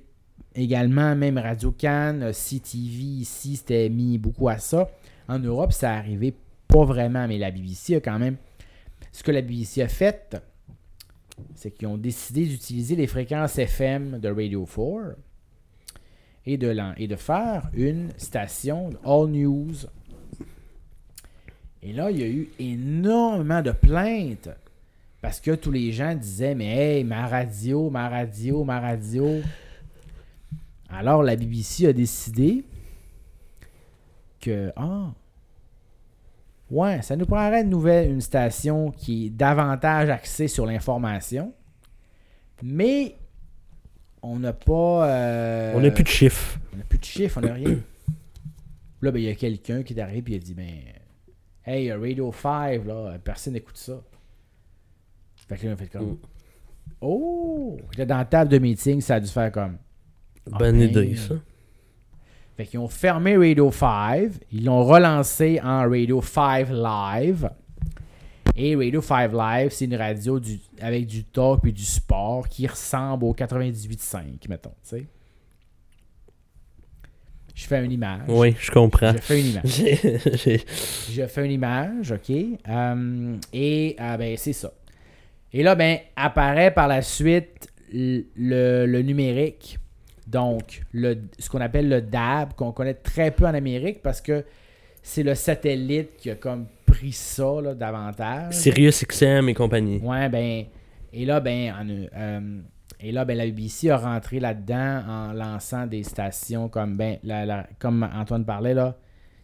également, 0.55 1.15
même 1.15 1.37
Radio 1.37 1.71
Cannes, 1.71 2.23
euh, 2.23 2.31
CTV 2.31 3.03
ici, 3.21 3.57
c'était 3.57 3.89
mis 3.89 4.17
beaucoup 4.17 4.47
à 4.47 4.57
ça. 4.57 4.89
En 5.27 5.39
Europe, 5.39 5.73
ça 5.73 5.91
arrivait 5.93 6.33
pas 6.67 6.85
vraiment, 6.85 7.27
mais 7.27 7.37
la 7.37 7.51
BBC 7.51 7.95
a 7.95 7.99
quand 7.99 8.17
même. 8.17 8.37
Ce 9.11 9.21
que 9.23 9.31
la 9.31 9.41
BBC 9.41 9.81
a 9.81 9.87
fait, 9.89 10.37
c'est 11.55 11.71
qu'ils 11.71 11.87
ont 11.87 11.97
décidé 11.97 12.45
d'utiliser 12.45 12.95
les 12.95 13.07
fréquences 13.07 13.57
FM 13.57 14.19
de 14.19 14.29
Radio 14.29 14.65
4 14.65 15.15
et 16.45 16.57
de, 16.57 17.15
faire 17.15 17.69
une 17.73 18.11
station 18.17 18.91
All 19.03 19.29
News. 19.29 19.73
Et 21.81 21.93
là, 21.93 22.11
il 22.11 22.19
y 22.19 22.23
a 22.23 22.27
eu 22.27 22.49
énormément 22.59 23.61
de 23.61 23.71
plaintes 23.71 24.49
parce 25.21 25.39
que 25.39 25.51
tous 25.51 25.71
les 25.71 25.91
gens 25.91 26.13
disaient 26.13 26.55
Mais 26.55 26.97
hey, 26.97 27.03
ma 27.03 27.27
radio, 27.27 27.89
ma 27.89 28.09
radio, 28.09 28.63
ma 28.63 28.79
radio. 28.79 29.41
Alors 30.89 31.23
la 31.23 31.35
BBC 31.35 31.87
a 31.87 31.93
décidé 31.93 32.63
que 34.39 34.71
ah 34.75 35.13
ouais, 36.75 37.01
ça 37.01 37.15
nous 37.15 37.25
prendrait 37.25 37.61
une 37.61 37.69
nouvelle 37.69 38.11
une 38.11 38.21
station 38.21 38.91
qui 38.91 39.27
est 39.27 39.29
davantage 39.29 40.09
axée 40.09 40.47
sur 40.47 40.65
l'information, 40.65 41.53
mais 42.63 43.15
on 44.21 44.39
n'a 44.39 44.53
pas 44.53 45.07
euh, 45.09 45.73
On 45.75 45.81
n'a 45.81 45.91
plus 45.91 46.03
de 46.03 46.09
chiffres. 46.09 46.59
on 46.73 46.77
n'a 46.77 46.83
plus 46.83 46.97
de 46.99 47.05
chiffres, 47.05 47.39
on 47.41 47.45
n'a 47.47 47.53
rien. 47.53 47.77
là, 49.01 49.11
ben, 49.11 49.19
il 49.19 49.25
y 49.25 49.29
a 49.29 49.35
quelqu'un 49.35 49.83
qui 49.83 49.93
est 49.93 50.01
arrivé 50.01 50.33
et 50.33 50.35
il 50.35 50.37
a 50.37 50.43
dit 50.43 50.53
ben 50.53 50.69
Hey, 51.67 51.91
Radio 51.91 52.31
5, 52.31 52.85
là, 52.85 53.17
personne 53.23 53.53
n'écoute 53.53 53.77
ça. 53.77 53.99
Fait 55.47 55.57
que 55.57 55.67
là, 55.67 55.73
on 55.73 55.77
fait 55.77 55.87
comme 55.87 56.05
Mm. 56.11 56.17
Oh! 57.01 57.77
Là, 57.97 58.05
dans 58.05 58.17
la 58.17 58.25
table 58.25 58.51
de 58.51 58.57
meeting, 58.59 59.01
ça 59.01 59.15
a 59.15 59.19
dû 59.19 59.27
faire 59.27 59.51
comme 59.51 59.77
Ah 60.51 60.57
Bonne 60.59 60.77
ben. 60.77 60.89
idée, 60.89 61.15
ça. 61.15 61.33
Fait 62.55 62.65
qu'ils 62.65 62.79
ont 62.79 62.87
fermé 62.87 63.35
Radio 63.35 63.69
5, 63.69 64.31
ils 64.53 64.63
l'ont 64.63 64.85
relancé 64.85 65.59
en 65.61 65.89
Radio 65.89 66.21
5 66.21 66.69
Live. 66.69 67.49
Et 68.55 68.75
Radio 68.75 69.01
5 69.01 69.33
Live, 69.33 69.71
c'est 69.71 69.85
une 69.85 69.95
radio 69.95 70.39
du, 70.39 70.59
avec 70.79 71.05
du 71.05 71.25
talk 71.25 71.65
et 71.65 71.73
du 71.73 71.83
sport 71.83 72.47
qui 72.47 72.65
ressemble 72.65 73.25
au 73.25 73.33
98.5, 73.33 74.47
mettons, 74.47 74.69
tu 74.69 74.75
sais. 74.83 75.05
Je 77.53 77.67
fais 77.67 77.83
une 77.83 77.91
image. 77.91 78.21
Oui, 78.27 78.55
je 78.59 78.71
comprends. 78.71 79.13
Je 79.13 79.17
fais 79.17 79.39
une 79.39 79.47
image. 79.47 79.63
Je 81.11 81.27
fais 81.27 81.45
une 81.45 81.51
image, 81.51 82.11
OK? 82.11 82.29
Euh, 82.29 83.37
et 83.53 83.95
euh, 83.97 84.17
ben, 84.17 84.35
c'est 84.37 84.51
ça. 84.51 84.73
Et 85.53 85.63
là, 85.63 85.73
ben, 85.73 85.99
apparaît 86.17 86.73
par 86.73 86.89
la 86.89 87.01
suite 87.01 87.69
le 87.93 89.01
numérique. 89.01 89.77
Donc, 90.27 90.81
le, 90.91 91.17
ce 91.39 91.49
qu'on 91.49 91.61
appelle 91.61 91.87
le 91.89 92.01
DAB, 92.01 92.53
qu'on 92.55 92.71
connaît 92.71 92.93
très 92.95 93.31
peu 93.31 93.45
en 93.45 93.53
Amérique 93.53 94.01
parce 94.01 94.21
que 94.21 94.43
c'est 95.03 95.23
le 95.23 95.35
satellite 95.35 96.17
qui 96.17 96.31
a 96.31 96.35
comme 96.35 96.65
pris 96.85 97.11
ça 97.11 97.61
là, 97.61 97.75
davantage. 97.75 98.53
Sirius 98.55 99.05
XM 99.05 99.49
et 99.49 99.53
compagnie. 99.53 99.99
Ouais, 99.99 100.27
ben. 100.29 100.65
Et 101.13 101.25
là, 101.25 101.39
ben, 101.39 101.71
en, 101.73 101.87
euh, 102.17 102.59
et 102.99 103.11
là, 103.11 103.23
ben, 103.23 103.37
la 103.37 103.45
BBC 103.45 103.89
a 103.89 103.97
rentré 103.97 104.39
là-dedans 104.39 105.03
en 105.07 105.33
lançant 105.33 105.85
des 105.85 106.03
stations 106.03 106.67
comme, 106.69 106.97
ben, 106.97 107.17
la- 107.23 107.45
la- 107.45 107.67
comme 107.79 108.03
Antoine 108.13 108.43
parlait, 108.45 108.73
là, 108.73 108.97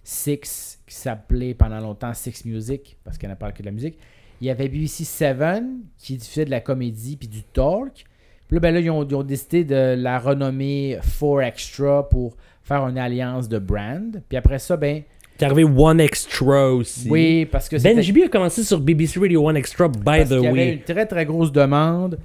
Six, 0.04 0.80
qui 0.88 0.96
s'appelait 0.96 1.54
pendant 1.54 1.80
longtemps 1.80 2.14
Six 2.14 2.44
Music, 2.46 2.98
parce 3.04 3.18
qu'elle 3.18 3.30
n'a 3.30 3.36
pas 3.36 3.52
que 3.52 3.60
de 3.62 3.66
la 3.68 3.72
musique. 3.72 3.98
Il 4.42 4.48
y 4.48 4.50
avait 4.50 4.68
BBC 4.68 5.04
Seven, 5.06 5.82
qui 6.00 6.18
diffusait 6.18 6.46
de 6.46 6.50
la 6.50 6.60
comédie 6.60 7.16
puis 7.18 7.28
du 7.28 7.44
talk. 7.44 8.04
Puis 8.52 8.58
là, 8.58 8.60
ben, 8.60 8.74
là 8.74 8.80
ils, 8.82 8.90
ont, 8.92 9.08
ils 9.08 9.16
ont 9.16 9.24
décidé 9.24 9.64
de 9.64 9.96
la 9.98 10.20
renommer 10.20 11.00
Four 11.02 11.42
Extra 11.42 12.10
pour 12.10 12.36
faire 12.62 12.86
une 12.86 12.98
alliance 12.98 13.48
de 13.48 13.60
brand. 13.60 14.22
Puis 14.28 14.38
après 14.38 14.60
ça, 14.60 14.76
ben, 14.76 15.04
T'es 15.38 15.46
arrivé 15.46 15.64
One 15.64 16.02
Extra 16.02 16.70
aussi. 16.74 17.08
oui, 17.10 17.46
parce 17.46 17.70
que 17.70 17.78
c'était- 17.78 17.96
Benji 17.96 18.12
B 18.12 18.18
a 18.26 18.28
commencé 18.28 18.64
sur 18.64 18.82
BBC 18.82 19.20
Radio 19.22 19.48
One 19.48 19.56
Extra, 19.56 19.88
by 19.88 20.02
Parce 20.04 20.24
the 20.26 20.34
qu'il 20.34 20.44
y 20.44 20.48
avait 20.48 20.52
way. 20.52 20.74
une 20.74 20.82
très 20.82 21.06
très 21.06 21.26
grosse 21.26 21.52
demande 21.54 22.20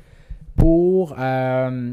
pour 0.56 1.14
euh, 1.18 1.92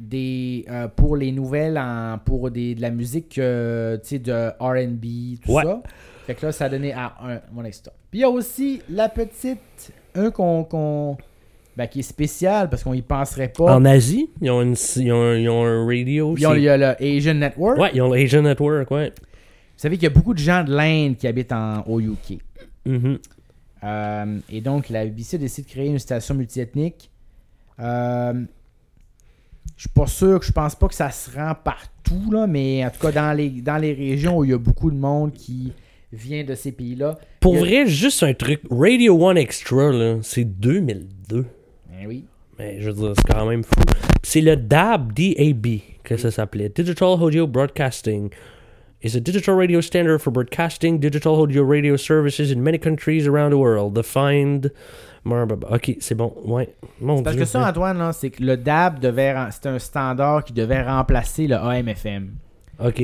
des 0.00 0.64
euh, 0.68 0.88
pour 0.88 1.16
les 1.16 1.30
nouvelles 1.32 1.78
en, 1.78 2.18
pour 2.24 2.50
des, 2.50 2.74
de 2.74 2.80
la 2.82 2.90
musique 2.90 3.38
euh, 3.38 3.96
tu 3.98 4.08
sais 4.08 4.18
de 4.18 4.48
R&B 4.58 5.40
tout 5.44 5.52
Ouais. 5.52 5.62
ça. 5.64 5.80
Fait 6.26 6.34
que 6.34 6.46
là 6.46 6.52
ça 6.52 6.64
a 6.66 6.68
donné 6.68 6.92
à 6.92 7.14
un 7.22 7.40
mon 7.52 7.64
extra. 7.64 7.92
Puis 8.10 8.20
il 8.20 8.22
y 8.22 8.24
a 8.24 8.30
aussi 8.30 8.82
la 8.90 9.08
petite 9.08 9.92
un 10.14 10.30
qu'on 10.30 10.64
qu'on- 10.64 11.16
ben, 11.76 11.86
qui 11.86 12.00
est 12.00 12.02
spécial 12.02 12.68
parce 12.68 12.82
qu'on 12.84 12.94
y 12.94 13.02
penserait 13.02 13.48
pas. 13.56 13.74
En 13.74 13.84
Asie, 13.84 14.28
ils 14.42 14.50
ont, 14.50 14.62
une, 14.62 14.74
ils 14.96 15.12
ont, 15.12 15.22
un- 15.22 15.36
ils 15.36 15.48
ont 15.48 15.64
un 15.64 15.86
radio. 15.86 16.34
Puis 16.34 16.42
il 16.42 16.46
y 16.46 16.46
a- 16.46 16.56
il 16.56 16.60
y 16.62 16.64
c'est- 16.64 16.70
a 16.70 16.76
le 16.76 17.02
Asian 17.16 17.34
Network. 17.34 17.78
Ouais, 17.78 17.90
ils 17.94 18.02
ont 18.02 18.12
l'Asian 18.12 18.42
Network, 18.42 18.90
ouais. 18.90 19.10
Vous 19.16 19.82
savez 19.82 19.96
qu'il 19.96 20.04
y 20.04 20.06
a 20.06 20.14
beaucoup 20.14 20.34
de 20.34 20.38
gens 20.38 20.62
de 20.64 20.74
l'Inde 20.74 21.16
qui 21.16 21.26
habitent 21.26 21.52
en, 21.52 21.82
au 21.86 22.00
UK. 22.00 22.38
Mhm. 22.84 23.18
Euh, 23.82 24.38
et 24.50 24.60
donc, 24.60 24.90
la 24.90 25.04
BBC 25.06 25.36
a 25.36 25.38
décidé 25.38 25.66
de 25.66 25.72
créer 25.72 25.86
une 25.86 25.98
station 25.98 26.34
multiethnique. 26.34 27.10
Euh, 27.78 28.34
je 29.76 29.80
suis 29.82 29.88
pas 29.88 30.06
sûr 30.06 30.38
que 30.40 30.44
je 30.44 30.52
pense 30.52 30.74
pas 30.74 30.88
que 30.88 30.94
ça 30.94 31.10
se 31.10 31.30
rend 31.34 31.54
partout, 31.54 32.30
là, 32.30 32.46
mais 32.46 32.84
en 32.84 32.90
tout 32.90 33.00
cas, 33.00 33.12
dans 33.12 33.32
les, 33.34 33.48
dans 33.48 33.78
les 33.78 33.94
régions 33.94 34.36
où 34.38 34.44
il 34.44 34.50
y 34.50 34.54
a 34.54 34.58
beaucoup 34.58 34.90
de 34.90 34.96
monde 34.96 35.32
qui 35.32 35.72
vient 36.12 36.44
de 36.44 36.54
ces 36.54 36.72
pays-là. 36.72 37.16
Pour 37.40 37.54
a- 37.56 37.60
vrai, 37.60 37.86
juste 37.86 38.22
un 38.22 38.34
truc. 38.34 38.60
Radio 38.70 39.16
One 39.26 39.38
Extra, 39.38 39.90
c'est 40.22 40.44
2002. 40.44 41.46
Ben 42.00 42.06
oui. 42.08 42.24
Mais 42.58 42.80
je 42.80 42.90
veux 42.90 42.94
dire, 42.94 43.12
c'est 43.16 43.32
quand 43.32 43.46
même 43.46 43.62
fou. 43.62 43.72
C'est 44.22 44.40
le 44.40 44.56
DAB, 44.56 45.12
D-A-B, 45.12 45.80
que 46.02 46.16
ça 46.16 46.30
s'appelait. 46.30 46.70
Digital 46.70 47.08
Audio 47.20 47.46
Broadcasting. 47.46 48.30
is 49.02 49.16
a 49.16 49.20
digital 49.20 49.54
radio 49.54 49.80
standard 49.80 50.20
for 50.20 50.30
broadcasting 50.30 50.98
digital 50.98 51.34
audio 51.40 51.62
radio 51.62 51.96
services 51.96 52.50
in 52.50 52.62
many 52.62 52.78
countries 52.78 53.26
around 53.26 53.50
the 53.50 53.58
world. 53.58 53.94
Defined. 53.94 54.72
Ok, 55.26 55.96
c'est 56.00 56.14
bon. 56.14 56.32
Ouais. 56.44 56.74
Mon 57.00 57.22
Parce 57.22 57.36
Dieu. 57.36 57.44
que 57.44 57.50
ça, 57.50 57.68
Antoine, 57.68 57.98
là, 57.98 58.12
c'est 58.12 58.30
que 58.30 58.42
le 58.42 58.56
DAB 58.56 59.00
devait. 59.00 59.34
C'est 59.50 59.66
un 59.66 59.78
standard 59.78 60.44
qui 60.44 60.52
devait 60.54 60.82
remplacer 60.82 61.46
le 61.46 61.56
AM/FM. 61.56 62.30
Ok. 62.82 63.02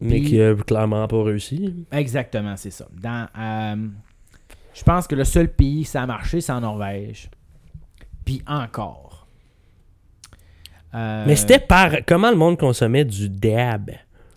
Mais 0.00 0.20
qui 0.20 0.40
a 0.42 0.54
clairement 0.54 1.06
pas 1.08 1.22
réussi. 1.22 1.86
Exactement, 1.90 2.56
c'est 2.56 2.70
ça. 2.70 2.86
Dans, 3.00 3.26
euh, 3.38 3.86
je 4.74 4.82
pense 4.82 5.06
que 5.06 5.14
le 5.14 5.24
seul 5.24 5.48
pays 5.48 5.84
que 5.84 5.88
ça 5.88 6.02
a 6.02 6.06
marché, 6.06 6.42
c'est 6.42 6.52
en 6.52 6.60
Norvège. 6.60 7.30
Puis 8.24 8.42
encore. 8.46 9.26
Euh, 10.94 11.24
Mais 11.26 11.36
c'était 11.36 11.58
par. 11.58 11.90
Comment 12.06 12.30
le 12.30 12.36
monde 12.36 12.58
consommait 12.58 13.04
du 13.04 13.28
DAB? 13.28 13.90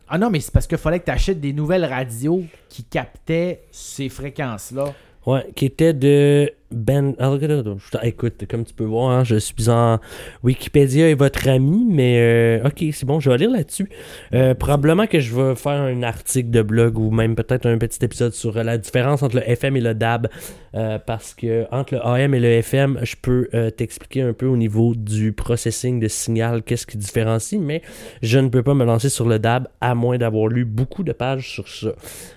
Ah 0.09 0.17
non, 0.17 0.29
mais 0.29 0.39
c'est 0.39 0.51
parce 0.51 0.67
qu'il 0.67 0.77
fallait 0.77 0.99
que 0.99 1.05
tu 1.05 1.11
achètes 1.11 1.39
des 1.39 1.53
nouvelles 1.53 1.85
radios 1.85 2.43
qui 2.69 2.83
captaient 2.83 3.63
ces 3.71 4.09
fréquences-là. 4.09 4.93
Ouais, 5.25 5.45
qui 5.55 5.65
était 5.65 5.93
de 5.93 6.51
Ben. 6.69 7.15
ah, 7.19 7.33
Écoute, 8.03 8.45
comme 8.49 8.65
tu 8.65 8.73
peux 8.73 8.83
voir, 8.83 9.11
hein, 9.11 9.23
je 9.23 9.37
suis 9.37 9.69
en 9.69 9.99
Wikipédia 10.43 11.07
et 11.09 11.13
votre 11.13 11.47
ami, 11.47 11.85
mais 11.89 12.19
euh, 12.19 12.67
ok, 12.67 12.83
c'est 12.91 13.05
bon, 13.05 13.21
je 13.21 13.29
vais 13.29 13.37
lire 13.37 13.51
là-dessus. 13.51 13.89
Euh, 14.33 14.53
probablement 14.53 15.07
que 15.07 15.21
je 15.21 15.33
vais 15.33 15.55
faire 15.55 15.81
un 15.81 16.03
article 16.03 16.49
de 16.49 16.61
blog 16.61 16.99
ou 16.99 17.09
même 17.09 17.35
peut-être 17.35 17.67
un 17.67 17.77
petit 17.77 18.03
épisode 18.03 18.33
sur 18.33 18.57
euh, 18.57 18.63
la 18.63 18.77
différence 18.77 19.23
entre 19.23 19.37
le 19.37 19.49
FM 19.49 19.77
et 19.77 19.81
le 19.81 19.93
DAB, 19.93 20.27
euh, 20.75 20.99
parce 20.99 21.33
que 21.33 21.65
entre 21.71 21.95
le 21.95 22.05
AM 22.05 22.33
et 22.33 22.39
le 22.41 22.49
FM, 22.49 22.99
je 23.01 23.15
peux 23.21 23.47
t'expliquer 23.77 24.21
un 24.21 24.33
peu 24.33 24.45
au 24.45 24.57
niveau 24.57 24.93
du 24.93 25.31
processing 25.31 26.01
de 26.01 26.09
signal, 26.09 26.63
qu'est-ce 26.63 26.85
qui 26.85 26.97
différencie, 26.97 27.61
mais 27.61 27.81
je 28.21 28.39
ne 28.39 28.49
peux 28.49 28.63
pas 28.63 28.73
me 28.73 28.83
lancer 28.83 29.09
sur 29.09 29.27
le 29.27 29.39
DAB 29.39 29.69
à 29.79 29.95
moins 29.95 30.17
d'avoir 30.17 30.47
lu 30.47 30.65
beaucoup 30.65 31.03
de 31.03 31.13
pages 31.13 31.49
sur 31.49 31.67
ça. 31.69 31.93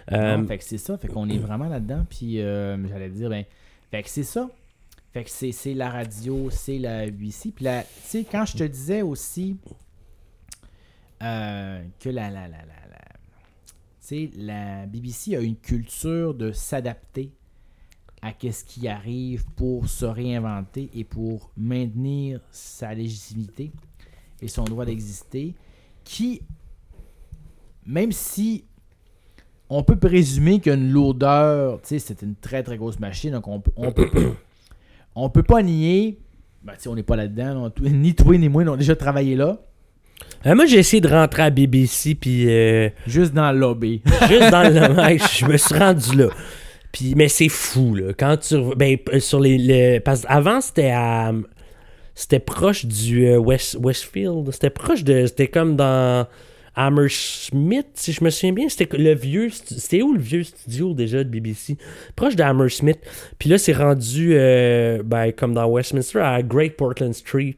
Fait 0.09 0.59
que 0.59 0.65
c'est 0.65 0.79
ça. 0.79 0.97
Fait 0.99 1.09
qu'on 1.09 1.29
est 1.29 1.39
vraiment 1.39 1.69
là-dedans. 1.69 2.07
Puis 2.09 2.37
j'allais 2.37 3.09
dire, 3.09 3.29
ben. 3.29 3.45
Fait 3.91 4.03
que 4.03 4.09
c'est 4.09 4.25
ça. 4.25 4.51
Fait 5.13 5.25
que 5.25 5.31
c'est, 5.31 5.75
la 5.75 5.91
radio, 5.91 6.51
c'est 6.51 6.79
la 6.79 7.07
BBC. 7.07 7.51
Puis 7.51 7.65
tu 7.65 7.71
sais, 8.05 8.25
quand 8.25 8.47
je 8.47 8.59
te 8.59 8.65
disais 8.65 9.03
aussi 9.03 9.57
euh, 11.23 11.85
que 11.99 12.09
la, 12.09 12.31
la, 12.31 12.47
la, 12.47 12.59
la, 12.59 12.75
la 14.37 14.87
BBC 14.87 15.37
a 15.37 15.41
une 15.41 15.57
culture 15.57 16.35
de 16.35 16.53
s'adapter 16.53 17.33
à 18.23 18.33
ce 18.33 18.65
qui 18.65 18.87
arrive 18.87 19.45
pour 19.57 19.89
se 19.89 20.05
réinventer 20.05 20.91
et 20.95 21.05
pour 21.05 21.51
maintenir 21.57 22.41
sa 22.51 22.95
légitimité 22.95 23.73
et 24.41 24.49
son 24.49 24.65
droit 24.65 24.85
d'exister, 24.85 25.55
qui, 26.05 26.43
même 27.87 28.13
si 28.13 28.65
on 29.71 29.83
peut 29.83 29.97
présumer 29.97 30.61
qu'une 30.61 30.91
lourdeur, 30.93 31.81
tu 31.83 31.89
sais, 31.89 31.99
c'est 31.99 32.23
une 32.23 32.35
très 32.35 32.63
très 32.63 32.77
grosse 32.77 32.99
machine, 32.99 33.31
donc 33.31 33.47
on, 33.49 33.61
peut- 33.61 33.71
on 33.77 33.93
peut, 33.93 34.09
on 35.15 35.31
peut 35.31 35.43
pas 35.45 35.63
nier, 35.63 36.19
ben, 36.63 36.73
tu 36.75 36.81
sais, 36.83 36.89
on 36.89 36.95
n'est 36.97 37.03
pas 37.03 37.17
là-dedans, 37.17 37.71
ni 37.81 38.15
toi 38.15 38.37
ni 38.37 38.49
moi, 38.49 38.65
on 38.67 38.75
a 38.75 38.77
déjà 38.77 38.97
travaillé 38.97 39.37
là, 39.37 39.59
euh, 40.47 40.55
moi, 40.55 40.67
j'ai 40.67 40.79
essayé 40.79 41.01
de 41.01 41.09
rentrer 41.09 41.43
à 41.45 41.51
BBC, 41.51 42.15
puis 42.15 42.45
euh, 42.49 42.91
juste 43.07 43.33
dans 43.33 43.51
le 43.53 43.59
lobby. 43.59 44.03
juste 44.29 44.51
dans 44.51 44.63
le 44.63 44.95
ouais, 45.01 45.19
je 45.19 45.47
me 45.47 45.57
suis 45.57 45.75
rendu 45.75 46.15
là. 46.17 46.27
Puis, 46.93 47.15
mais 47.17 47.29
c'est 47.29 47.49
fou, 47.49 47.95
là. 47.95 48.13
Quand 48.19 48.37
tu. 48.37 48.57
Ben, 48.77 48.99
sur 49.19 49.41
les. 49.41 49.57
les- 49.57 50.01
parce 50.01 50.23
qu'avant, 50.23 50.61
c'était 50.61 50.91
à. 50.91 51.33
C'était 52.15 52.39
proche 52.41 52.85
du 52.85 53.27
euh, 53.29 53.39
West, 53.39 53.79
Westfield. 53.81 54.51
C'était 54.53 54.69
proche 54.71 55.05
de. 55.05 55.25
C'était 55.27 55.49
comme 55.49 55.77
dans 55.77 56.27
Hammersmith, 56.75 57.89
si 57.95 58.13
je 58.13 58.25
me 58.25 58.31
souviens 58.31 58.53
bien. 58.53 58.69
C'était 58.69 58.97
le 58.97 59.15
vieux. 59.15 59.49
C'était 59.51 60.03
où 60.03 60.13
le 60.13 60.21
vieux 60.21 60.43
studio 60.43 60.95
déjà 60.95 61.25
de 61.25 61.29
BBC 61.29 61.77
Proche 62.17 62.37
de 62.37 62.43
Hammersmith. 62.43 62.99
Puis 63.39 63.49
là, 63.49 63.59
c'est 63.59 63.73
rendu. 63.73 64.35
euh, 64.35 65.03
ben, 65.05 65.33
comme 65.33 65.55
dans 65.55 65.67
Westminster, 65.67 66.21
à 66.21 66.43
Great 66.43 66.77
Portland 66.77 67.15
Street. 67.15 67.57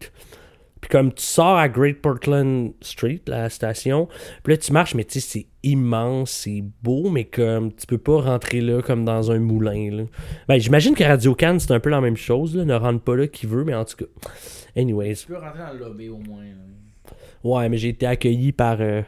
Puis 0.81 0.89
comme 0.91 1.13
tu 1.13 1.23
sors 1.23 1.57
à 1.57 1.69
Great 1.69 2.03
Portland 2.03 2.73
Street, 2.81 3.21
la 3.29 3.49
station, 3.51 4.09
puis 4.43 4.55
là 4.55 4.57
tu 4.57 4.73
marches, 4.73 4.97
mais 4.97 5.05
tu 5.05 5.21
sais, 5.21 5.29
c'est 5.29 5.47
immense, 5.63 6.33
c'est 6.33 6.65
beau, 6.83 7.09
mais 7.09 7.25
comme 7.25 7.73
tu 7.73 7.87
peux 7.87 7.99
pas 7.99 8.21
rentrer 8.21 8.61
là 8.61 8.83
comme 8.83 9.05
dans 9.05 9.31
un 9.31 9.39
moulin. 9.39 9.93
Là. 9.93 10.03
Ben, 10.49 10.59
j'imagine 10.59 10.97
que 10.97 11.05
Radio 11.05 11.37
Cannes, 11.37 11.61
c'est 11.61 11.71
un 11.71 11.79
peu 11.79 11.89
la 11.89 12.01
même 12.01 12.17
chose. 12.17 12.57
Là. 12.57 12.65
Ne 12.65 12.75
rentre 12.75 13.01
pas 13.01 13.15
là 13.15 13.29
qui 13.29 13.47
veut, 13.47 13.63
mais 13.63 13.75
en 13.75 13.85
tout 13.85 13.97
cas. 13.97 14.07
Anyways. 14.77 15.15
Tu 15.15 15.27
peux 15.29 15.37
rentrer 15.37 15.61
dans 15.61 15.73
le 15.73 15.79
lobby 15.79 16.09
au 16.09 16.19
moins. 16.19 16.43
Ouais, 17.45 17.69
mais 17.69 17.77
j'ai 17.77 17.89
été 17.89 18.07
accueilli 18.07 18.53
par 18.53 18.79
euh, 18.81 19.03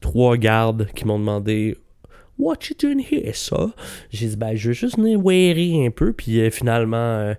trois 0.00 0.36
gardes 0.36 0.88
qui 0.94 1.04
m'ont 1.06 1.18
demandé 1.18 1.76
What 2.38 2.56
you 2.68 2.76
doing 2.78 3.02
here, 3.10 3.34
ça? 3.34 3.70
J'ai 4.10 4.28
dit, 4.28 4.36
ben, 4.36 4.54
je 4.54 4.68
veux 4.68 4.74
juste 4.74 4.96
venir 4.98 5.18
un 5.86 5.90
peu, 5.90 6.12
puis 6.12 6.40
euh, 6.40 6.50
finalement. 6.50 6.96
euh, 6.96 7.34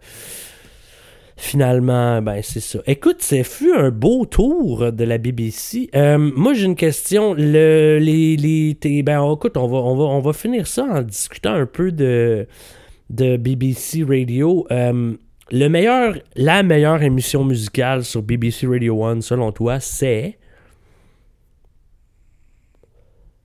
Finalement, 1.39 2.19
ben 2.23 2.41
c'est 2.41 2.59
ça. 2.59 2.79
Écoute, 2.87 3.21
ça 3.21 3.43
fut 3.43 3.71
un 3.71 3.91
beau 3.91 4.25
tour 4.25 4.91
de 4.91 5.03
la 5.03 5.19
BBC. 5.19 5.87
Moi, 5.93 6.55
j'ai 6.55 6.65
une 6.65 6.75
question. 6.75 7.35
Le, 7.35 7.99
les, 8.01 8.35
les, 8.37 9.03
ben, 9.03 9.21
écoute, 9.33 9.55
on 9.55 9.67
va, 9.67 9.77
on, 9.77 9.95
va, 9.95 10.03
on 10.05 10.19
va 10.19 10.33
finir 10.33 10.65
ça 10.65 10.83
en 10.85 11.03
discutant 11.03 11.53
un 11.53 11.67
peu 11.67 11.91
de, 11.91 12.47
de 13.11 13.37
BBC 13.37 14.03
Radio. 14.03 14.65
Le 15.51 15.67
meilleur, 15.67 16.15
la 16.35 16.63
meilleure 16.63 17.01
émission 17.01 17.43
musicale 17.43 18.03
sur 18.03 18.21
BBC 18.21 18.67
Radio 18.67 19.03
1, 19.03 19.21
selon 19.21 19.51
toi, 19.51 19.79
c'est? 19.79 20.37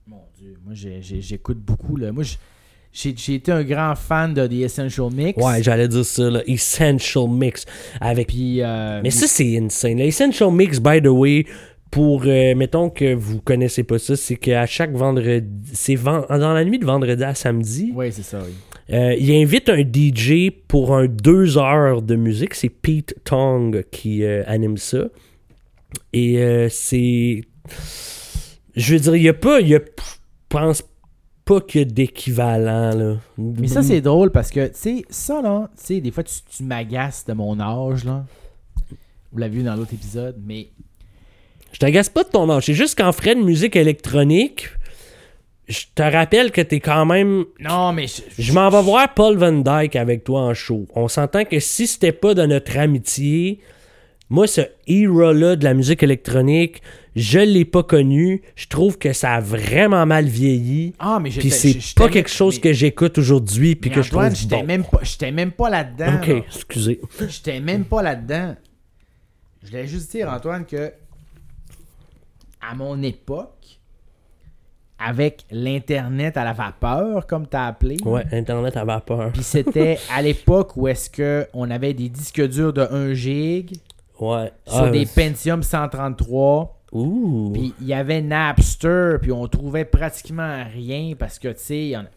Mon 0.07 0.23
Dieu, 0.37 0.57
moi 0.63 0.73
j'écoute 0.75 1.59
beaucoup. 1.59 1.95
Là. 1.95 2.11
Moi, 2.11 2.23
j'ai 2.23 3.15
j'ai 3.15 3.35
été 3.35 3.51
un 3.51 3.63
grand 3.63 3.95
fan 3.95 4.33
de 4.33 4.45
The 4.45 4.53
Essential 4.53 5.11
Mix. 5.11 5.43
Ouais, 5.43 5.63
j'allais 5.63 5.87
dire 5.87 6.05
ça, 6.05 6.29
là, 6.29 6.41
Essential 6.45 7.27
Mix. 7.27 7.65
Avec 7.99 8.27
Puis, 8.27 8.61
euh, 8.61 9.01
Mais 9.01 9.09
ça, 9.09 9.25
c'est 9.27 9.57
insane. 9.57 9.97
L'Essential 9.97 10.51
Mix, 10.51 10.79
by 10.79 11.01
the 11.01 11.07
way, 11.07 11.45
pour, 11.93 12.23
euh, 12.25 12.55
mettons 12.55 12.89
que 12.89 13.13
vous 13.13 13.39
connaissez 13.39 13.83
pas 13.83 13.99
ça, 13.99 14.15
c'est 14.15 14.35
qu'à 14.35 14.65
chaque 14.65 14.93
vendredi, 14.93 15.47
c'est 15.73 15.93
ven- 15.93 16.25
dans 16.27 16.51
la 16.53 16.65
nuit 16.65 16.79
de 16.79 16.85
vendredi 16.85 17.23
à 17.23 17.35
samedi, 17.35 17.91
Oui, 17.95 18.11
c'est 18.11 18.23
ça, 18.23 18.39
oui. 18.43 18.51
euh, 18.95 19.13
il 19.19 19.31
invite 19.31 19.69
un 19.69 19.81
DJ 19.83 20.49
pour 20.67 20.95
un 20.95 21.05
deux 21.05 21.59
heures 21.59 22.01
de 22.01 22.15
musique. 22.15 22.55
C'est 22.55 22.69
Pete 22.69 23.13
Tong 23.23 23.83
qui 23.91 24.23
euh, 24.23 24.41
anime 24.47 24.77
ça. 24.77 25.05
Et 26.13 26.67
c'est... 26.71 27.41
Je 28.75 28.93
veux 28.95 28.99
dire, 28.99 29.15
il 29.15 29.21
y 29.23 29.29
a 29.29 29.33
pas... 29.35 29.61
Il 29.61 29.67
y 29.67 29.75
a, 29.75 29.79
je 29.79 30.13
pense 30.49 30.83
pas 31.45 31.61
qu'il 31.61 31.81
y 31.81 31.83
a 31.83 31.85
d'équivalent, 31.85 32.95
là. 32.95 33.17
Mais 33.37 33.67
ça, 33.67 33.83
c'est 33.83 34.01
drôle 34.01 34.31
parce 34.31 34.49
que, 34.49 34.65
tu 34.67 34.73
sais, 34.75 35.05
ça, 35.09 35.41
là, 35.43 35.69
tu 35.77 35.83
sais, 35.95 36.01
des 36.01 36.09
fois, 36.11 36.23
tu, 36.23 36.33
tu 36.49 36.63
m'agaces 36.63 37.25
de 37.25 37.33
mon 37.33 37.59
âge, 37.59 38.03
là. 38.05 38.25
Vous 39.31 39.37
l'avez 39.37 39.57
vu 39.57 39.63
dans 39.63 39.75
l'autre 39.75 39.93
épisode, 39.93 40.35
mais 40.43 40.69
Je 41.73 41.79
t'agace 41.79 42.07
pas 42.09 42.23
de 42.23 42.29
ton 42.29 42.49
âge. 42.49 42.65
C'est 42.67 42.73
juste 42.73 42.97
qu'en 42.97 43.11
frais 43.11 43.35
de 43.35 43.41
musique 43.41 43.75
électronique, 43.75 44.69
je 45.67 45.81
te 45.95 46.03
rappelle 46.03 46.51
que 46.51 46.61
t'es 46.61 46.79
quand 46.79 47.05
même. 47.05 47.45
non, 47.59 47.91
mais 47.93 48.05
je, 48.07 48.21
Je 48.41 48.53
m'en 48.53 48.69
vais 48.69 48.81
voir 48.81 49.13
Paul 49.13 49.37
Van 49.37 49.51
Dyke 49.51 49.95
avec 49.95 50.23
toi 50.23 50.41
en 50.41 50.53
show. 50.53 50.87
On 50.95 51.07
s'entend 51.07 51.45
que 51.45 51.59
si 51.59 51.87
c'était 51.87 52.11
pas 52.11 52.33
de 52.35 52.45
notre 52.45 52.77
amitié, 52.77 53.59
moi, 54.29 54.45
ce 54.47 54.61
hero-là 54.87 55.55
de 55.55 55.63
la 55.63 55.73
musique 55.73 56.03
électronique, 56.03 56.81
je 57.15 57.39
l'ai 57.39 57.65
pas 57.65 57.83
connu. 57.83 58.41
Je 58.55 58.67
trouve 58.67 58.97
que 58.97 59.13
ça 59.13 59.33
a 59.33 59.39
vraiment 59.39 60.05
mal 60.05 60.25
vieilli. 60.25 60.93
Ah, 60.99 61.19
mais 61.21 61.29
Puis 61.29 61.49
c'est 61.51 61.77
pas 61.95 62.09
quelque 62.09 62.29
chose 62.29 62.55
mais- 62.55 62.61
que 62.61 62.73
j'écoute 62.73 63.17
aujourd'hui 63.17 63.75
puis 63.75 63.89
que 63.91 64.01
je 64.01 64.09
Antoine, 64.09 64.29
trouve 64.33 64.41
j'étais 64.41 64.57
bon. 64.61 64.65
même 64.67 64.83
pas, 64.83 64.99
j'étais 65.03 65.31
même 65.31 65.51
pas 65.51 65.69
là-dedans. 65.69 66.15
Ok, 66.21 66.27
là. 66.27 66.35
excusez. 66.55 67.01
J'étais 67.29 67.59
même 67.59 67.85
pas 67.85 68.01
là-dedans. 68.03 68.55
Je 69.63 69.69
voulais 69.69 69.87
juste 69.87 70.11
dire, 70.11 70.29
Antoine, 70.29 70.65
que 70.65 70.91
à 72.69 72.75
mon 72.75 73.01
époque, 73.03 73.79
avec 74.99 75.43
l'Internet 75.51 76.37
à 76.37 76.43
la 76.45 76.53
vapeur, 76.53 77.27
comme 77.27 77.47
tu 77.47 77.57
as 77.57 77.65
appelé, 77.65 77.97
Ouais, 78.05 78.23
Internet 78.31 78.77
à 78.77 78.85
vapeur. 78.85 79.31
puis 79.33 79.43
c'était 79.43 79.97
à 80.15 80.21
l'époque 80.21 80.77
où 80.77 80.87
est-ce 80.87 81.09
que 81.09 81.47
on 81.53 81.69
avait 81.71 81.93
des 81.93 82.09
disques 82.09 82.41
durs 82.47 82.71
de 82.73 82.81
1 82.81 83.13
gig 83.13 83.73
Ouais. 84.19 84.51
sur 84.67 84.83
Ah, 84.83 84.89
des 84.89 85.05
Pentium 85.05 85.63
133, 85.63 86.79
Ouh. 86.93 87.49
puis 87.53 87.73
il 87.81 87.87
y 87.87 87.93
avait 87.93 88.21
Napster, 88.21 89.15
puis 89.21 89.31
on 89.31 89.47
trouvait 89.47 89.83
pratiquement 89.85 90.63
rien 90.73 91.13
parce 91.17 91.39
que, 91.39 91.49
tu 91.49 91.59
sais, 91.59 91.77
il 91.79 91.89
y 91.89 91.97
en 91.97 92.01
a- 92.01 92.09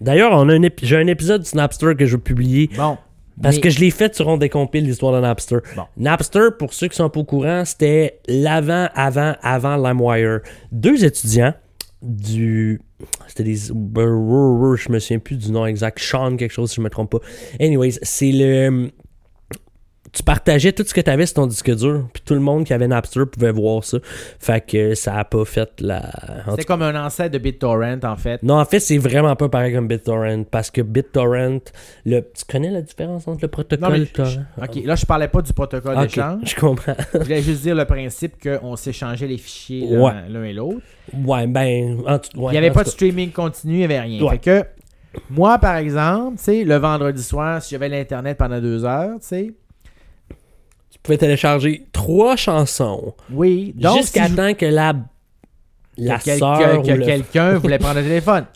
D'ailleurs, 0.00 0.32
on 0.32 0.48
a 0.48 0.54
un 0.54 0.68
j'ai 0.82 0.96
un 0.96 1.06
épisode 1.06 1.42
de 1.42 1.46
Snapster 1.46 1.94
que 1.96 2.04
je 2.04 2.16
veux 2.16 2.22
publier 2.22 2.68
Bon. 2.76 2.98
Parce 3.42 3.56
mais- 3.56 3.60
que 3.62 3.70
je 3.70 3.80
l'ai 3.80 3.90
fait 3.90 4.14
sur 4.14 4.28
On 4.28 4.36
décompile 4.36 4.84
l'histoire 4.84 5.12
de 5.12 5.20
Napster. 5.20 5.58
Bon. 5.76 5.82
Napster, 5.96 6.50
pour 6.58 6.72
ceux 6.72 6.88
qui 6.88 6.96
sont 6.96 7.10
pas 7.10 7.20
au 7.20 7.24
courant, 7.24 7.64
c'était 7.64 8.20
l'avant, 8.28 8.88
avant, 8.94 9.34
avant 9.42 9.76
LimeWire. 9.76 10.40
Deux 10.70 11.04
étudiants 11.04 11.54
du. 12.00 12.80
C'était 13.26 13.44
des. 13.44 13.56
Je 13.56 13.72
me 14.92 14.98
souviens 14.98 15.18
plus 15.18 15.36
du 15.36 15.50
nom 15.50 15.66
exact. 15.66 15.98
Sean, 15.98 16.36
quelque 16.36 16.52
chose, 16.52 16.70
si 16.70 16.76
je 16.76 16.80
me 16.80 16.90
trompe 16.90 17.10
pas. 17.10 17.18
Anyways, 17.60 17.98
c'est 18.02 18.30
le. 18.32 18.90
Tu 20.14 20.22
partageais 20.22 20.72
tout 20.72 20.84
ce 20.86 20.94
que 20.94 21.00
tu 21.00 21.10
avais 21.10 21.26
sur 21.26 21.34
ton 21.34 21.46
disque 21.48 21.74
dur, 21.74 22.06
puis 22.12 22.22
tout 22.24 22.34
le 22.34 22.40
monde 22.40 22.64
qui 22.64 22.72
avait 22.72 22.86
Napster 22.86 23.22
pouvait 23.30 23.50
voir 23.50 23.82
ça. 23.82 23.98
Fait 24.38 24.64
que 24.64 24.94
ça 24.94 25.16
a 25.16 25.24
pas 25.24 25.44
fait 25.44 25.68
la. 25.80 26.02
C'était 26.50 26.64
comme 26.64 26.82
un 26.82 27.04
ancêtre 27.04 27.32
de 27.32 27.38
BitTorrent, 27.38 27.98
en 28.04 28.16
fait. 28.16 28.40
non, 28.42 28.54
en 28.60 28.64
fait, 28.64 28.78
c'est 28.78 28.96
vraiment 28.98 29.34
pas 29.34 29.48
pareil 29.48 29.74
comme 29.74 29.88
BitTorrent 29.88 30.44
parce 30.50 30.70
que 30.70 30.82
BitTorrent, 30.82 31.60
le... 32.06 32.20
tu 32.20 32.44
connais 32.48 32.70
la 32.70 32.82
différence 32.82 33.26
entre 33.26 33.40
le 33.42 33.48
protocole 33.48 33.90
Non, 33.92 33.98
mais- 33.98 34.06
torrent? 34.06 34.44
Ok, 34.62 34.84
là, 34.84 34.94
je 34.94 35.04
parlais 35.04 35.28
pas 35.28 35.42
du 35.42 35.52
protocole 35.52 35.98
d'échange. 35.98 36.40
je 36.44 36.54
comprends. 36.54 36.94
Je 37.12 37.18
voulais 37.18 37.42
juste 37.42 37.62
dire 37.62 37.74
le 37.74 37.84
principe 37.84 38.34
qu'on 38.40 38.76
s'échangeait 38.76 39.26
les 39.26 39.38
fichiers 39.38 39.88
l'un 39.90 40.00
Ouais. 40.40 40.50
et 40.50 40.52
l'autre. 40.52 40.78
ouais, 41.12 41.46
ben, 41.48 41.98
en 42.06 42.18
tout 42.20 42.38
ouais, 42.38 42.48
il 42.48 42.52
n'y 42.52 42.58
avait 42.58 42.70
pas 42.70 42.84
de 42.84 42.88
streaming 42.88 43.32
continu, 43.32 43.72
il 43.74 43.78
n'y 43.78 43.84
avait 43.84 44.00
rien. 44.00 44.22
Ouais. 44.22 44.30
Fait 44.30 44.38
que, 44.38 44.64
moi, 45.30 45.58
par 45.58 45.74
exemple, 45.76 46.36
tu 46.38 46.44
sais, 46.44 46.64
le 46.64 46.76
vendredi 46.76 47.22
soir, 47.22 47.60
si 47.62 47.70
j'avais 47.74 47.88
l'Internet 47.88 48.38
pendant 48.38 48.60
deux 48.60 48.84
heures, 48.84 49.14
tu 49.20 49.26
sais, 49.26 49.54
pouvais 51.04 51.18
télécharger 51.18 51.86
trois 51.92 52.34
chansons 52.36 53.14
oui. 53.30 53.72
Donc, 53.76 53.98
jusqu'à 53.98 54.24
si 54.24 54.32
je- 54.32 54.36
temps 54.36 54.54
que 54.54 54.66
la, 54.66 54.94
la 55.96 56.18
que 56.18 56.24
quel- 56.24 56.38
sœur 56.38 56.58
que, 56.58 56.76
ou 56.78 56.82
que 56.82 56.90
le... 56.92 57.04
quelqu'un 57.04 57.54
voulait 57.58 57.78
prendre 57.78 58.00
le 58.00 58.02
téléphone. 58.02 58.46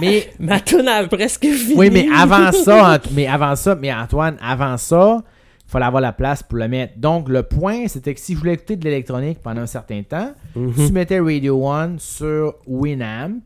Mais, 0.00 0.28
Ma 0.40 0.56
a 0.56 1.06
presque 1.08 1.46
fini. 1.46 1.74
oui, 1.76 1.90
mais 1.90 2.06
avant 2.12 2.50
ça, 2.64 2.98
mais 3.12 3.26
avant 3.26 3.54
ça, 3.54 3.74
mais 3.76 3.92
Antoine, 3.92 4.36
avant 4.42 4.76
ça, 4.76 5.22
il 5.66 5.70
fallait 5.70 5.84
avoir 5.84 6.00
la 6.02 6.12
place 6.12 6.42
pour 6.42 6.58
le 6.58 6.66
mettre. 6.66 6.94
Donc, 6.96 7.28
le 7.28 7.44
point, 7.44 7.86
c'était 7.86 8.12
que 8.14 8.20
si 8.20 8.34
je 8.34 8.38
voulais 8.40 8.54
écouter 8.54 8.74
de 8.76 8.84
l'électronique 8.84 9.38
pendant 9.40 9.60
un 9.60 9.66
certain 9.66 10.02
temps, 10.02 10.32
Mhm. 10.56 10.72
tu 10.74 10.92
mettais 10.92 11.20
Radio 11.20 11.64
One 11.64 11.98
sur 12.00 12.54
Winamp. 12.66 13.42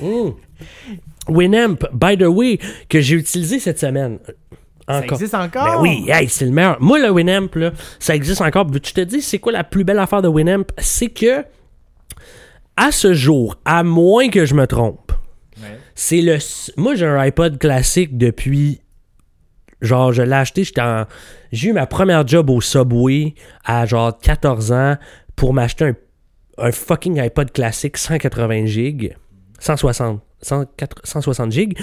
Mm. 0.00 0.30
Winamp, 1.28 1.84
by 1.92 2.16
the 2.16 2.26
way, 2.26 2.58
que 2.88 3.00
j'ai 3.00 3.16
utilisé 3.16 3.58
cette 3.58 3.78
semaine. 3.78 4.18
Ça 4.88 4.98
Encore. 4.98 5.12
existe 5.18 5.34
encore? 5.34 5.64
Ben 5.64 5.80
oui, 5.80 6.04
hey, 6.08 6.28
c'est 6.28 6.44
le 6.44 6.50
meilleur. 6.50 6.76
Moi, 6.80 6.98
le 6.98 7.10
Winamp, 7.10 7.48
là, 7.54 7.70
ça 7.98 8.14
existe 8.14 8.40
encore. 8.42 8.66
Je 8.72 8.92
te 8.92 9.00
dis, 9.00 9.22
c'est 9.22 9.38
quoi 9.38 9.52
la 9.52 9.64
plus 9.64 9.82
belle 9.84 9.98
affaire 9.98 10.20
de 10.20 10.28
Winamp? 10.28 10.64
C'est 10.78 11.08
que, 11.08 11.44
à 12.76 12.90
ce 12.92 13.14
jour, 13.14 13.56
à 13.64 13.82
moins 13.82 14.28
que 14.28 14.44
je 14.44 14.54
me 14.54 14.66
trompe, 14.66 15.12
Ouais. 15.62 15.78
c'est 15.94 16.20
le. 16.20 16.38
Moi, 16.76 16.96
j'ai 16.96 17.06
un 17.06 17.18
iPod 17.18 17.58
classique 17.58 18.18
depuis. 18.18 18.80
Genre, 19.80 20.12
je 20.12 20.22
l'ai 20.22 20.32
acheté, 20.32 20.64
j'étais 20.64 20.80
en. 20.80 21.04
J'ai 21.52 21.68
eu 21.68 21.72
ma 21.72 21.86
première 21.86 22.26
job 22.26 22.50
au 22.50 22.60
Subway 22.60 23.34
à 23.64 23.86
genre 23.86 24.18
14 24.18 24.72
ans 24.72 24.96
pour 25.36 25.54
m'acheter 25.54 25.84
un, 25.84 25.94
un 26.58 26.72
fucking 26.72 27.20
iPod 27.20 27.52
classique 27.52 27.96
180 27.96 28.66
gigs. 28.66 29.16
160. 29.60 30.20
104 30.42 30.96
160 31.04 31.52
gigs. 31.52 31.78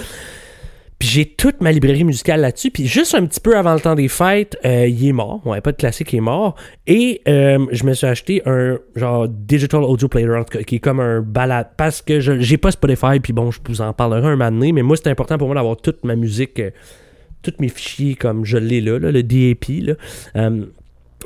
Puis 1.02 1.10
j'ai 1.10 1.26
toute 1.26 1.62
ma 1.62 1.72
librairie 1.72 2.04
musicale 2.04 2.42
là-dessus. 2.42 2.70
Puis 2.70 2.86
juste 2.86 3.16
un 3.16 3.26
petit 3.26 3.40
peu 3.40 3.58
avant 3.58 3.74
le 3.74 3.80
temps 3.80 3.96
des 3.96 4.08
fêtes, 4.08 4.56
euh, 4.64 4.86
il 4.86 5.08
est 5.08 5.12
mort. 5.14 5.42
Mon 5.46 5.54
iPod 5.54 5.76
classique 5.76 6.14
est 6.14 6.20
mort. 6.20 6.54
Et 6.86 7.24
euh, 7.28 7.66
je 7.72 7.86
me 7.86 7.96
suis 7.96 8.06
acheté 8.06 8.44
un 8.46 8.78
genre 8.96 9.28
Digital 9.28 9.82
Audio 9.82 10.08
Player, 10.08 10.42
qui 10.68 10.76
est 10.76 10.80
comme 10.80 11.00
un 11.00 11.22
balade. 11.22 11.70
Parce 11.76 12.04
que 12.04 12.20
j'ai 12.20 12.58
pas 12.58 12.70
Spotify, 12.70 13.20
puis 13.20 13.34
bon, 13.34 13.50
je 13.50 13.60
vous 13.66 13.82
en 13.82 13.94
parlerai 13.94 14.28
un 14.28 14.36
moment 14.36 14.52
donné. 14.52 14.74
Mais 14.74 14.84
moi, 14.84 14.96
c'est 14.96 15.10
important 15.10 15.40
pour 15.40 15.48
moi 15.48 15.56
d'avoir 15.56 15.76
toute 15.76 16.06
ma 16.06 16.16
musique, 16.16 16.60
euh, 16.60 16.70
tous 17.42 17.56
mes 17.58 17.70
fichiers 17.70 18.14
comme 18.14 18.46
je 18.46 18.60
l'ai 18.60 18.80
là, 18.80 19.00
le 19.00 19.24
DAP. 19.24 19.98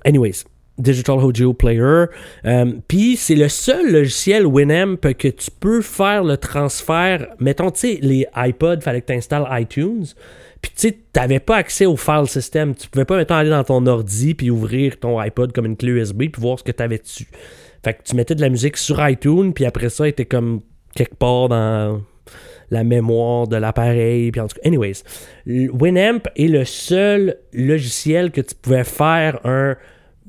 Anyways. 0.06 0.46
Digital 0.78 1.18
Audio 1.20 1.54
Player. 1.54 2.06
Euh, 2.46 2.74
Puis 2.88 3.16
c'est 3.16 3.36
le 3.36 3.50
seul 3.50 3.92
logiciel 3.92 4.46
Winamp 4.46 4.98
que 4.98 5.28
tu 5.28 5.52
peux 5.52 5.82
faire 5.82 6.24
le 6.24 6.38
transfert. 6.38 7.28
Mettons, 7.40 7.72
tu 7.72 7.80
sais, 7.80 8.00
les 8.02 8.28
iPods, 8.36 8.82
fallait 8.82 9.02
que 9.02 9.08
tu 9.08 9.14
installes 9.14 9.48
iTunes. 9.52 10.06
Puis 10.62 10.72
tu 10.76 10.88
sais, 10.90 10.98
t'avais 11.14 11.40
pas 11.40 11.58
accès 11.58 11.86
au 11.86 11.96
file 11.96 12.28
system. 12.28 12.76
Tu 12.76 12.90
pouvais 12.90 13.06
pas, 13.06 13.18
mettons, 13.18 13.36
aller 13.36 13.50
dans 13.50 13.64
ton 13.64 13.86
ordi 13.86 14.34
puis 14.34 14.50
ouvrir 14.50 15.00
ton 15.00 15.20
iPod 15.20 15.54
comme 15.54 15.66
une 15.66 15.78
clé 15.78 15.92
USB 15.92 16.24
puis 16.32 16.42
voir 16.42 16.60
ce 16.60 16.64
que 16.64 16.72
t'avais 16.72 16.98
dessus. 16.98 17.28
Fait 17.84 17.94
que 17.94 18.04
tu 18.04 18.16
mettais 18.16 18.36
de 18.36 18.42
la 18.42 18.50
musique 18.50 18.78
sur 18.78 19.08
iTunes 19.08 19.54
puis 19.54 19.66
après 19.66 19.90
ça, 19.90 20.08
il 20.08 20.10
était 20.10 20.26
comme 20.26 20.62
quelque 20.96 21.16
part 21.16 21.50
dans 21.50 22.02
la 22.72 22.84
mémoire 22.84 23.48
de 23.48 23.58
l'appareil. 23.58 24.32
Puis 24.32 24.42
en 24.42 24.48
tout 24.48 24.56
cas, 24.56 24.68
anyways, 24.68 25.04
Winamp 25.46 26.24
est 26.36 26.48
le 26.48 26.66
seul 26.66 27.38
logiciel 27.54 28.32
que 28.32 28.42
tu 28.42 28.56
pouvais 28.56 28.84
faire 28.84 29.40
un 29.46 29.76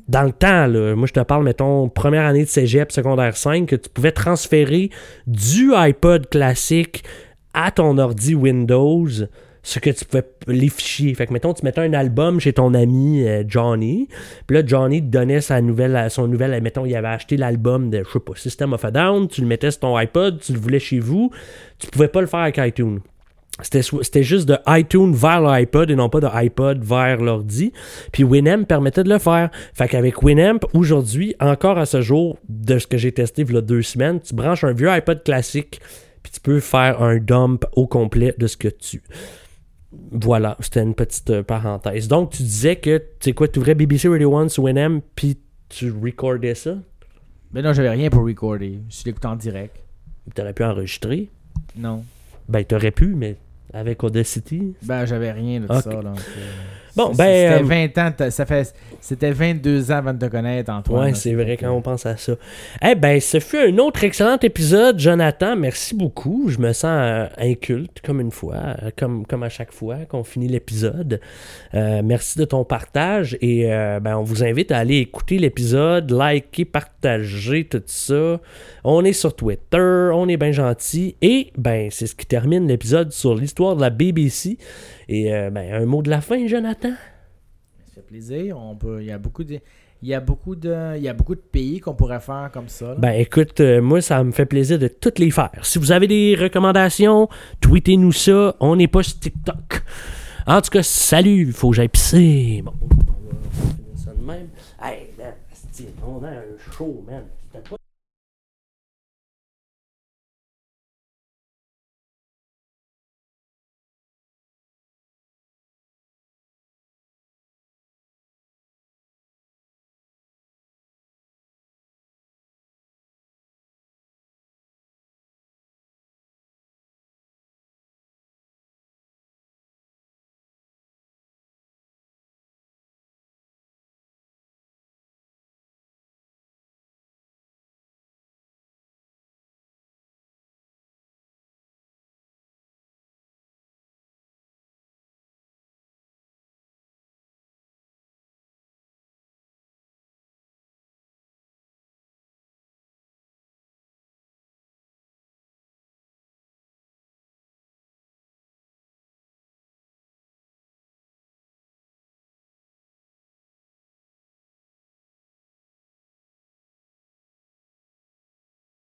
dans 0.08 0.22
le 0.22 0.32
temps, 0.32 0.66
là, 0.66 0.94
moi 0.94 1.06
je 1.06 1.12
te 1.12 1.20
parle, 1.20 1.44
mettons, 1.44 1.88
première 1.88 2.24
année 2.24 2.44
de 2.44 2.48
cégep, 2.48 2.92
secondaire 2.92 3.36
5, 3.36 3.66
que 3.66 3.76
tu 3.76 3.88
pouvais 3.88 4.12
transférer 4.12 4.90
du 5.26 5.74
iPod 5.74 6.28
classique 6.28 7.04
à 7.54 7.70
ton 7.70 7.98
ordi 7.98 8.34
Windows 8.34 9.08
ce 9.66 9.80
que 9.80 9.90
tu 9.90 10.04
pouvais 10.04 10.24
les 10.46 10.68
fichiers. 10.68 11.12
Fait 11.14 11.26
que 11.26 11.32
mettons, 11.32 11.52
tu 11.52 11.64
mettais 11.64 11.80
un 11.80 11.92
album 11.92 12.38
chez 12.38 12.52
ton 12.52 12.72
ami 12.72 13.26
euh, 13.26 13.42
Johnny, 13.48 14.08
puis 14.46 14.56
là, 14.56 14.62
Johnny 14.64 15.02
te 15.02 15.08
donnait 15.08 15.40
sa 15.40 15.60
nouvelle, 15.60 16.08
son 16.08 16.28
nouvelle, 16.28 16.62
mettons, 16.62 16.86
il 16.86 16.94
avait 16.94 17.08
acheté 17.08 17.36
l'album 17.36 17.90
de, 17.90 18.04
je 18.06 18.12
sais 18.12 18.20
pas, 18.20 18.34
System 18.36 18.72
of 18.74 18.84
a 18.84 18.92
Down, 18.92 19.26
tu 19.26 19.40
le 19.40 19.48
mettais 19.48 19.72
sur 19.72 19.80
ton 19.80 19.96
iPod, 19.96 20.38
tu 20.38 20.52
le 20.52 20.60
voulais 20.60 20.78
chez 20.78 21.00
vous, 21.00 21.32
tu 21.80 21.88
pouvais 21.88 22.06
pas 22.06 22.20
le 22.20 22.28
faire 22.28 22.40
avec 22.40 22.58
iTunes. 22.58 23.00
C'était 23.62 24.22
juste 24.22 24.46
de 24.46 24.58
iTunes 24.66 25.14
vers 25.14 25.40
l'iPod 25.40 25.90
et 25.90 25.94
non 25.94 26.10
pas 26.10 26.20
de 26.20 26.26
iPod 26.26 26.84
vers 26.84 27.22
l'ordi. 27.22 27.72
Puis 28.12 28.22
Winamp 28.22 28.64
permettait 28.64 29.02
de 29.02 29.08
le 29.08 29.18
faire. 29.18 29.50
Fait 29.72 29.88
qu'avec 29.88 30.22
Winamp, 30.22 30.60
aujourd'hui, 30.74 31.34
encore 31.40 31.78
à 31.78 31.86
ce 31.86 32.02
jour, 32.02 32.38
de 32.50 32.78
ce 32.78 32.86
que 32.86 32.98
j'ai 32.98 33.12
testé 33.12 33.42
il 33.42 33.54
y 33.54 33.56
a 33.56 33.62
deux 33.62 33.80
semaines, 33.80 34.20
tu 34.20 34.34
branches 34.34 34.64
un 34.64 34.72
vieux 34.72 34.90
iPod 34.90 35.22
classique, 35.22 35.80
puis 36.22 36.32
tu 36.32 36.40
peux 36.40 36.60
faire 36.60 37.02
un 37.02 37.16
dump 37.16 37.64
au 37.72 37.86
complet 37.86 38.34
de 38.36 38.46
ce 38.46 38.58
que 38.58 38.68
tu. 38.68 39.02
Voilà, 40.10 40.58
c'était 40.60 40.82
une 40.82 40.94
petite 40.94 41.30
euh, 41.30 41.42
parenthèse. 41.42 42.08
Donc, 42.08 42.30
tu 42.30 42.42
disais 42.42 42.76
que, 42.76 42.98
tu 42.98 43.04
sais 43.20 43.32
quoi, 43.32 43.48
tu 43.48 43.58
ouvrais 43.58 43.74
BBC 43.74 44.08
Radio 44.08 44.36
1 44.36 44.50
sur 44.50 44.64
Winamp, 44.64 45.00
puis 45.14 45.38
tu 45.70 45.90
recordais 45.90 46.54
ça? 46.54 46.76
Mais 47.52 47.62
non, 47.62 47.72
j'avais 47.72 47.88
rien 47.88 48.10
pour 48.10 48.24
recorder. 48.24 48.80
Je 48.90 49.04
l'écoutais 49.06 49.26
en 49.26 49.36
direct. 49.36 49.76
Tu 50.34 50.42
aurais 50.42 50.52
pu 50.52 50.64
enregistrer? 50.64 51.30
Non. 51.76 52.04
Ben, 52.48 52.64
tu 52.64 52.74
aurais 52.74 52.90
pu, 52.90 53.14
mais 53.14 53.36
avec 53.76 54.02
Audacity? 54.02 54.74
Ben, 54.82 55.04
j'avais 55.04 55.32
rien 55.32 55.60
de 55.60 55.66
ça. 55.66 55.90
Là, 56.02 56.14
Bon, 56.96 57.08
ben, 57.12 57.14
C'était 57.58 57.62
euh, 57.62 57.62
20 57.62 57.98
ans, 57.98 58.12
t'as- 58.16 58.30
ça 58.30 58.46
fait, 58.46 58.74
c'était 59.00 59.30
22 59.30 59.90
ans 59.92 59.96
avant 59.96 60.14
de 60.14 60.18
te 60.26 60.30
connaître, 60.30 60.72
Antoine. 60.72 61.04
Ouais, 61.08 61.14
c'est 61.14 61.34
vrai 61.34 61.56
quand 61.58 61.70
on 61.70 61.82
pense 61.82 62.06
à 62.06 62.16
ça. 62.16 62.32
Eh 62.82 62.94
ben, 62.94 63.20
ce 63.20 63.38
fut 63.38 63.58
un 63.58 63.76
autre 63.78 64.02
excellent 64.04 64.38
épisode, 64.42 64.98
Jonathan. 64.98 65.56
Merci 65.56 65.94
beaucoup. 65.94 66.48
Je 66.48 66.58
me 66.58 66.72
sens 66.72 66.86
euh, 66.90 67.26
inculte 67.38 68.00
comme 68.04 68.20
une 68.20 68.30
fois, 68.30 68.54
euh, 68.82 68.90
comme, 68.96 69.26
comme 69.26 69.42
à 69.42 69.48
chaque 69.50 69.72
fois 69.72 69.96
qu'on 70.08 70.24
finit 70.24 70.48
l'épisode. 70.48 71.20
Euh, 71.74 72.00
merci 72.02 72.38
de 72.38 72.44
ton 72.46 72.64
partage 72.64 73.36
et 73.42 73.70
euh, 73.72 74.00
ben, 74.00 74.16
on 74.16 74.22
vous 74.22 74.42
invite 74.42 74.72
à 74.72 74.78
aller 74.78 74.96
écouter 74.96 75.38
l'épisode, 75.38 76.10
liker, 76.10 76.64
partager 76.64 77.64
tout 77.64 77.82
ça. 77.86 78.40
On 78.84 79.04
est 79.04 79.12
sur 79.12 79.36
Twitter, 79.36 80.10
on 80.14 80.28
est 80.28 80.36
bien 80.38 80.52
gentil 80.52 81.16
et 81.20 81.52
ben 81.58 81.88
c'est 81.90 82.06
ce 82.06 82.14
qui 82.14 82.24
termine 82.26 82.66
l'épisode 82.68 83.12
sur 83.12 83.34
l'histoire 83.34 83.76
de 83.76 83.80
la 83.82 83.90
BBC. 83.90 84.56
Et 85.08 85.32
euh, 85.32 85.50
ben, 85.50 85.72
un 85.72 85.86
mot 85.86 86.02
de 86.02 86.10
la 86.10 86.20
fin, 86.20 86.46
Jonathan? 86.46 86.90
Ça 87.84 87.94
fait 87.94 88.00
plaisir. 88.02 88.58
On 88.58 88.74
peut, 88.74 89.00
il 89.00 89.06
y 89.06 89.12
a 89.12 89.18
beaucoup 89.18 89.44
de, 89.44 89.60
il 90.02 90.08
y 90.08 90.14
a 90.14 90.20
beaucoup 90.20 90.54
de, 90.56 90.96
il 90.96 91.02
y 91.02 91.08
a 91.08 91.14
beaucoup 91.14 91.34
de 91.34 91.40
pays 91.40 91.80
qu'on 91.80 91.94
pourrait 91.94 92.20
faire 92.20 92.50
comme 92.52 92.68
ça. 92.68 92.88
là. 92.88 92.94
Ben 92.98 93.12
écoute, 93.12 93.60
euh, 93.60 93.80
moi 93.80 94.00
ça 94.00 94.22
me 94.22 94.32
fait 94.32 94.46
plaisir 94.46 94.78
de 94.78 94.88
toutes 94.88 95.18
les 95.18 95.30
faire. 95.30 95.50
Si 95.62 95.78
vous 95.78 95.92
avez 95.92 96.06
des 96.06 96.36
recommandations, 96.38 97.28
tweetez-nous 97.60 98.12
ça. 98.12 98.56
On 98.60 98.76
n'est 98.76 98.88
pas 98.88 99.02
sur 99.02 99.18
TikTok. 99.18 99.82
En 100.46 100.60
tout 100.60 100.70
cas, 100.70 100.82
salut, 100.82 101.52
faut 101.52 101.70
que 101.70 101.76
j'aille 101.76 101.88
pisser. 101.88 102.62
Bon, 102.64 102.72
on 102.80 102.86
va 102.86 103.34
finir 103.50 103.96
ça 103.96 104.10
de 104.12 104.24
même. 104.24 104.48
Hey, 104.82 105.08
man, 105.18 105.32
on 106.06 106.24
a 106.24 106.28
un 106.28 106.72
show, 106.76 107.04
man. 107.06 107.24